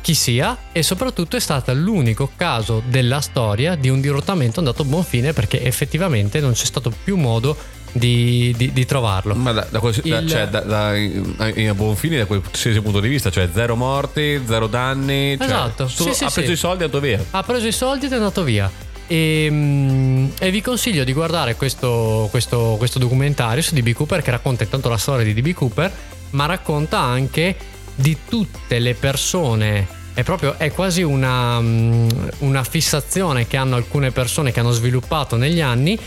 chi 0.00 0.14
sia 0.14 0.56
e 0.72 0.82
soprattutto 0.82 1.36
è 1.36 1.40
stato 1.40 1.74
l'unico 1.74 2.30
caso 2.36 2.80
della 2.86 3.20
storia 3.20 3.74
di 3.74 3.88
un 3.88 4.00
dirottamento 4.00 4.60
andato 4.60 4.82
a 4.82 4.84
buon 4.84 5.02
fine 5.02 5.32
perché 5.32 5.62
effettivamente 5.62 6.38
non 6.40 6.52
c'è 6.52 6.64
stato 6.64 6.92
più 7.02 7.16
modo 7.16 7.56
di, 7.98 8.52
di, 8.56 8.72
di 8.72 8.84
trovarlo. 8.84 9.34
Ma 9.34 9.52
da, 9.52 9.66
da, 9.70 9.78
quel- 9.78 10.00
Il- 10.02 10.26
cioè, 10.28 10.48
da- 10.48 10.60
da- 10.60 10.96
in 10.96 11.68
a 11.68 11.74
buon 11.74 11.96
fine 11.96 12.18
da 12.18 12.26
qualsiasi 12.26 12.80
punto 12.80 13.00
di 13.00 13.08
vista, 13.08 13.30
cioè 13.30 13.48
zero 13.52 13.76
morti, 13.76 14.40
zero 14.46 14.66
danni. 14.66 15.36
cioè, 15.36 15.46
Esatto, 15.46 15.88
solo- 15.88 16.10
sì, 16.10 16.16
sì, 16.16 16.24
ha 16.24 16.30
preso 16.30 16.46
sì. 16.48 16.52
i 16.52 16.56
soldi 16.56 16.78
e 16.78 16.80
è 16.82 16.84
andato 16.86 17.00
via. 17.00 17.24
ha 17.30 17.42
preso 17.42 17.66
i 17.66 17.72
soldi 17.72 18.06
ed 18.06 18.12
è 18.12 18.16
andato 18.16 18.42
via. 18.42 18.70
E, 19.08 19.46
mm, 19.50 20.26
e 20.40 20.50
vi 20.50 20.60
consiglio 20.60 21.04
di 21.04 21.12
guardare 21.12 21.54
questo, 21.54 22.26
questo- 22.30 22.74
questo 22.78 22.98
documentario 22.98 23.62
su 23.62 23.74
DB 23.74 23.92
Cooper 23.92 24.20
che 24.22 24.30
racconta 24.32 24.64
intanto 24.64 24.88
la 24.88 24.96
storia 24.98 25.24
di 25.24 25.32
DB 25.40 25.52
Cooper, 25.54 25.92
ma 26.30 26.46
racconta 26.46 26.98
anche 26.98 27.56
di 27.94 28.16
tutte 28.28 28.78
le 28.78 28.94
persone. 28.94 29.86
È 30.12 30.22
proprio 30.22 30.54
è 30.58 30.72
quasi 30.72 31.02
una, 31.02 31.60
mm, 31.60 32.08
una 32.38 32.64
fissazione 32.64 33.46
che 33.46 33.56
hanno 33.56 33.76
alcune 33.76 34.10
persone 34.10 34.50
che 34.50 34.60
hanno 34.60 34.70
sviluppato 34.72 35.36
negli 35.36 35.60
anni 35.60 35.98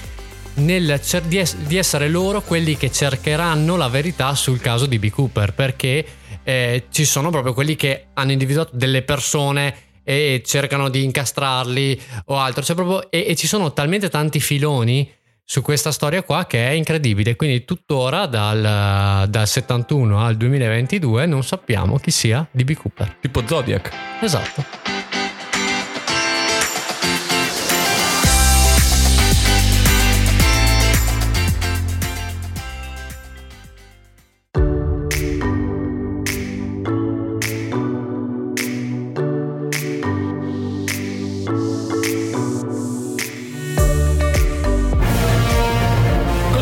nel 0.59 0.99
cer- 1.01 1.25
di, 1.25 1.37
es- 1.37 1.55
di 1.55 1.77
essere 1.77 2.07
loro 2.09 2.41
quelli 2.41 2.77
che 2.77 2.91
cercheranno 2.91 3.75
la 3.75 3.87
verità 3.87 4.35
sul 4.35 4.59
caso 4.59 4.85
di 4.85 4.99
B. 4.99 5.09
Cooper 5.09 5.53
perché 5.53 6.05
eh, 6.43 6.85
ci 6.89 7.05
sono 7.05 7.29
proprio 7.29 7.53
quelli 7.53 7.75
che 7.75 8.07
hanno 8.13 8.31
individuato 8.31 8.71
delle 8.73 9.01
persone 9.01 9.75
e 10.03 10.41
cercano 10.45 10.89
di 10.89 11.03
incastrarli 11.03 12.01
o 12.25 12.37
altro 12.39 12.63
C'è 12.63 12.73
proprio- 12.73 13.09
e, 13.11 13.25
e 13.27 13.35
ci 13.35 13.47
sono 13.47 13.73
talmente 13.73 14.09
tanti 14.09 14.39
filoni 14.39 15.11
su 15.43 15.61
questa 15.61 15.91
storia 15.91 16.21
qua 16.23 16.45
che 16.45 16.67
è 16.67 16.71
incredibile 16.71 17.35
quindi 17.35 17.65
tuttora 17.65 18.25
dal, 18.27 19.27
dal 19.29 19.47
71 19.47 20.23
al 20.23 20.35
2022 20.37 21.25
non 21.25 21.43
sappiamo 21.43 21.97
chi 21.97 22.11
sia 22.11 22.47
di 22.51 22.63
B. 22.63 22.73
Cooper 22.73 23.15
Tipo 23.19 23.41
Zodiac. 23.47 23.91
esatto 24.21 24.98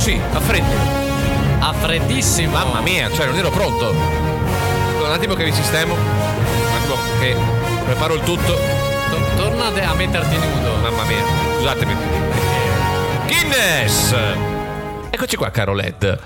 Così, 0.08 0.22
a 0.32 0.40
freddo. 0.40 0.74
a 1.60 1.74
freddissimo 1.74 2.54
Mamma 2.54 2.80
mia, 2.80 3.12
cioè 3.12 3.26
non 3.26 3.36
ero 3.36 3.50
pronto. 3.50 3.90
Un 3.90 5.12
attimo 5.12 5.34
che 5.34 5.44
vi 5.44 5.52
sistemo. 5.52 5.96
Un 5.96 6.78
attimo 6.80 6.96
che 7.20 7.36
preparo 7.84 8.14
il 8.14 8.22
tutto. 8.24 8.54
To- 8.54 9.36
torna 9.36 9.66
a 9.66 9.94
metterti 9.96 10.38
nudo 10.38 10.76
Mamma 10.78 11.04
mia, 11.04 11.22
scusatemi. 11.58 11.94
Guinness! 13.26 14.16
Eccoci 15.10 15.36
qua, 15.36 15.52
caro 15.52 15.74
Led. 15.74 16.18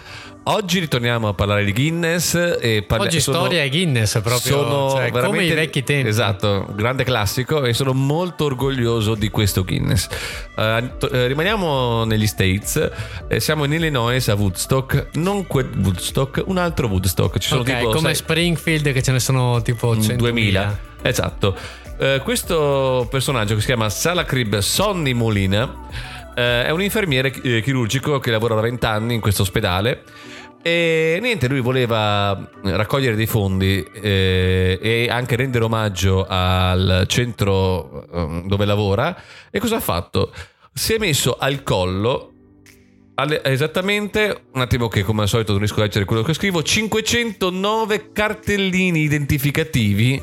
Oggi 0.54 0.80
ritorniamo 0.80 1.30
a 1.30 1.34
parlare 1.34 1.64
di 1.64 1.72
Guinness 1.72 2.34
e 2.60 2.84
parli- 2.86 3.06
Oggi 3.08 3.22
sono- 3.22 3.38
storia 3.38 3.64
e 3.64 3.70
Guinness 3.70 4.20
proprio 4.22 4.40
sono 4.40 4.90
cioè, 4.92 5.10
come 5.10 5.46
i 5.46 5.52
vecchi 5.54 5.82
tempi. 5.82 6.10
Esatto, 6.10 6.68
grande 6.76 7.06
classico 7.06 7.64
e 7.64 7.74
sono 7.74 7.94
molto 7.94 8.44
orgoglioso 8.46 9.16
di 9.16 9.30
questo 9.30 9.64
Guinness. 9.64 10.10
Eh, 10.58 10.90
to- 10.98 11.10
eh, 11.10 11.28
rimaniamo 11.28 12.04
negli 12.04 12.28
States, 12.28 12.90
eh, 13.30 13.40
siamo 13.40 13.64
in 13.64 13.72
Illinois 13.72 14.28
a 14.28 14.36
Woodstock, 14.36 15.08
non 15.14 15.48
quel 15.48 15.70
Woodstock, 15.78 16.44
un 16.46 16.58
altro 16.58 16.88
Woodstock. 16.88 17.38
Ci 17.38 17.48
sono 17.48 17.62
Ok, 17.62 17.68
tipo 17.78 17.86
come 17.92 18.00
sai, 18.02 18.16
Springfield 18.16 18.92
che 18.92 19.02
ce 19.02 19.14
ne 19.14 19.20
sono 19.20 19.62
tipo 19.62 19.96
100.000. 19.96 20.18
2000. 20.18 20.80
Esatto. 21.04 21.56
Eh, 21.98 22.20
questo 22.24 23.08
personaggio 23.10 23.54
che 23.54 23.62
si 23.62 23.68
chiama 23.68 23.88
Salacrib 23.90 24.58
Sonny 24.58 25.14
Molina 25.14 25.74
eh, 26.36 26.66
è 26.66 26.70
un 26.72 26.82
infermiere 26.82 27.32
chirurgico 27.32 28.20
che 28.20 28.32
lavora 28.32 28.56
da 28.56 28.62
20 28.62 28.86
anni 28.86 29.14
in 29.14 29.22
questo 29.22 29.44
ospedale. 29.44 30.04
E 30.64 31.18
niente, 31.22 31.48
lui 31.48 31.60
voleva 31.60 32.50
raccogliere 32.64 33.16
dei 33.16 33.26
fondi 33.26 33.84
eh, 33.84 34.78
e 34.82 35.08
anche 35.10 35.36
rendere 35.36 35.64
omaggio 35.64 36.26
al 36.28 37.06
centro 37.08 38.08
eh, 38.12 38.44
dove 38.46 38.66
lavora. 38.66 39.16
E 39.50 39.60
cosa 39.60 39.78
ha 39.78 39.80
fatto? 39.80 40.32
Si 40.74 40.94
è 40.94 40.98
messo 40.98 41.36
al 41.38 41.64
collo 41.64 42.32
alle- 43.16 43.44
esattamente 43.44 44.44
un 44.54 44.62
attimo 44.62 44.88
che 44.88 45.04
come 45.04 45.24
al 45.24 45.28
solito 45.28 45.52
non 45.52 45.60
riesco 45.60 45.80
a 45.80 45.84
leggere 45.84 46.06
quello 46.06 46.24
che 46.24 46.34
scrivo 46.34 46.64
509 46.64 48.12
cartellini 48.12 49.02
identificativi 49.02 50.22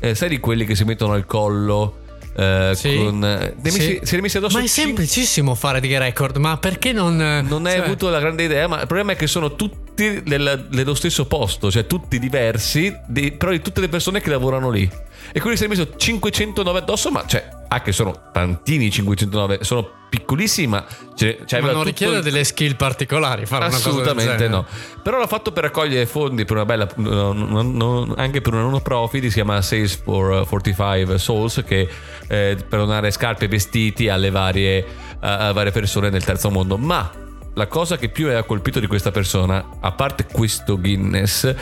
eh, 0.00 0.14
sai 0.14 0.28
di 0.28 0.38
quelli 0.38 0.64
che 0.64 0.74
si 0.74 0.84
mettono 0.84 1.14
al 1.14 1.26
collo 1.26 2.06
eh, 2.38 2.72
Sì. 2.74 2.96
con 2.96 3.24
eh, 3.24 3.54
Sì. 3.56 3.60
messi- 3.62 4.00
se 4.02 4.16
ne 4.16 4.22
messi 4.22 4.36
addosso 4.36 4.58
Ma 4.58 4.64
è 4.64 4.66
semplicissimo 4.68 5.54
fare 5.54 5.80
dei 5.80 5.98
record, 5.98 6.36
ma 6.36 6.56
perché 6.56 6.92
non... 6.92 7.16
non 7.16 7.66
hai 7.66 7.76
cioè, 7.76 7.84
avuto 7.84 8.08
la 8.08 8.20
grande 8.20 8.44
idea 8.44 8.66
ma 8.68 8.80
il 8.80 8.86
problema 8.86 9.12
è 9.12 9.16
che 9.16 9.26
sono 9.26 9.54
tutti 9.56 9.86
nella- 10.24 10.58
nello 10.70 10.94
stesso 10.94 11.26
posto 11.26 11.70
cioè 11.70 11.86
tutti 11.86 12.18
diversi 12.18 12.96
di- 13.06 13.32
però 13.32 13.50
di 13.52 13.60
tutte 13.60 13.80
le 13.80 13.88
persone 13.88 14.20
che 14.20 14.30
lavorano 14.30 14.70
lì 14.70 14.88
e 15.32 15.40
quindi 15.40 15.58
si 15.58 15.64
è 15.64 15.68
messo 15.68 15.96
509 15.96 16.78
addosso 16.78 17.10
ma 17.10 17.24
cioè 17.26 17.48
ah 17.68 17.82
che 17.82 17.92
sono 17.92 18.30
tantini 18.32 18.90
509 18.90 19.58
sono 19.62 19.90
piccolissimi 20.08 20.68
ma 20.68 20.86
cioè, 21.14 21.38
cioè, 21.44 21.60
Ma 21.60 21.72
non 21.72 21.84
richiede 21.84 22.16
il- 22.18 22.22
delle 22.22 22.44
skill 22.44 22.76
particolari 22.76 23.44
fare 23.44 23.66
una 23.66 23.74
cosa 23.76 23.88
Assolutamente 23.90 24.48
no. 24.48 24.64
Però 25.02 25.18
l'ha 25.18 25.26
fatto 25.26 25.52
per 25.52 25.64
raccogliere 25.64 26.06
fondi 26.06 26.44
per 26.46 26.56
una 26.56 26.64
bella, 26.64 26.88
no, 26.96 27.32
no, 27.32 27.62
no, 27.62 28.14
anche 28.16 28.40
per 28.40 28.54
una 28.54 28.62
non 28.62 28.80
profit, 28.80 29.24
si 29.24 29.30
chiama 29.34 29.60
Sales 29.60 29.96
for 29.96 30.46
45 30.46 31.18
Souls, 31.18 31.62
che 31.66 31.88
eh, 32.28 32.56
per 32.68 32.78
donare 32.78 33.10
scarpe 33.10 33.46
e 33.46 33.48
vestiti 33.48 34.08
alle 34.08 34.30
varie, 34.30 34.84
a 35.20 35.52
varie 35.52 35.72
persone 35.72 36.08
nel 36.10 36.24
terzo 36.24 36.50
mondo. 36.50 36.78
Ma 36.78 37.10
la 37.58 37.66
cosa 37.66 37.98
che 37.98 38.08
più 38.08 38.28
ha 38.28 38.44
colpito 38.44 38.78
di 38.78 38.86
questa 38.86 39.10
persona, 39.10 39.78
a 39.80 39.90
parte 39.90 40.26
questo 40.30 40.78
Guinness, 40.78 41.52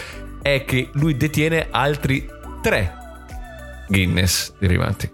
è 0.43 0.63
che 0.67 0.91
lui 0.93 1.17
detiene 1.17 1.69
altri 1.71 2.29
tre 2.61 2.93
Guinness 3.89 4.53
derivanti. 4.59 5.11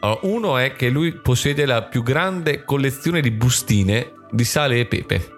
Allora, 0.00 0.18
uno 0.22 0.58
è 0.58 0.72
che 0.72 0.88
lui 0.88 1.12
possiede 1.12 1.64
la 1.66 1.84
più 1.84 2.02
grande 2.02 2.64
collezione 2.64 3.20
di 3.20 3.30
bustine 3.30 4.14
di 4.32 4.42
sale 4.42 4.80
e 4.80 4.86
pepe. 4.86 5.36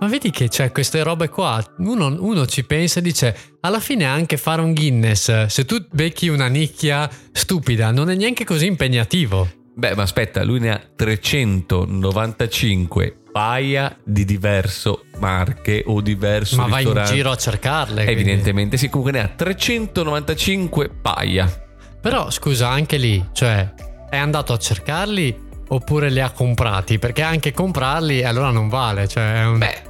Ma 0.00 0.08
vedi 0.08 0.30
che 0.30 0.48
c'è 0.48 0.72
queste 0.72 1.04
robe 1.04 1.28
qua, 1.28 1.64
uno, 1.78 2.12
uno 2.18 2.46
ci 2.46 2.64
pensa 2.64 2.98
e 2.98 3.02
dice, 3.02 3.36
alla 3.60 3.78
fine 3.78 4.06
anche 4.06 4.36
fare 4.36 4.60
un 4.60 4.74
Guinness, 4.74 5.46
se 5.46 5.64
tu 5.64 5.86
becchi 5.88 6.26
una 6.26 6.48
nicchia 6.48 7.08
stupida, 7.30 7.92
non 7.92 8.10
è 8.10 8.16
neanche 8.16 8.42
così 8.42 8.66
impegnativo. 8.66 9.48
Beh, 9.72 9.94
ma 9.94 10.02
aspetta, 10.02 10.42
lui 10.42 10.58
ne 10.58 10.72
ha 10.72 10.82
395 10.96 13.19
paia 13.30 13.96
di 14.02 14.24
diverso 14.24 15.04
marche 15.18 15.82
o 15.86 16.00
diverso 16.00 16.56
Ma 16.56 16.66
vai 16.66 16.84
in 16.84 17.02
giro 17.06 17.30
a 17.30 17.36
cercarle. 17.36 18.04
quindi. 18.04 18.22
Evidentemente 18.22 18.76
sì, 18.76 18.88
comunque 18.88 19.12
ne 19.12 19.24
ha 19.24 19.28
395 19.28 20.90
paia. 21.02 21.68
Però 22.00 22.30
scusa, 22.30 22.68
anche 22.68 22.96
lì, 22.96 23.24
cioè, 23.32 23.72
è 24.08 24.16
andato 24.16 24.52
a 24.52 24.58
cercarli 24.58 25.48
oppure 25.68 26.10
li 26.10 26.20
ha 26.20 26.30
comprati? 26.30 26.98
Perché 26.98 27.22
anche 27.22 27.52
comprarli 27.52 28.24
allora 28.24 28.50
non 28.50 28.68
vale. 28.68 29.06
Cioè, 29.06 29.44
un... 29.44 29.58
Beh, 29.58 29.82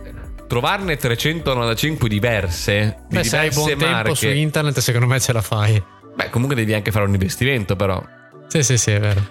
trovarne 0.49 0.97
395 0.97 2.09
diverse 2.09 3.05
di 3.09 3.17
Beh, 3.17 3.25
se 3.25 3.39
hai 3.39 3.51
buon 3.51 3.69
tempo 3.69 3.87
marche. 3.87 4.15
su 4.15 4.29
internet, 4.29 4.79
secondo 4.81 5.07
me 5.07 5.21
ce 5.21 5.33
la 5.33 5.43
fai. 5.43 5.83
Beh, 6.15 6.31
comunque 6.31 6.57
devi 6.57 6.75
anche 6.75 6.91
fare 6.91 7.05
un 7.07 7.13
investimento, 7.13 7.77
però. 7.77 8.03
Sì, 8.49 8.63
sì, 8.65 8.77
sì, 8.77 8.91
è 8.91 9.01
vero. 9.01 9.25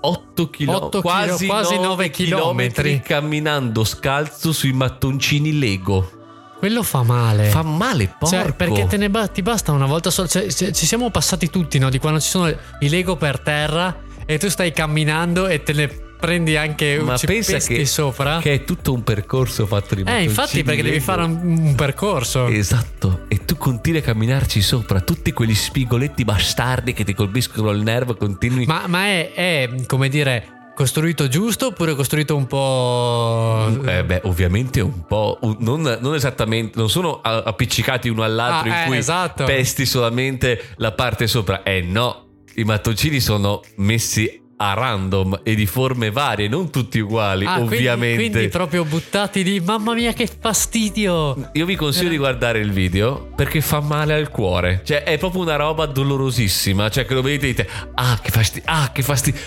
8 0.03 0.49
km, 0.51 0.69
Otto 0.71 1.01
quasi, 1.03 1.45
chilo- 1.45 1.53
quasi 1.53 1.75
9 1.75 1.87
nove 1.87 2.09
chilometri 2.11 2.71
chilometri. 2.91 3.01
camminando 3.03 3.85
scalzo 3.85 4.53
sui 4.53 4.73
mattoncini 4.73 5.59
Lego. 5.59 6.11
Quello 6.59 6.83
fa 6.83 7.03
male. 7.03 7.49
Fa 7.49 7.63
male, 7.63 8.07
porco. 8.19 8.35
Cioè, 8.35 8.53
perché 8.53 8.87
te 8.87 8.97
ne 8.97 9.11
ba- 9.11 9.29
ti 9.29 9.43
basta 9.43 9.73
una 9.73 9.87
volta 9.87 10.11
sola. 10.11 10.27
Cioè, 10.29 10.51
ci 10.51 10.73
ci 10.73 10.87
siamo 10.87 11.11
passati 11.11 11.51
tutti, 11.51 11.79
no? 11.79 11.91
Di 11.91 11.99
quando 11.99 12.21
ci 12.21 12.29
sono 12.29 12.49
i 12.81 12.89
Lego 12.89 13.17
per 13.17 13.41
terra 13.41 13.95
e 14.27 14.39
tu 14.39 14.49
stai 14.49 14.73
camminando 14.73 15.47
e 15.49 15.63
te 15.63 15.73
ne 15.73 15.91
prendi 16.21 16.57
anche 16.57 17.01
Ma 17.03 17.17
ci 17.17 17.27
pensa 17.27 17.59
che, 17.59 17.85
sopra. 17.87 18.39
che 18.41 18.53
è 18.53 18.65
tutto 18.65 18.93
un 18.93 19.03
percorso 19.03 19.67
fatto 19.67 19.95
di 19.97 20.05
eh, 20.07 20.23
infatti, 20.23 20.63
perché 20.63 20.83
devi 20.83 21.01
fare 21.01 21.23
un, 21.25 21.41
un 21.43 21.75
percorso. 21.75 22.47
Esatto, 22.47 23.23
e 23.29 23.45
tu 23.45 23.57
continui 23.57 23.99
a 24.01 24.03
camminarci 24.03 24.61
sopra, 24.61 25.01
tutti 25.01 25.33
quegli 25.33 25.55
spigoletti 25.55 26.25
bastardi 26.25 26.93
che 26.93 27.03
ti 27.05 27.15
colpiscono 27.15 27.71
il 27.71 27.83
nervo, 27.83 28.15
continui. 28.15 28.67
Ma, 28.67 28.85
ma 28.87 29.05
è, 29.07 29.33
è, 29.33 29.71
come 29.87 30.09
dire, 30.09 30.73
costruito 30.75 31.29
giusto 31.29 31.69
oppure 31.69 31.95
costruito 31.95 32.37
un 32.37 32.47
po'. 32.47 33.83
Eh 33.87 34.05
beh, 34.05 34.21
ovviamente 34.25 34.81
un 34.81 35.05
po'. 35.07 35.39
non, 35.59 35.99
non 36.01 36.15
esattamente. 36.15 36.79
Non 36.79 36.89
sono 36.91 37.21
appiccicati 37.23 38.09
uno 38.09 38.23
all'altro 38.23 38.71
Ah, 38.71 38.77
in 38.77 38.83
eh, 38.83 38.87
cui 38.87 38.97
esatto. 38.99 39.45
pesti 39.45 39.87
solamente 39.87 40.61
la 40.77 40.93
parte 40.93 41.27
sopra. 41.27 41.63
Eh 41.63 41.81
no, 41.83 42.27
i 42.57 42.65
mattoncini 42.65 43.21
sono 43.21 43.61
messi 43.77 44.39
a 44.63 44.75
random 44.75 45.41
e 45.43 45.55
di 45.55 45.65
forme 45.65 46.11
varie, 46.11 46.47
non 46.47 46.71
tutti 46.71 46.99
uguali, 46.99 47.47
Ah, 47.47 47.55
quindi- 47.55 47.77
ovviamente. 47.77 48.29
Quindi, 48.31 48.49
proprio 48.49 48.85
buttati 48.85 49.43
lì. 49.43 49.59
Mamma 49.61 49.95
mia, 49.95 50.13
che 50.13 50.27
fastidio! 50.27 51.49
Io 51.55 51.65
vi 51.65 51.77
consiglio 51.77 52.11
di 52.11 52.19
guardare 52.19 52.59
il 52.59 52.71
video 52.71 53.29
perché 53.35 53.63
fa 53.63 53.81
male 53.81 54.13
al 54.13 54.29
cuore. 54.29 54.83
Cioè, 54.85 55.03
è 55.05 55.17
proprio 55.17 55.41
una 55.43 55.57
roba 55.57 55.87
dolorosissima. 55.87 56.91
Cioè, 56.91 57.07
che 57.07 57.15
lo 57.15 57.23
vedete 57.23 57.47
e 57.47 57.49
dite: 57.49 57.69
Ah, 57.95 58.19
che 58.23 58.31
fastidio! 58.31 58.71
Ah, 58.71 58.91
che 58.93 59.03
fastidio! 59.03 59.41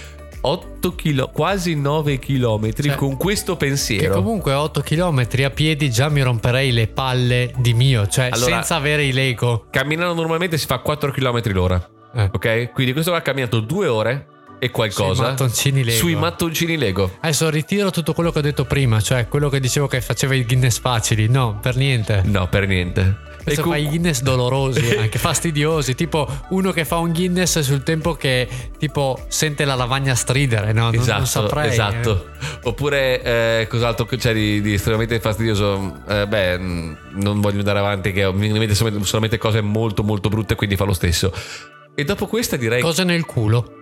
8 0.46 0.96
km, 0.96 1.32
quasi 1.32 1.76
9 1.76 2.20
km 2.20 2.72
Cioè, 2.74 2.96
con 2.96 3.16
questo 3.16 3.56
Che 3.56 3.66
pensiero. 3.68 4.16
comunque 4.16 4.52
a 4.52 4.62
8 4.62 4.82
km 4.82 5.26
a 5.46 5.50
piedi 5.52 5.90
già 5.90 6.10
mi 6.10 6.22
romperei 6.22 6.72
le 6.72 6.88
palle 6.88 7.54
di 7.58 7.74
mio, 7.74 8.08
cioè 8.08 8.30
Allora- 8.32 8.56
senza 8.56 8.76
avere 8.76 9.06
i 9.06 9.14
Lego. 9.14 9.68
Camminando 9.70 10.14
normalmente 10.16 10.58
si 10.58 10.66
fa 10.66 10.80
4 10.80 11.12
km 11.12 11.40
l'ora. 11.54 11.90
Eh. 12.16 12.30
Ok? 12.34 12.72
Quindi 12.74 12.92
questo 12.94 13.12
va 13.12 13.22
camminato 13.22 13.60
2 13.62 13.88
ore 13.88 14.28
e 14.64 14.72
qualcosa. 14.72 15.14
Sui 15.16 15.26
mattoncini 15.26 15.84
Lego. 15.84 15.98
Sui 15.98 16.16
mattoncini 16.16 16.78
Lego. 16.78 17.12
Adesso 17.20 17.50
ritiro 17.50 17.92
tutto 17.92 18.14
quello 18.14 18.32
che 18.32 18.40
ho 18.40 18.42
detto 18.42 18.64
prima, 18.66 19.02
cioè 19.02 19.28
quello 19.28 19.50
che 19.50 19.60
dicevo 19.60 19.88
che 19.88 20.00
faceva 20.00 20.36
i 20.36 20.46
Guinness 20.46 20.80
facili. 20.80 21.28
No, 21.28 21.60
per 21.62 21.76
niente. 21.76 22.22
No, 22.26 22.48
per 22.48 22.66
niente. 22.68 23.32
Adesso 23.42 23.62
com- 23.64 23.72
fa 23.74 23.78
i 23.78 23.88
Guinness 23.88 24.22
dolorosi, 24.22 24.96
anche 24.96 25.20
fastidiosi. 25.20 25.96
Tipo 25.96 26.26
uno 26.52 26.72
che 26.72 26.86
fa 26.86 26.96
un 26.98 27.12
Guinness 27.12 27.60
sul 27.60 27.84
tempo 27.84 28.14
che 28.14 28.48
tipo 28.78 29.26
sente 29.28 29.66
la 29.66 29.76
lavagna 29.76 30.16
stridere, 30.16 30.72
no? 30.72 30.84
Non, 30.84 30.96
Esatto, 30.96 31.18
non 31.18 31.28
saprei. 31.28 31.68
eh. 31.68 31.72
esatto. 31.74 32.28
Oppure 32.64 33.22
eh, 33.22 33.68
cos'altro 33.70 34.06
c'è 34.06 34.34
di, 34.34 34.62
di 34.62 34.74
estremamente 34.76 35.20
fastidioso? 35.20 36.02
Eh, 36.08 36.26
beh, 36.26 36.58
mh, 36.58 36.98
non 37.16 37.42
voglio 37.42 37.58
andare 37.60 37.80
avanti, 37.80 38.14
che 38.14 38.32
mi 38.32 38.50
viene 38.50 38.74
solamente, 38.74 39.06
solamente 39.06 39.38
cose 39.38 39.60
molto 39.60 40.04
molto 40.04 40.30
brutte, 40.30 40.56
quindi 40.56 40.78
fa 40.78 40.86
lo 40.86 40.94
stesso. 40.94 41.34
E 41.96 42.04
dopo 42.06 42.28
questa 42.28 42.56
direi 42.56 42.82
Cose 42.82 43.04
nel 43.04 43.26
culo. 43.26 43.82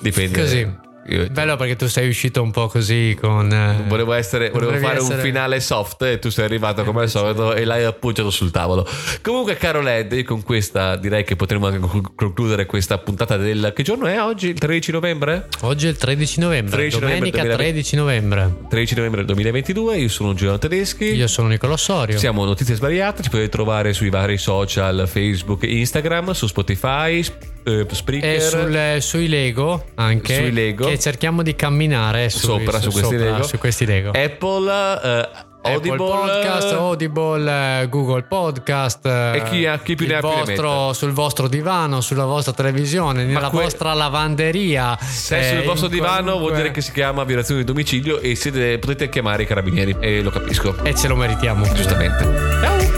Dipende. 0.00 0.40
Così. 0.40 0.82
Io- 1.06 1.26
Bello 1.30 1.56
perché 1.56 1.76
tu 1.76 1.86
sei 1.86 2.08
uscito 2.08 2.40
un 2.40 2.50
po' 2.50 2.66
così 2.66 3.14
con... 3.20 3.52
eh, 3.52 3.84
Volevo, 3.88 4.14
essere, 4.14 4.48
volevo 4.48 4.72
fare 4.78 5.00
un 5.00 5.04
essere- 5.04 5.20
finale 5.20 5.60
soft 5.60 6.00
e 6.00 6.18
tu 6.18 6.30
sei 6.30 6.46
arrivato 6.46 6.82
come 6.82 7.02
al 7.02 7.10
solito 7.10 7.52
e 7.52 7.66
l'hai 7.66 7.84
appoggiato 7.84 8.30
sul 8.30 8.50
tavolo. 8.50 8.88
Comunque, 9.20 9.58
caro 9.58 9.82
Led, 9.82 10.22
con 10.22 10.42
questa 10.42 10.96
direi 10.96 11.22
che 11.22 11.36
potremmo 11.36 11.66
anche 11.66 11.78
conclu- 11.78 12.14
concludere 12.14 12.64
questa 12.64 12.96
puntata 12.96 13.36
del. 13.36 13.72
Che 13.76 13.82
giorno 13.82 14.06
è 14.06 14.18
oggi? 14.18 14.48
Il 14.48 14.58
13 14.58 14.92
novembre? 14.92 15.48
Oggi 15.60 15.88
è 15.88 15.90
il 15.90 15.98
13 15.98 16.40
novembre, 16.40 16.74
13 16.74 16.98
novembre 17.00 17.30
domenica 17.30 17.54
2020. 17.54 17.72
13 17.82 17.96
novembre. 17.96 18.54
13 18.70 18.94
novembre 18.94 19.24
2022. 19.26 19.96
Io 19.98 20.08
sono 20.08 20.32
Giuliano 20.32 20.58
Tedeschi. 20.58 21.04
Io 21.04 21.26
sono 21.26 21.48
Nicolò 21.48 21.76
Sorio. 21.76 22.16
Siamo 22.16 22.46
Notizie 22.46 22.76
Svariate, 22.76 23.22
ci 23.22 23.28
potete 23.28 23.50
trovare 23.50 23.92
sui 23.92 24.08
vari 24.08 24.38
social, 24.38 25.06
Facebook 25.06 25.64
Instagram, 25.64 26.30
su 26.30 26.46
Spotify, 26.46 27.22
sp- 27.22 27.52
eh, 27.64 27.86
Spreaker. 27.90 28.34
E 28.34 28.40
sul- 28.40 28.96
sui 29.00 29.28
Lego 29.28 29.84
anche. 29.96 30.34
Sui 30.36 30.52
Lego. 30.52 30.86
Che 30.86 30.98
cerchiamo 30.98 31.42
di 31.42 31.54
camminare 31.56 32.28
su, 32.30 32.38
Sopra, 32.46 32.78
su 32.80 32.90
questi 32.90 33.16
sopra, 33.16 33.30
Lego. 33.32 33.42
su 33.44 33.58
questi 33.58 33.86
Lego. 33.86 34.10
Apple, 34.10 34.70
eh, 34.70 35.28
Apple 35.66 35.72
Audible, 35.76 35.96
Podcast, 35.96 36.72
Audible, 36.72 37.80
eh, 37.80 37.88
Google 37.88 38.22
Podcast 38.24 39.06
E 39.06 39.42
chi 39.48 39.64
ha- 39.64 39.78
chi 39.78 39.94
più 39.94 40.06
ne 40.06 40.16
ha 40.16 40.20
vostro- 40.20 40.92
sul 40.92 41.12
vostro 41.12 41.48
divano, 41.48 42.02
sulla 42.02 42.26
vostra 42.26 42.52
televisione, 42.52 43.24
nella 43.24 43.48
que- 43.48 43.62
vostra 43.62 43.94
lavanderia. 43.94 44.98
Se 45.00 45.38
è 45.38 45.40
eh, 45.40 45.56
sul 45.56 45.64
vostro 45.64 45.88
divano 45.88 46.32
vuol 46.32 46.32
qualunque- 46.32 46.56
dire 46.60 46.70
che 46.70 46.82
si 46.82 46.92
chiama 46.92 47.24
violazione 47.24 47.60
di 47.60 47.66
domicilio 47.66 48.20
e 48.20 48.34
siete- 48.34 48.78
potete 48.78 49.08
chiamare 49.08 49.44
i 49.44 49.46
carabinieri. 49.46 49.96
E 50.00 50.20
lo 50.20 50.28
capisco. 50.28 50.76
E 50.84 50.94
ce 50.94 51.08
lo 51.08 51.16
meritiamo. 51.16 51.64
Giustamente. 51.72 52.24
Ciao! 52.60 52.93